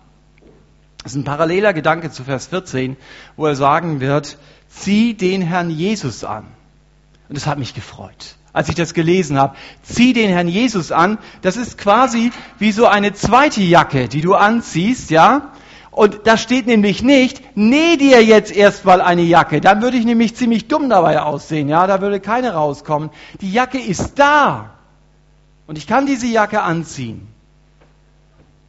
Das 1.02 1.12
ist 1.12 1.16
ein 1.16 1.24
paralleler 1.24 1.72
Gedanke 1.72 2.11
zu 2.11 2.24
Vers 2.24 2.48
14, 2.48 2.96
wo 3.36 3.46
er 3.46 3.54
sagen 3.54 4.00
wird, 4.00 4.36
zieh 4.68 5.14
den 5.14 5.40
Herrn 5.42 5.70
Jesus 5.70 6.24
an. 6.24 6.44
Und 7.28 7.36
das 7.36 7.46
hat 7.46 7.59
mich 7.59 7.74
gefreut, 7.74 8.36
als 8.52 8.68
ich 8.68 8.74
das 8.74 8.94
gelesen 8.94 9.38
habe. 9.38 9.56
Zieh 9.82 10.12
den 10.12 10.28
Herrn 10.28 10.48
Jesus 10.48 10.92
an. 10.92 11.18
Das 11.42 11.56
ist 11.56 11.78
quasi 11.78 12.32
wie 12.59 12.72
so 12.72 12.86
eine 12.86 13.12
zweite 13.12 13.62
Jacke, 13.62 14.09
die 14.09 14.20
du 14.20 14.34
anziehst, 14.34 15.11
ja? 15.11 15.52
Und 15.99 16.20
da 16.28 16.36
steht 16.36 16.68
nämlich 16.68 17.03
nicht, 17.03 17.57
näh 17.57 17.96
dir 17.96 18.24
jetzt 18.24 18.55
erstmal 18.55 19.01
eine 19.01 19.22
Jacke. 19.22 19.61
Dann 19.61 19.82
würde 19.82 19.96
ich 19.96 20.05
nämlich 20.05 20.36
ziemlich 20.36 20.68
dumm 20.68 20.88
dabei 20.88 21.20
aussehen. 21.20 21.68
Ja, 21.68 21.88
da 21.88 22.01
würde 22.01 22.20
keine 22.20 22.53
rauskommen. 22.53 23.11
Die 23.40 23.51
Jacke 23.51 23.80
ist 23.80 24.16
da. 24.16 24.70
Und 25.66 25.76
ich 25.76 25.88
kann 25.88 26.07
diese 26.07 26.28
Jacke 26.28 26.62
anziehen. 26.62 27.26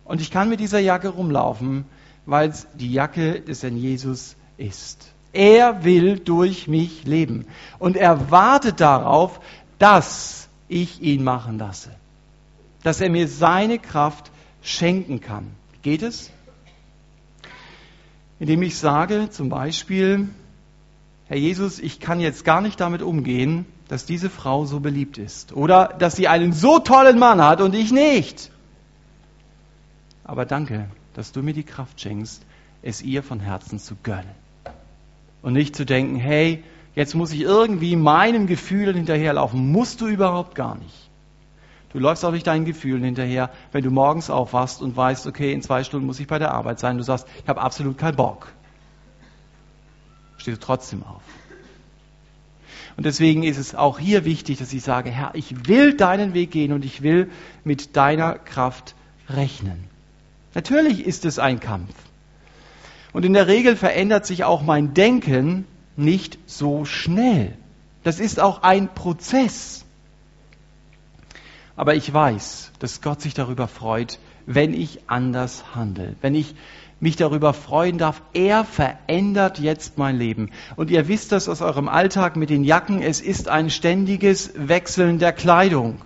Und 0.06 0.22
ich 0.22 0.32
kann 0.32 0.50
mit 0.50 0.60
dieser 0.60 0.80
Jacke 0.80 1.10
rumlaufen, 1.10 1.86
weil 2.26 2.50
es 2.50 2.66
die 2.74 2.92
Jacke 2.92 3.42
des 3.42 3.62
Herrn 3.62 3.78
Jesus 3.78 4.36
ist. 4.58 5.14
Er 5.32 5.84
will 5.84 6.18
durch 6.18 6.68
mich 6.68 7.06
leben. 7.06 7.46
Und 7.78 7.96
er 7.96 8.32
wartet 8.32 8.80
darauf, 8.80 9.40
dass 9.78 10.48
ich 10.68 11.00
ihn 11.04 11.24
machen 11.24 11.60
lasse. 11.60 11.92
Dass 12.82 13.02
er 13.02 13.12
mir 13.12 13.28
seine 13.28 13.78
Kraft 13.78 14.32
schenken 14.64 15.22
kann. 15.22 15.46
Geht 15.84 16.02
es? 16.02 16.32
Indem 18.40 18.62
ich 18.62 18.78
sage, 18.78 19.30
zum 19.30 19.50
Beispiel, 19.50 20.30
Herr 21.28 21.38
Jesus, 21.38 21.80
ich 21.80 22.00
kann 22.00 22.20
jetzt 22.20 22.46
gar 22.46 22.62
nicht 22.62 22.80
damit 22.80 23.02
umgehen, 23.02 23.66
dass 23.90 24.06
diese 24.06 24.30
Frau 24.30 24.66
so 24.66 24.80
beliebt 24.80 25.18
ist. 25.18 25.54
Oder 25.54 25.96
dass 26.00 26.16
sie 26.16 26.28
einen 26.28 26.54
so 26.54 26.80
tollen 26.80 27.20
Mann 27.20 27.44
hat 27.44 27.60
und 27.60 27.76
ich 27.76 27.92
nicht. 27.92 28.52
Aber 30.24 30.46
danke, 30.46 30.88
dass 31.16 31.32
du 31.32 31.42
mir 31.42 31.54
die 31.54 31.64
Kraft 31.64 32.00
schenkst, 32.00 32.44
es 32.82 33.02
ihr 33.02 33.24
von 33.24 33.40
Herzen 33.40 33.80
zu 33.80 33.96
gönnen. 34.04 34.30
Und 35.42 35.54
nicht 35.54 35.76
zu 35.76 35.86
denken, 35.86 36.16
hey, 36.16 36.64
jetzt 36.96 37.16
muss 37.16 37.34
ich 37.34 37.42
irgendwie 37.42 37.96
meinen 37.96 38.48
Gefühlen 38.48 38.96
hinterherlaufen. 38.96 39.72
Musst 39.72 40.02
du 40.02 40.08
überhaupt 40.08 40.56
gar 40.56 40.76
nicht. 40.76 41.09
Du 41.92 42.00
läufst 42.00 42.24
auch 42.24 42.32
nicht 42.32 42.46
deinen 42.46 42.66
Gefühlen 42.66 43.04
hinterher, 43.04 43.50
wenn 43.72 43.84
du 43.84 43.90
morgens 43.90 44.30
aufwachst 44.30 44.82
und 44.82 44.96
weißt, 44.96 45.26
okay, 45.26 45.54
in 45.54 45.62
zwei 45.62 45.84
Stunden 45.84 46.06
muss 46.06 46.20
ich 46.20 46.28
bei 46.28 46.38
der 46.38 46.54
Arbeit 46.54 46.80
sein. 46.80 46.98
Du 46.98 47.04
sagst, 47.04 47.28
ich 47.42 47.50
habe 47.50 47.62
absolut 47.62 47.98
keinen 47.98 48.16
Bock. 48.16 48.52
Stehst 50.38 50.62
du 50.62 50.66
trotzdem 50.66 51.04
auf. 51.04 51.24
Und 52.96 53.06
deswegen 53.06 53.44
ist 53.44 53.58
es 53.58 53.76
auch 53.76 53.98
hier 53.98 54.26
wichtig, 54.26 54.60
dass 54.60 54.74
ich 54.74 54.84
sage, 54.84 55.10
Herr, 55.10 55.32
ich 55.34 55.68
will 55.68 55.96
deinen 55.96 56.34
Weg 56.34 56.52
gehen 56.52 56.74
und 56.74 56.86
ich 56.86 57.02
will 57.02 57.32
mit 57.64 57.96
deiner 57.96 58.34
Kraft 58.34 58.94
rechnen. 59.30 59.86
Natürlich 60.54 61.06
ist 61.06 61.26
es 61.26 61.40
ein 61.40 61.60
Kampf. 61.60 61.94
Und 63.14 63.26
in 63.26 63.34
der 63.34 63.48
Regel 63.48 63.76
verändert 63.76 64.26
sich 64.26 64.44
auch 64.44 64.62
mein 64.62 64.94
Denken 64.94 65.66
nicht 65.96 66.38
so 66.46 66.86
schnell. 66.86 67.56
Das 68.04 68.20
ist 68.20 68.40
auch 68.40 68.64
ein 68.64 68.94
Prozess. 68.94 69.86
Aber 71.80 71.96
ich 71.96 72.14
weiß, 72.14 72.74
dass 72.80 73.00
Gott 73.00 73.22
sich 73.22 73.34
darüber 73.34 73.70
freut, 73.70 74.20
wenn 74.46 74.74
ich 74.74 75.00
anders 75.08 75.64
handle, 75.76 76.18
wenn 76.20 76.36
ich 76.36 76.54
mich 77.00 77.16
darüber 77.16 77.54
freuen 77.54 77.98
darf, 77.98 78.22
er 78.34 78.66
verändert 78.66 79.60
jetzt 79.60 79.98
mein 79.98 80.18
Leben. 80.18 80.50
Und 80.76 80.92
ihr 80.92 81.08
wisst 81.08 81.32
das 81.32 81.48
aus 81.48 81.62
eurem 81.62 81.88
Alltag 81.88 82.36
mit 82.36 82.50
den 82.50 82.66
Jacken, 82.66 83.02
es 83.02 83.22
ist 83.22 83.48
ein 83.48 83.70
ständiges 83.70 84.52
Wechseln 84.58 85.20
der 85.20 85.32
Kleidung. 85.32 86.02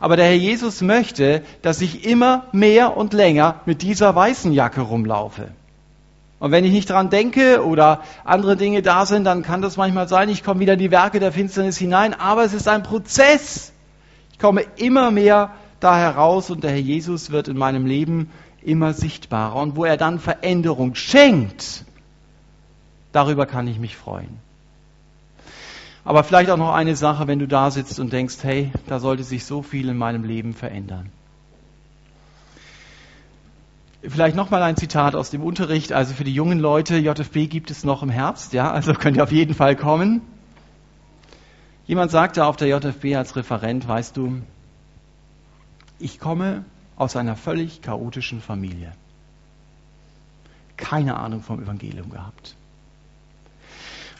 Aber 0.00 0.16
der 0.16 0.24
Herr 0.24 0.32
Jesus 0.32 0.80
möchte, 0.80 1.42
dass 1.60 1.82
ich 1.82 2.06
immer 2.06 2.46
mehr 2.52 2.96
und 2.96 3.12
länger 3.12 3.60
mit 3.66 3.82
dieser 3.82 4.14
weißen 4.14 4.50
Jacke 4.50 4.80
rumlaufe. 4.80 5.48
Und 6.38 6.52
wenn 6.52 6.64
ich 6.64 6.72
nicht 6.72 6.88
dran 6.88 7.10
denke 7.10 7.62
oder 7.66 8.00
andere 8.24 8.56
Dinge 8.56 8.80
da 8.80 9.04
sind, 9.04 9.24
dann 9.24 9.42
kann 9.42 9.60
das 9.60 9.76
manchmal 9.76 10.08
sein, 10.08 10.30
ich 10.30 10.42
komme 10.42 10.60
wieder 10.60 10.72
in 10.72 10.78
die 10.78 10.90
Werke 10.90 11.20
der 11.20 11.32
Finsternis 11.32 11.76
hinein, 11.76 12.14
aber 12.14 12.44
es 12.44 12.54
ist 12.54 12.66
ein 12.66 12.82
Prozess. 12.82 13.73
Ich 14.34 14.40
komme 14.40 14.62
immer 14.78 15.12
mehr 15.12 15.52
da 15.78 15.96
heraus 15.96 16.50
und 16.50 16.64
der 16.64 16.72
Herr 16.72 16.78
Jesus 16.78 17.30
wird 17.30 17.46
in 17.46 17.56
meinem 17.56 17.86
Leben 17.86 18.32
immer 18.62 18.92
sichtbarer. 18.92 19.54
Und 19.54 19.76
wo 19.76 19.84
er 19.84 19.96
dann 19.96 20.18
Veränderung 20.18 20.96
schenkt, 20.96 21.84
darüber 23.12 23.46
kann 23.46 23.68
ich 23.68 23.78
mich 23.78 23.96
freuen. 23.96 24.38
Aber 26.04 26.24
vielleicht 26.24 26.50
auch 26.50 26.56
noch 26.56 26.74
eine 26.74 26.96
Sache, 26.96 27.28
wenn 27.28 27.38
du 27.38 27.46
da 27.46 27.70
sitzt 27.70 28.00
und 28.00 28.12
denkst, 28.12 28.38
hey, 28.42 28.72
da 28.88 28.98
sollte 28.98 29.22
sich 29.22 29.44
so 29.44 29.62
viel 29.62 29.88
in 29.88 29.96
meinem 29.96 30.24
Leben 30.24 30.52
verändern. 30.52 31.12
Vielleicht 34.02 34.34
nochmal 34.34 34.62
ein 34.62 34.76
Zitat 34.76 35.14
aus 35.14 35.30
dem 35.30 35.44
Unterricht. 35.44 35.92
Also 35.92 36.12
für 36.12 36.24
die 36.24 36.34
jungen 36.34 36.58
Leute, 36.58 36.96
JFB 36.96 37.48
gibt 37.48 37.70
es 37.70 37.84
noch 37.84 38.02
im 38.02 38.10
Herbst, 38.10 38.52
ja, 38.52 38.72
also 38.72 38.94
könnt 38.94 39.16
ihr 39.16 39.22
auf 39.22 39.32
jeden 39.32 39.54
Fall 39.54 39.76
kommen. 39.76 40.22
Jemand 41.86 42.10
sagte 42.10 42.46
auf 42.46 42.56
der 42.56 42.68
JFB 42.68 43.14
als 43.16 43.36
Referent, 43.36 43.86
weißt 43.86 44.16
du, 44.16 44.40
ich 45.98 46.18
komme 46.18 46.64
aus 46.96 47.16
einer 47.16 47.36
völlig 47.36 47.82
chaotischen 47.82 48.40
Familie. 48.40 48.92
Keine 50.76 51.16
Ahnung 51.16 51.42
vom 51.42 51.62
Evangelium 51.62 52.10
gehabt. 52.10 52.56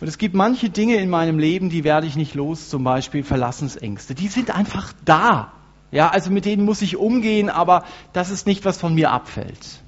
Und 0.00 0.08
es 0.08 0.18
gibt 0.18 0.34
manche 0.34 0.70
Dinge 0.70 0.96
in 0.96 1.08
meinem 1.08 1.38
Leben, 1.38 1.70
die 1.70 1.84
werde 1.84 2.06
ich 2.06 2.16
nicht 2.16 2.34
los, 2.34 2.68
zum 2.68 2.84
Beispiel 2.84 3.22
Verlassensängste. 3.22 4.14
Die 4.14 4.28
sind 4.28 4.54
einfach 4.54 4.92
da. 5.04 5.52
Ja, 5.90 6.08
also 6.08 6.30
mit 6.30 6.44
denen 6.44 6.64
muss 6.64 6.82
ich 6.82 6.96
umgehen, 6.96 7.48
aber 7.48 7.84
das 8.12 8.30
ist 8.30 8.46
nicht, 8.46 8.64
was 8.64 8.78
von 8.78 8.94
mir 8.94 9.12
abfällt. 9.12 9.80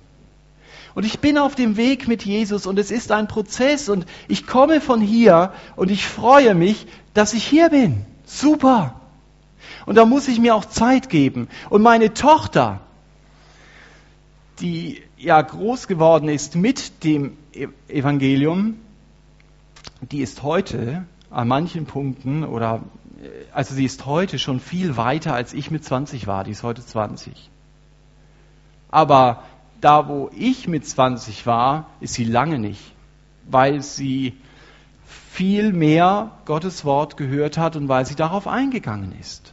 Und 0.95 1.05
ich 1.05 1.19
bin 1.19 1.37
auf 1.37 1.55
dem 1.55 1.77
Weg 1.77 2.09
mit 2.09 2.25
Jesus 2.25 2.65
und 2.67 2.79
es 2.79 2.91
ist 2.91 3.13
ein 3.13 3.29
Prozess 3.29 3.91
und 3.91 4.07
ich 4.29 4.47
komme 4.47 4.81
von 4.81 5.03
hier 5.03 5.53
und 5.75 5.91
ich 5.91 6.07
freue 6.07 6.55
mich, 6.55 6.87
dass 7.17 7.35
ich 7.35 7.45
hier 7.45 7.71
bin. 7.71 8.05
Super. 8.25 9.01
Und 9.87 9.97
da 9.97 10.05
muss 10.05 10.29
ich 10.29 10.39
mir 10.39 10.55
auch 10.55 10.65
Zeit 10.65 11.09
geben. 11.09 11.49
Und 11.71 11.83
meine 11.83 12.13
Tochter, 12.13 12.81
die 14.61 15.03
ja 15.17 15.41
groß 15.41 15.87
geworden 15.87 16.29
ist 16.29 16.57
mit 16.57 17.05
dem 17.05 17.37
e- 17.53 17.69
Evangelium, 17.89 18.77
die 20.01 20.21
ist 20.21 20.43
heute 20.43 21.07
an 21.31 21.49
manchen 21.49 21.87
Punkten 21.87 22.45
oder 22.45 22.83
also 23.53 23.75
sie 23.75 23.85
ist 23.85 24.05
heute 24.07 24.39
schon 24.39 24.61
viel 24.61 24.97
weiter, 24.97 25.35
als 25.35 25.53
ich 25.53 25.71
mit 25.71 25.85
20 25.85 26.27
war. 26.27 26.45
Die 26.45 26.51
ist 26.51 26.63
heute 26.63 26.85
20. 26.85 27.51
Aber 28.91 29.43
da, 29.81 30.09
wo 30.09 30.31
ich 30.37 30.69
mit 30.69 30.87
20 30.87 31.47
war, 31.47 31.87
ist 32.01 32.15
sie 32.15 32.25
lange 32.25 32.59
nicht, 32.59 32.93
weil 33.49 33.83
sie 33.83 34.35
viel 35.37 35.73
mehr 35.73 36.33
Gottes 36.47 36.85
Wort 36.85 37.17
gehört 37.17 37.59
hat 37.59 37.77
und 37.77 37.89
weil 37.89 38.07
sie 38.07 38.15
darauf 38.15 38.49
eingegangen 38.49 39.15
ist. 39.21 39.53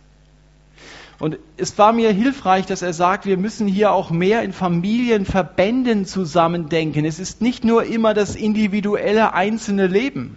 Und 1.20 1.38
es 1.58 1.78
war 1.78 1.94
mir 1.94 2.12
hilfreich, 2.12 2.66
dass 2.66 2.82
er 2.82 2.94
sagt, 2.94 3.26
wir 3.26 3.38
müssen 3.38 3.68
hier 3.68 3.92
auch 3.92 4.10
mehr 4.10 4.44
in 4.44 4.54
Familienverbänden 4.54 6.06
zusammendenken. 6.06 7.06
Es 7.06 7.20
ist 7.20 7.42
nicht 7.42 7.64
nur 7.64 7.84
immer 7.84 8.14
das 8.14 8.36
individuelle 8.36 9.34
einzelne 9.34 9.88
Leben 9.88 10.36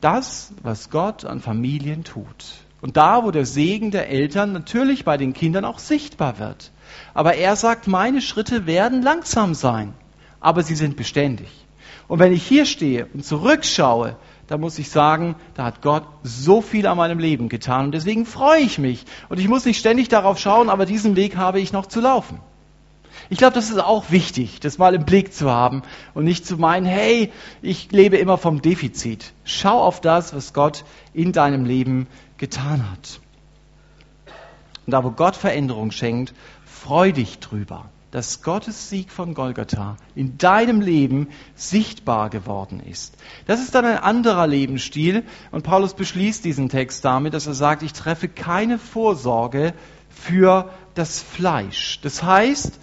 das, 0.00 0.52
was 0.62 0.90
Gott 0.90 1.24
an 1.24 1.40
Familien 1.40 2.04
tut. 2.04 2.64
Und 2.80 2.96
da, 2.96 3.24
wo 3.24 3.30
der 3.30 3.46
Segen 3.46 3.90
der 3.90 4.08
Eltern 4.08 4.52
natürlich 4.52 5.04
bei 5.04 5.16
den 5.16 5.32
Kindern 5.32 5.64
auch 5.64 5.80
sichtbar 5.80 6.38
wird. 6.38 6.70
Aber 7.14 7.34
er 7.34 7.56
sagt, 7.56 7.88
meine 7.88 8.20
Schritte 8.20 8.66
werden 8.66 9.02
langsam 9.02 9.54
sein, 9.54 9.92
aber 10.40 10.62
sie 10.62 10.76
sind 10.76 10.96
beständig. 10.96 11.48
Und 12.08 12.18
wenn 12.18 12.32
ich 12.32 12.42
hier 12.42 12.64
stehe 12.64 13.06
und 13.12 13.24
zurückschaue, 13.24 14.16
dann 14.46 14.60
muss 14.60 14.78
ich 14.78 14.90
sagen, 14.90 15.36
da 15.54 15.64
hat 15.64 15.82
Gott 15.82 16.04
so 16.22 16.62
viel 16.62 16.86
an 16.86 16.96
meinem 16.96 17.18
Leben 17.18 17.50
getan 17.50 17.86
und 17.86 17.92
deswegen 17.92 18.24
freue 18.24 18.60
ich 18.60 18.78
mich. 18.78 19.04
Und 19.28 19.38
ich 19.38 19.46
muss 19.46 19.66
nicht 19.66 19.78
ständig 19.78 20.08
darauf 20.08 20.38
schauen, 20.38 20.70
aber 20.70 20.86
diesen 20.86 21.16
Weg 21.16 21.36
habe 21.36 21.60
ich 21.60 21.72
noch 21.72 21.86
zu 21.86 22.00
laufen. 22.00 22.40
Ich 23.30 23.36
glaube, 23.36 23.54
das 23.54 23.68
ist 23.68 23.78
auch 23.78 24.10
wichtig, 24.10 24.58
das 24.60 24.78
mal 24.78 24.94
im 24.94 25.04
Blick 25.04 25.34
zu 25.34 25.50
haben 25.50 25.82
und 26.14 26.24
nicht 26.24 26.46
zu 26.46 26.56
meinen, 26.56 26.86
hey, 26.86 27.30
ich 27.60 27.92
lebe 27.92 28.16
immer 28.16 28.38
vom 28.38 28.62
Defizit. 28.62 29.32
Schau 29.44 29.82
auf 29.82 30.00
das, 30.00 30.34
was 30.34 30.54
Gott 30.54 30.84
in 31.12 31.32
deinem 31.32 31.66
Leben 31.66 32.06
getan 32.38 32.90
hat. 32.90 33.20
Und 34.86 34.92
da, 34.92 35.04
wo 35.04 35.10
Gott 35.10 35.36
Veränderung 35.36 35.90
schenkt, 35.90 36.32
freu 36.64 37.12
dich 37.12 37.38
drüber, 37.40 37.90
dass 38.10 38.42
Gottes 38.42 38.88
Sieg 38.88 39.10
von 39.10 39.34
Golgatha 39.34 39.96
in 40.14 40.38
deinem 40.38 40.80
Leben 40.80 41.28
sichtbar 41.54 42.30
geworden 42.30 42.80
ist. 42.80 43.14
Das 43.46 43.60
ist 43.60 43.74
dann 43.74 43.84
ein 43.84 43.98
anderer 43.98 44.46
Lebensstil 44.46 45.24
und 45.50 45.62
Paulus 45.62 45.94
beschließt 45.94 46.44
diesen 46.44 46.68
Text 46.68 47.04
damit, 47.04 47.34
dass 47.34 47.46
er 47.46 47.54
sagt, 47.54 47.82
ich 47.82 47.92
treffe 47.92 48.28
keine 48.28 48.78
Vorsorge 48.78 49.74
für 50.08 50.70
das 50.94 51.20
Fleisch. 51.20 52.00
Das 52.02 52.22
heißt, 52.22 52.78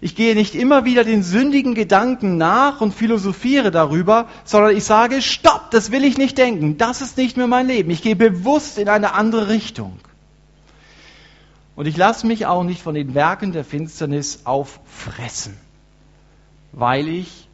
ich 0.00 0.14
gehe 0.14 0.34
nicht 0.34 0.54
immer 0.54 0.84
wieder 0.84 1.04
den 1.04 1.22
sündigen 1.22 1.74
Gedanken 1.74 2.38
nach 2.38 2.80
und 2.80 2.94
philosophiere 2.94 3.70
darüber, 3.70 4.28
sondern 4.44 4.74
ich 4.74 4.84
sage, 4.84 5.20
stopp, 5.20 5.70
das 5.72 5.90
will 5.90 6.04
ich 6.04 6.16
nicht 6.16 6.38
denken, 6.38 6.78
das 6.78 7.02
ist 7.02 7.18
nicht 7.18 7.36
mehr 7.36 7.48
mein 7.48 7.66
Leben. 7.66 7.90
Ich 7.90 8.02
gehe 8.02 8.16
bewusst 8.16 8.78
in 8.78 8.88
eine 8.88 9.12
andere 9.12 9.48
Richtung. 9.48 9.98
Und 11.80 11.86
ich 11.86 11.96
lasse 11.96 12.26
mich 12.26 12.44
auch 12.44 12.62
nicht 12.62 12.82
von 12.82 12.94
den 12.94 13.14
Werken 13.14 13.52
der 13.52 13.64
Finsternis 13.64 14.44
auffressen, 14.44 15.56
weil 16.72 17.08
ich 17.08 17.48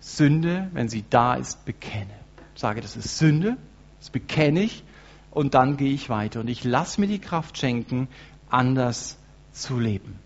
Sünde, 0.00 0.68
wenn 0.72 0.88
sie 0.88 1.04
da 1.08 1.36
ist, 1.36 1.64
bekenne. 1.64 2.10
Ich 2.56 2.60
sage, 2.60 2.80
das 2.80 2.96
ist 2.96 3.18
Sünde, 3.18 3.56
das 4.00 4.10
bekenne 4.10 4.62
ich 4.62 4.82
und 5.30 5.54
dann 5.54 5.76
gehe 5.76 5.92
ich 5.92 6.08
weiter. 6.08 6.40
Und 6.40 6.48
ich 6.48 6.64
lasse 6.64 7.00
mir 7.00 7.06
die 7.06 7.20
Kraft 7.20 7.56
schenken, 7.56 8.08
anders 8.50 9.16
zu 9.52 9.78
leben. 9.78 10.18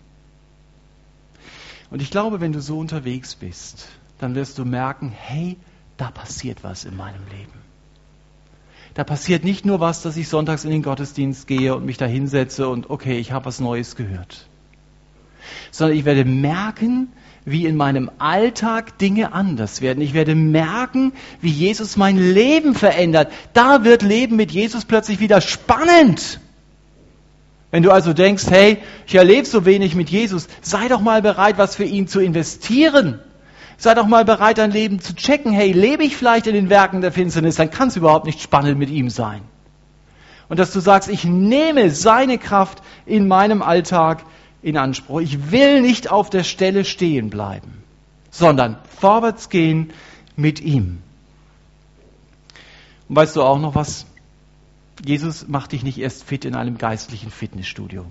Und 1.91 2.01
ich 2.01 2.09
glaube, 2.09 2.41
wenn 2.41 2.53
du 2.53 2.59
so 2.59 2.79
unterwegs 2.79 3.35
bist, 3.35 3.87
dann 4.17 4.33
wirst 4.33 4.57
du 4.57 4.65
merken, 4.65 5.09
hey, 5.09 5.57
da 5.95 6.09
passiert 6.09 6.63
was 6.63 6.85
in 6.85 6.97
meinem 6.97 7.27
Leben. 7.27 7.70
Da 8.93 9.03
passiert 9.03 9.43
nicht 9.43 9.65
nur 9.65 9.79
was, 9.79 10.01
dass 10.01 10.17
ich 10.17 10.27
sonntags 10.27 10.65
in 10.65 10.71
den 10.71 10.83
Gottesdienst 10.83 11.47
gehe 11.47 11.75
und 11.75 11.85
mich 11.85 11.97
da 11.97 12.05
hinsetze 12.05 12.67
und 12.67 12.89
okay, 12.89 13.17
ich 13.19 13.31
habe 13.31 13.45
was 13.45 13.59
Neues 13.59 13.95
gehört. 13.95 14.47
sondern 15.71 15.97
ich 15.97 16.05
werde 16.05 16.25
merken, 16.25 17.11
wie 17.43 17.65
in 17.65 17.75
meinem 17.75 18.11
Alltag 18.19 18.99
Dinge 18.99 19.33
anders 19.33 19.81
werden. 19.81 20.01
Ich 20.01 20.13
werde 20.13 20.35
merken, 20.35 21.13
wie 21.41 21.49
Jesus 21.49 21.97
mein 21.97 22.17
Leben 22.17 22.75
verändert. 22.75 23.31
Da 23.53 23.83
wird 23.83 24.03
Leben 24.03 24.35
mit 24.35 24.51
Jesus 24.51 24.85
plötzlich 24.85 25.19
wieder 25.19 25.41
spannend. 25.41 26.39
Wenn 27.71 27.83
du 27.83 27.91
also 27.91 28.13
denkst, 28.13 28.45
hey, 28.49 28.77
ich 29.07 29.15
erlebe 29.15 29.47
so 29.47 29.65
wenig 29.65 29.95
mit 29.95 30.09
Jesus, 30.09 30.47
sei 30.61 30.87
doch 30.87 31.01
mal 31.01 31.21
bereit, 31.21 31.57
was 31.57 31.75
für 31.75 31.85
ihn 31.85 32.07
zu 32.07 32.19
investieren. 32.19 33.19
Sei 33.81 33.95
doch 33.95 34.05
mal 34.05 34.23
bereit, 34.23 34.59
dein 34.59 34.69
Leben 34.69 34.99
zu 34.99 35.15
checken. 35.15 35.51
Hey, 35.51 35.71
lebe 35.71 36.03
ich 36.03 36.15
vielleicht 36.15 36.45
in 36.45 36.53
den 36.53 36.69
Werken 36.69 37.01
der 37.01 37.11
Finsternis, 37.11 37.55
dann 37.55 37.71
kann 37.71 37.87
es 37.87 37.95
überhaupt 37.95 38.27
nicht 38.27 38.39
spannend 38.39 38.77
mit 38.77 38.91
ihm 38.91 39.09
sein. 39.09 39.41
Und 40.49 40.59
dass 40.59 40.71
du 40.71 40.79
sagst, 40.79 41.09
ich 41.09 41.23
nehme 41.23 41.89
seine 41.89 42.37
Kraft 42.37 42.83
in 43.07 43.27
meinem 43.27 43.63
Alltag 43.63 44.23
in 44.61 44.77
Anspruch. 44.77 45.21
Ich 45.21 45.49
will 45.49 45.81
nicht 45.81 46.11
auf 46.11 46.29
der 46.29 46.43
Stelle 46.43 46.85
stehen 46.85 47.31
bleiben, 47.31 47.81
sondern 48.29 48.77
vorwärts 48.99 49.49
gehen 49.49 49.91
mit 50.35 50.59
ihm. 50.59 51.01
Und 53.09 53.15
weißt 53.15 53.35
du 53.35 53.41
auch 53.41 53.57
noch 53.57 53.73
was? 53.73 54.05
Jesus 55.03 55.47
macht 55.47 55.71
dich 55.71 55.81
nicht 55.81 55.97
erst 55.97 56.23
fit 56.23 56.45
in 56.45 56.53
einem 56.53 56.77
geistlichen 56.77 57.31
Fitnessstudio 57.31 58.05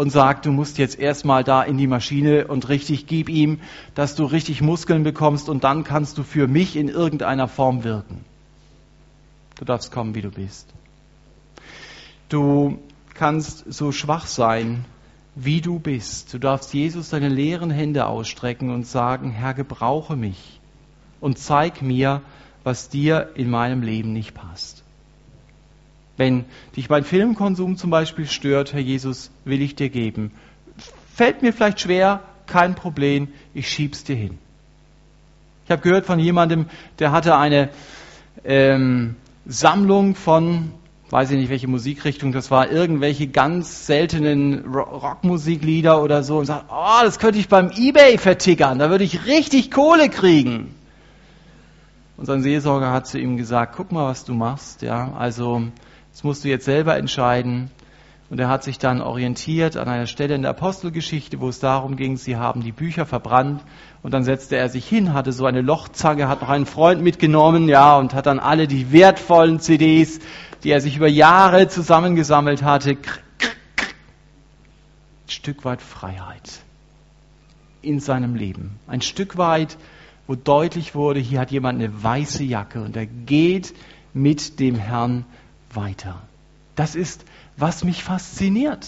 und 0.00 0.08
sagt, 0.08 0.46
du 0.46 0.50
musst 0.50 0.78
jetzt 0.78 0.98
erstmal 0.98 1.44
da 1.44 1.62
in 1.62 1.76
die 1.76 1.86
Maschine 1.86 2.46
und 2.46 2.70
richtig 2.70 3.06
gib 3.06 3.28
ihm, 3.28 3.60
dass 3.94 4.14
du 4.14 4.24
richtig 4.24 4.62
Muskeln 4.62 5.02
bekommst 5.02 5.50
und 5.50 5.62
dann 5.62 5.84
kannst 5.84 6.16
du 6.16 6.22
für 6.22 6.48
mich 6.48 6.74
in 6.74 6.88
irgendeiner 6.88 7.48
Form 7.48 7.84
wirken. 7.84 8.24
Du 9.58 9.66
darfst 9.66 9.92
kommen, 9.92 10.14
wie 10.14 10.22
du 10.22 10.30
bist. 10.30 10.72
Du 12.30 12.78
kannst 13.12 13.70
so 13.70 13.92
schwach 13.92 14.24
sein, 14.24 14.86
wie 15.34 15.60
du 15.60 15.78
bist. 15.78 16.32
Du 16.32 16.38
darfst 16.38 16.72
Jesus 16.72 17.10
deine 17.10 17.28
leeren 17.28 17.70
Hände 17.70 18.06
ausstrecken 18.06 18.70
und 18.70 18.86
sagen, 18.86 19.30
Herr, 19.30 19.52
gebrauche 19.52 20.16
mich 20.16 20.60
und 21.20 21.36
zeig 21.36 21.82
mir, 21.82 22.22
was 22.64 22.88
dir 22.88 23.32
in 23.34 23.50
meinem 23.50 23.82
Leben 23.82 24.14
nicht 24.14 24.32
passt. 24.32 24.82
Wenn 26.20 26.44
dich 26.76 26.90
mein 26.90 27.02
Filmkonsum 27.02 27.78
zum 27.78 27.88
Beispiel 27.88 28.26
stört, 28.26 28.74
Herr 28.74 28.80
Jesus, 28.80 29.30
will 29.46 29.62
ich 29.62 29.74
dir 29.74 29.88
geben. 29.88 30.32
Fällt 31.14 31.40
mir 31.40 31.50
vielleicht 31.50 31.80
schwer, 31.80 32.20
kein 32.46 32.74
Problem, 32.74 33.28
ich 33.54 33.70
schieb's 33.70 34.04
dir 34.04 34.16
hin. 34.16 34.36
Ich 35.64 35.70
habe 35.70 35.80
gehört 35.80 36.04
von 36.04 36.18
jemandem, 36.18 36.66
der 36.98 37.12
hatte 37.12 37.38
eine 37.38 37.70
ähm, 38.44 39.16
Sammlung 39.46 40.14
von 40.14 40.72
weiß 41.08 41.30
ich 41.30 41.38
nicht, 41.38 41.48
welche 41.48 41.68
Musikrichtung 41.68 42.32
das 42.32 42.50
war, 42.50 42.70
irgendwelche 42.70 43.26
ganz 43.26 43.86
seltenen 43.86 44.66
Rockmusiklieder 44.66 46.02
oder 46.02 46.22
so 46.22 46.36
und 46.38 46.44
sagt, 46.44 46.66
oh, 46.68 47.02
das 47.02 47.18
könnte 47.18 47.38
ich 47.38 47.48
beim 47.48 47.70
Ebay 47.70 48.18
vertickern, 48.18 48.78
da 48.78 48.90
würde 48.90 49.04
ich 49.04 49.24
richtig 49.24 49.70
Kohle 49.70 50.10
kriegen. 50.10 50.74
Und 52.18 52.26
sein 52.26 52.42
Seelsorger 52.42 52.92
hat 52.92 53.06
zu 53.06 53.18
ihm 53.18 53.38
gesagt, 53.38 53.74
guck 53.74 53.90
mal, 53.90 54.06
was 54.06 54.26
du 54.26 54.34
machst, 54.34 54.82
ja, 54.82 55.12
also, 55.18 55.62
das 56.12 56.24
musst 56.24 56.44
du 56.44 56.48
jetzt 56.48 56.64
selber 56.64 56.96
entscheiden. 56.96 57.70
Und 58.28 58.38
er 58.38 58.48
hat 58.48 58.62
sich 58.62 58.78
dann 58.78 59.00
orientiert 59.00 59.76
an 59.76 59.88
einer 59.88 60.06
Stelle 60.06 60.36
in 60.36 60.42
der 60.42 60.52
Apostelgeschichte, 60.52 61.40
wo 61.40 61.48
es 61.48 61.58
darum 61.58 61.96
ging, 61.96 62.16
sie 62.16 62.36
haben 62.36 62.62
die 62.62 62.70
Bücher 62.70 63.04
verbrannt. 63.04 63.60
Und 64.04 64.14
dann 64.14 64.22
setzte 64.22 64.56
er 64.56 64.68
sich 64.68 64.86
hin, 64.88 65.14
hatte 65.14 65.32
so 65.32 65.46
eine 65.46 65.62
Lochzange, 65.62 66.28
hat 66.28 66.40
noch 66.40 66.48
einen 66.48 66.66
Freund 66.66 67.02
mitgenommen, 67.02 67.68
ja, 67.68 67.98
und 67.98 68.14
hat 68.14 68.26
dann 68.26 68.38
alle 68.38 68.68
die 68.68 68.92
wertvollen 68.92 69.58
CDs 69.58 70.20
die 70.62 70.70
er 70.70 70.80
sich 70.80 70.96
über 70.96 71.08
Jahre 71.08 71.68
zusammengesammelt 71.68 72.62
hatte, 72.62 72.90
ein 72.90 72.98
Stück 75.26 75.64
weit 75.64 75.80
Freiheit 75.80 76.60
in 77.82 78.00
seinem 78.00 78.34
Leben. 78.34 78.78
Ein 78.86 79.00
Stück 79.00 79.38
weit, 79.38 79.78
wo 80.26 80.34
deutlich 80.34 80.94
wurde, 80.94 81.20
hier 81.20 81.40
hat 81.40 81.50
jemand 81.50 81.80
eine 81.80 82.02
weiße 82.02 82.44
Jacke 82.44 82.82
und 82.82 82.96
er 82.96 83.06
geht 83.06 83.74
mit 84.12 84.60
dem 84.60 84.74
Herrn 84.74 85.24
weiter. 85.74 86.16
Das 86.74 86.94
ist, 86.94 87.24
was 87.56 87.84
mich 87.84 88.04
fasziniert. 88.04 88.86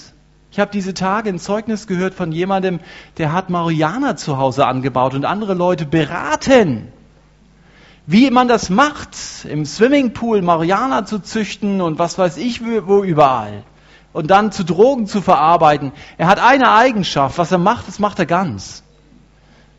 Ich 0.50 0.60
habe 0.60 0.70
diese 0.70 0.94
Tage 0.94 1.30
ein 1.30 1.38
Zeugnis 1.38 1.86
gehört 1.86 2.14
von 2.14 2.32
jemandem, 2.32 2.80
der 3.18 3.32
hat 3.32 3.50
Marihuana 3.50 4.16
zu 4.16 4.36
Hause 4.38 4.66
angebaut 4.66 5.14
und 5.14 5.24
andere 5.24 5.54
Leute 5.54 5.86
beraten 5.86 6.92
wie 8.06 8.30
man 8.30 8.48
das 8.48 8.68
macht, 8.68 9.16
im 9.48 9.64
Swimmingpool 9.64 10.42
Mariana 10.42 11.04
zu 11.04 11.20
züchten 11.20 11.80
und 11.80 11.98
was 11.98 12.18
weiß 12.18 12.36
ich 12.36 12.62
wo 12.64 13.02
überall. 13.02 13.62
Und 14.12 14.30
dann 14.30 14.52
zu 14.52 14.64
Drogen 14.64 15.06
zu 15.06 15.22
verarbeiten. 15.22 15.92
Er 16.18 16.26
hat 16.26 16.38
eine 16.38 16.72
Eigenschaft, 16.72 17.38
was 17.38 17.52
er 17.52 17.58
macht, 17.58 17.88
das 17.88 17.98
macht 17.98 18.18
er 18.18 18.26
ganz. 18.26 18.82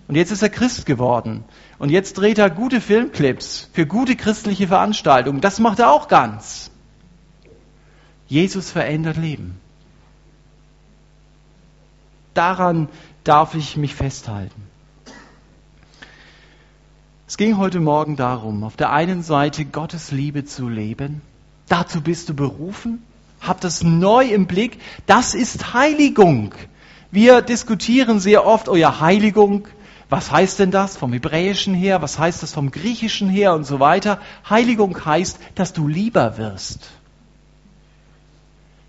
Und 0.08 0.16
jetzt 0.16 0.32
ist 0.32 0.42
er 0.42 0.50
Christ 0.50 0.86
geworden. 0.86 1.44
Und 1.78 1.90
jetzt 1.90 2.18
dreht 2.18 2.40
er 2.40 2.50
gute 2.50 2.82
Filmclips 2.82 3.70
für 3.74 3.86
gute 3.86 4.16
christliche 4.16 4.68
Veranstaltungen. 4.68 5.42
Das 5.42 5.60
macht 5.60 5.80
er 5.80 5.92
auch 5.92 6.08
ganz. 6.08 6.72
Jesus 8.34 8.72
verändert 8.72 9.18
Leben. 9.18 9.60
Daran 12.34 12.90
darf 13.24 13.54
ich 13.54 13.78
mich 13.78 13.94
festhalten. 13.94 14.60
Es 17.28 17.38
ging 17.38 17.58
heute 17.58 17.80
Morgen 17.80 18.16
darum, 18.16 18.64
auf 18.64 18.76
der 18.76 18.92
einen 18.92 19.22
Seite 19.22 19.66
Gottes 19.66 20.10
Liebe 20.10 20.46
zu 20.46 20.68
leben. 20.68 21.22
Dazu 21.68 22.02
bist 22.02 22.28
du 22.28 22.34
berufen. 22.34 23.04
Hab 23.40 23.62
das 23.62 23.84
neu 23.84 24.26
im 24.26 24.48
Blick. 24.48 24.80
Das 25.06 25.36
ist 25.36 25.76
Heiligung. 25.76 26.56
Wir 27.12 27.44
diskutieren 27.44 28.20
sehr 28.20 28.48
oft, 28.48 28.68
oh 28.68 28.76
ja, 28.76 29.00
Heiligung. 29.00 29.68
Was 30.10 30.32
heißt 30.32 30.58
denn 30.58 30.72
das 30.72 30.98
vom 30.98 31.14
Hebräischen 31.14 31.76
her? 31.76 32.02
Was 32.02 32.18
heißt 32.18 32.42
das 32.42 32.52
vom 32.52 32.72
Griechischen 32.72 33.30
her 33.30 33.54
und 33.54 33.66
so 33.66 33.80
weiter? 33.80 34.20
Heiligung 34.50 35.06
heißt, 35.06 35.38
dass 35.54 35.74
du 35.74 35.88
lieber 35.88 36.40
wirst. 36.40 36.90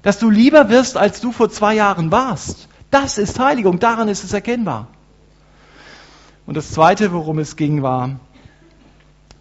Dass 0.04 0.18
du 0.18 0.30
lieber 0.30 0.68
wirst, 0.68 0.96
als 0.96 1.20
du 1.20 1.32
vor 1.32 1.50
zwei 1.50 1.74
Jahren 1.74 2.12
warst. 2.12 2.68
Das 2.90 3.18
ist 3.18 3.40
Heiligung. 3.40 3.80
Daran 3.80 4.08
ist 4.08 4.22
es 4.22 4.32
erkennbar. 4.32 4.86
Und 6.46 6.56
das 6.56 6.70
Zweite, 6.70 7.12
worum 7.12 7.38
es 7.38 7.56
ging, 7.56 7.82
war, 7.82 8.20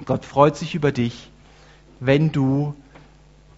Gott 0.05 0.25
freut 0.25 0.55
sich 0.55 0.73
über 0.73 0.91
dich, 0.91 1.29
wenn 1.99 2.31
du 2.31 2.75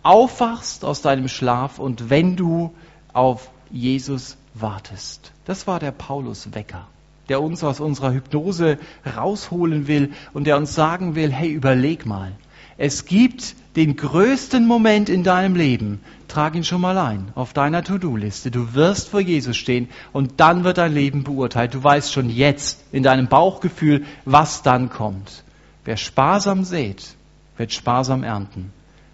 aufwachst 0.03 0.83
aus 0.83 1.01
deinem 1.01 1.27
Schlaf 1.27 1.79
und 1.79 2.09
wenn 2.09 2.35
du 2.35 2.73
auf 3.13 3.49
Jesus 3.69 4.37
wartest. 4.53 5.31
Das 5.45 5.67
war 5.67 5.79
der 5.79 5.91
Paulus-Wecker, 5.91 6.87
der 7.29 7.41
uns 7.41 7.63
aus 7.63 7.79
unserer 7.79 8.13
Hypnose 8.13 8.77
rausholen 9.15 9.87
will 9.87 10.11
und 10.33 10.45
der 10.45 10.57
uns 10.57 10.75
sagen 10.75 11.15
will, 11.15 11.31
hey, 11.31 11.49
überleg 11.49 12.05
mal, 12.05 12.33
es 12.77 13.05
gibt 13.05 13.55
den 13.75 13.95
größten 13.95 14.65
Moment 14.65 15.09
in 15.09 15.23
deinem 15.23 15.55
Leben. 15.55 16.01
Trag 16.27 16.55
ihn 16.55 16.63
schon 16.63 16.81
mal 16.81 16.97
ein 16.97 17.31
auf 17.35 17.53
deiner 17.53 17.83
To-Do-Liste. 17.83 18.51
Du 18.51 18.73
wirst 18.73 19.09
vor 19.09 19.19
Jesus 19.19 19.55
stehen 19.55 19.89
und 20.11 20.39
dann 20.39 20.63
wird 20.63 20.77
dein 20.77 20.93
Leben 20.93 21.23
beurteilt. 21.23 21.73
Du 21.73 21.83
weißt 21.83 22.11
schon 22.11 22.29
jetzt 22.29 22.83
in 22.91 23.03
deinem 23.03 23.27
Bauchgefühl, 23.27 24.05
was 24.25 24.61
dann 24.61 24.89
kommt. 24.89 25.43
Wer 25.85 25.97
sparsam 25.97 26.63
sät, 26.63 27.15
wird 27.57 27.71
sparsam 27.71 28.23
ernten. 28.23 28.73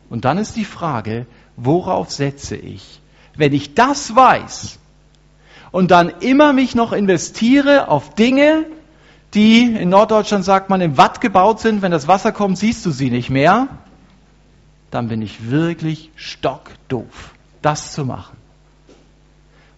Und 0.09 0.26
dann 0.26 0.38
ist 0.38 0.55
die 0.55 0.66
Frage, 0.66 1.26
worauf 1.55 2.12
setze 2.12 2.55
ich? 2.55 3.01
Wenn 3.36 3.53
ich 3.53 3.76
das 3.76 4.16
weiß 4.16 4.80
und 5.72 5.91
dann 5.91 6.09
immer 6.22 6.53
mich 6.53 6.76
noch 6.76 6.93
investiere 6.93 7.88
auf 7.88 8.16
Dinge, 8.16 8.66
die 9.34 9.63
in 9.63 9.89
Norddeutschland 9.89 10.43
sagt 10.43 10.69
man 10.69 10.82
im 10.82 10.97
Watt 10.97 11.21
gebaut 11.21 11.59
sind, 11.59 11.82
wenn 11.82 11.91
das 11.91 12.07
Wasser 12.07 12.32
kommt, 12.32 12.57
siehst 12.57 12.86
du 12.86 12.91
sie 12.91 13.09
nicht 13.09 13.29
mehr, 13.29 13.67
dann 14.89 15.07
bin 15.07 15.21
ich 15.21 15.49
wirklich 15.49 16.11
stockdoof, 16.15 17.34
das 17.61 17.93
zu 17.93 18.05
machen. 18.05 18.36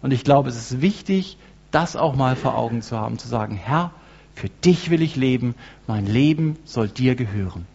Und 0.02 0.12
ich 0.12 0.24
glaube, 0.24 0.50
es 0.50 0.58
ist 0.58 0.82
wichtig, 0.82 1.38
das 1.72 1.96
auch 1.96 2.16
mal 2.16 2.36
vor 2.36 2.58
Augen 2.58 2.82
zu 2.82 2.98
haben, 2.98 3.20
zu 3.20 3.28
sagen, 3.28 3.56
Herr, 3.56 3.92
für 4.36 4.50
dich 4.50 4.90
will 4.90 5.02
ich 5.02 5.16
leben, 5.16 5.56
mein 5.88 6.06
Leben 6.06 6.58
soll 6.66 6.88
dir 6.88 7.16
gehören. 7.16 7.68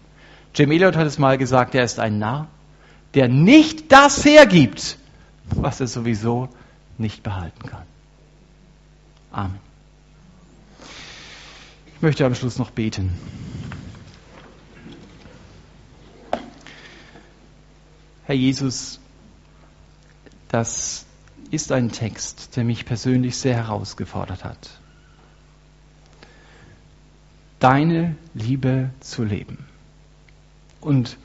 Jim 0.54 0.72
Elliot 0.72 0.96
hat 0.96 1.06
es 1.06 1.18
mal 1.18 1.38
gesagt, 1.38 1.74
er 1.74 1.84
ist 1.84 2.00
ein 2.00 2.18
Narr, 2.18 2.48
der 3.14 3.28
nicht 3.28 3.92
das 3.92 4.24
hergibt, 4.24 4.98
was 5.44 5.80
er 5.80 5.86
sowieso 5.86 6.48
nicht 6.98 7.22
behalten 7.22 7.68
kann. 7.68 7.84
Amen. 9.30 9.67
Ich 11.98 12.02
möchte 12.02 12.24
am 12.24 12.36
Schluss 12.36 12.58
noch 12.58 12.70
beten. 12.70 13.10
Herr 18.24 18.36
Jesus, 18.36 19.00
das 20.46 21.06
ist 21.50 21.72
ein 21.72 21.90
Text, 21.90 22.54
der 22.54 22.62
mich 22.62 22.86
persönlich 22.86 23.36
sehr 23.36 23.56
herausgefordert 23.56 24.44
hat. 24.44 24.78
Deine 27.58 28.14
Liebe 28.32 28.90
zu 29.00 29.24
leben 29.24 29.66
und 30.80 31.16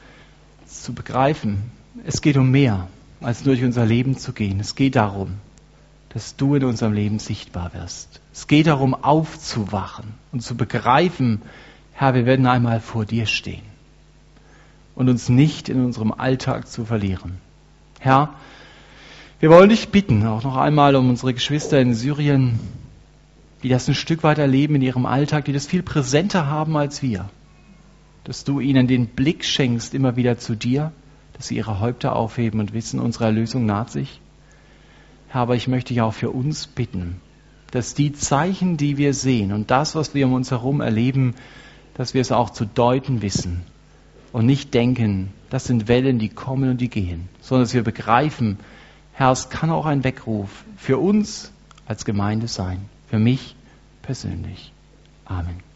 zu 0.66 0.96
begreifen, 0.96 1.72
es 2.04 2.20
geht 2.20 2.36
um 2.36 2.50
mehr, 2.50 2.88
als 3.22 3.44
durch 3.44 3.64
unser 3.64 3.86
Leben 3.86 4.18
zu 4.18 4.34
gehen. 4.34 4.60
Es 4.60 4.74
geht 4.74 4.96
darum, 4.96 5.36
dass 6.14 6.36
du 6.36 6.56
in 6.56 6.64
unserem 6.64 6.94
Leben 6.94 7.20
sichtbar 7.20 7.74
wirst. 7.74 8.22
Es 8.32 8.48
geht 8.48 8.68
darum, 8.68 8.94
aufzuwachen 8.94 10.06
und 10.32 10.42
zu 10.42 10.56
begreifen, 10.56 11.42
Herr, 11.94 12.14
wir 12.14 12.26
werden 12.26 12.46
einmal 12.46 12.80
vor 12.80 13.06
dir 13.06 13.26
stehen 13.26 13.64
und 14.96 15.10
uns 15.10 15.30
nicht 15.30 15.70
in 15.70 15.84
unserem 15.84 16.12
Alltag 16.12 16.68
zu 16.68 16.86
verlieren. 16.86 17.38
Herr, 18.00 18.36
wir 19.40 19.50
wollen 19.50 19.70
dich 19.70 19.90
bitten, 19.90 20.26
auch 20.26 20.44
noch 20.44 20.58
einmal 20.58 20.96
um 20.96 21.10
unsere 21.10 21.34
Geschwister 21.34 21.80
in 21.80 21.94
Syrien, 21.94 22.60
die 23.64 23.70
das 23.70 23.88
ein 23.88 23.96
Stück 23.96 24.24
weit 24.24 24.38
erleben 24.38 24.76
in 24.76 24.82
ihrem 24.82 25.06
Alltag, 25.06 25.46
die 25.46 25.54
das 25.54 25.66
viel 25.66 25.84
präsenter 25.84 26.48
haben 26.48 26.78
als 26.78 27.02
wir, 27.02 27.30
dass 28.24 28.44
du 28.44 28.60
ihnen 28.60 28.88
den 28.88 29.08
Blick 29.08 29.46
schenkst 29.46 29.94
immer 29.94 30.16
wieder 30.16 30.38
zu 30.38 30.56
dir, 30.56 30.92
dass 31.34 31.48
sie 31.48 31.58
ihre 31.58 31.80
Häupter 31.80 32.16
aufheben 32.16 32.60
und 32.60 32.74
wissen, 32.74 33.00
unsere 33.00 33.26
Erlösung 33.26 33.66
naht 33.66 33.90
sich. 33.90 34.22
Aber 35.34 35.56
ich 35.56 35.68
möchte 35.68 35.94
dich 35.94 36.02
auch 36.02 36.14
für 36.14 36.30
uns 36.30 36.68
bitten, 36.68 37.20
dass 37.72 37.96
die 37.96 38.14
Zeichen, 38.14 38.78
die 38.78 38.98
wir 38.98 39.16
sehen 39.16 39.52
und 39.52 39.72
das, 39.72 39.96
was 39.96 40.14
wir 40.14 40.28
um 40.28 40.34
uns 40.34 40.52
herum 40.52 40.80
erleben, 40.80 41.34
dass 41.96 42.14
wir 42.14 42.22
es 42.22 42.32
auch 42.32 42.52
zu 42.52 42.66
deuten 42.66 43.24
wissen 43.24 43.64
und 44.32 44.46
nicht 44.46 44.76
denken, 44.76 45.34
das 45.50 45.66
sind 45.66 45.88
Wellen, 45.88 46.20
die 46.20 46.30
kommen 46.30 46.70
und 46.70 46.82
die 46.82 46.90
gehen, 46.90 47.30
sondern 47.42 47.66
dass 47.66 47.74
wir 47.74 47.84
begreifen, 47.84 48.60
Herr, 49.14 49.32
es 49.32 49.50
kann 49.50 49.72
auch 49.72 49.88
ein 49.88 50.04
Weckruf 50.04 50.66
für 50.78 51.00
uns 51.00 51.52
als 51.88 52.06
Gemeinde 52.06 52.48
sein, 52.48 52.86
für 53.10 53.20
mich 53.20 53.56
persönlich. 54.04 54.72
Amen. 55.26 55.73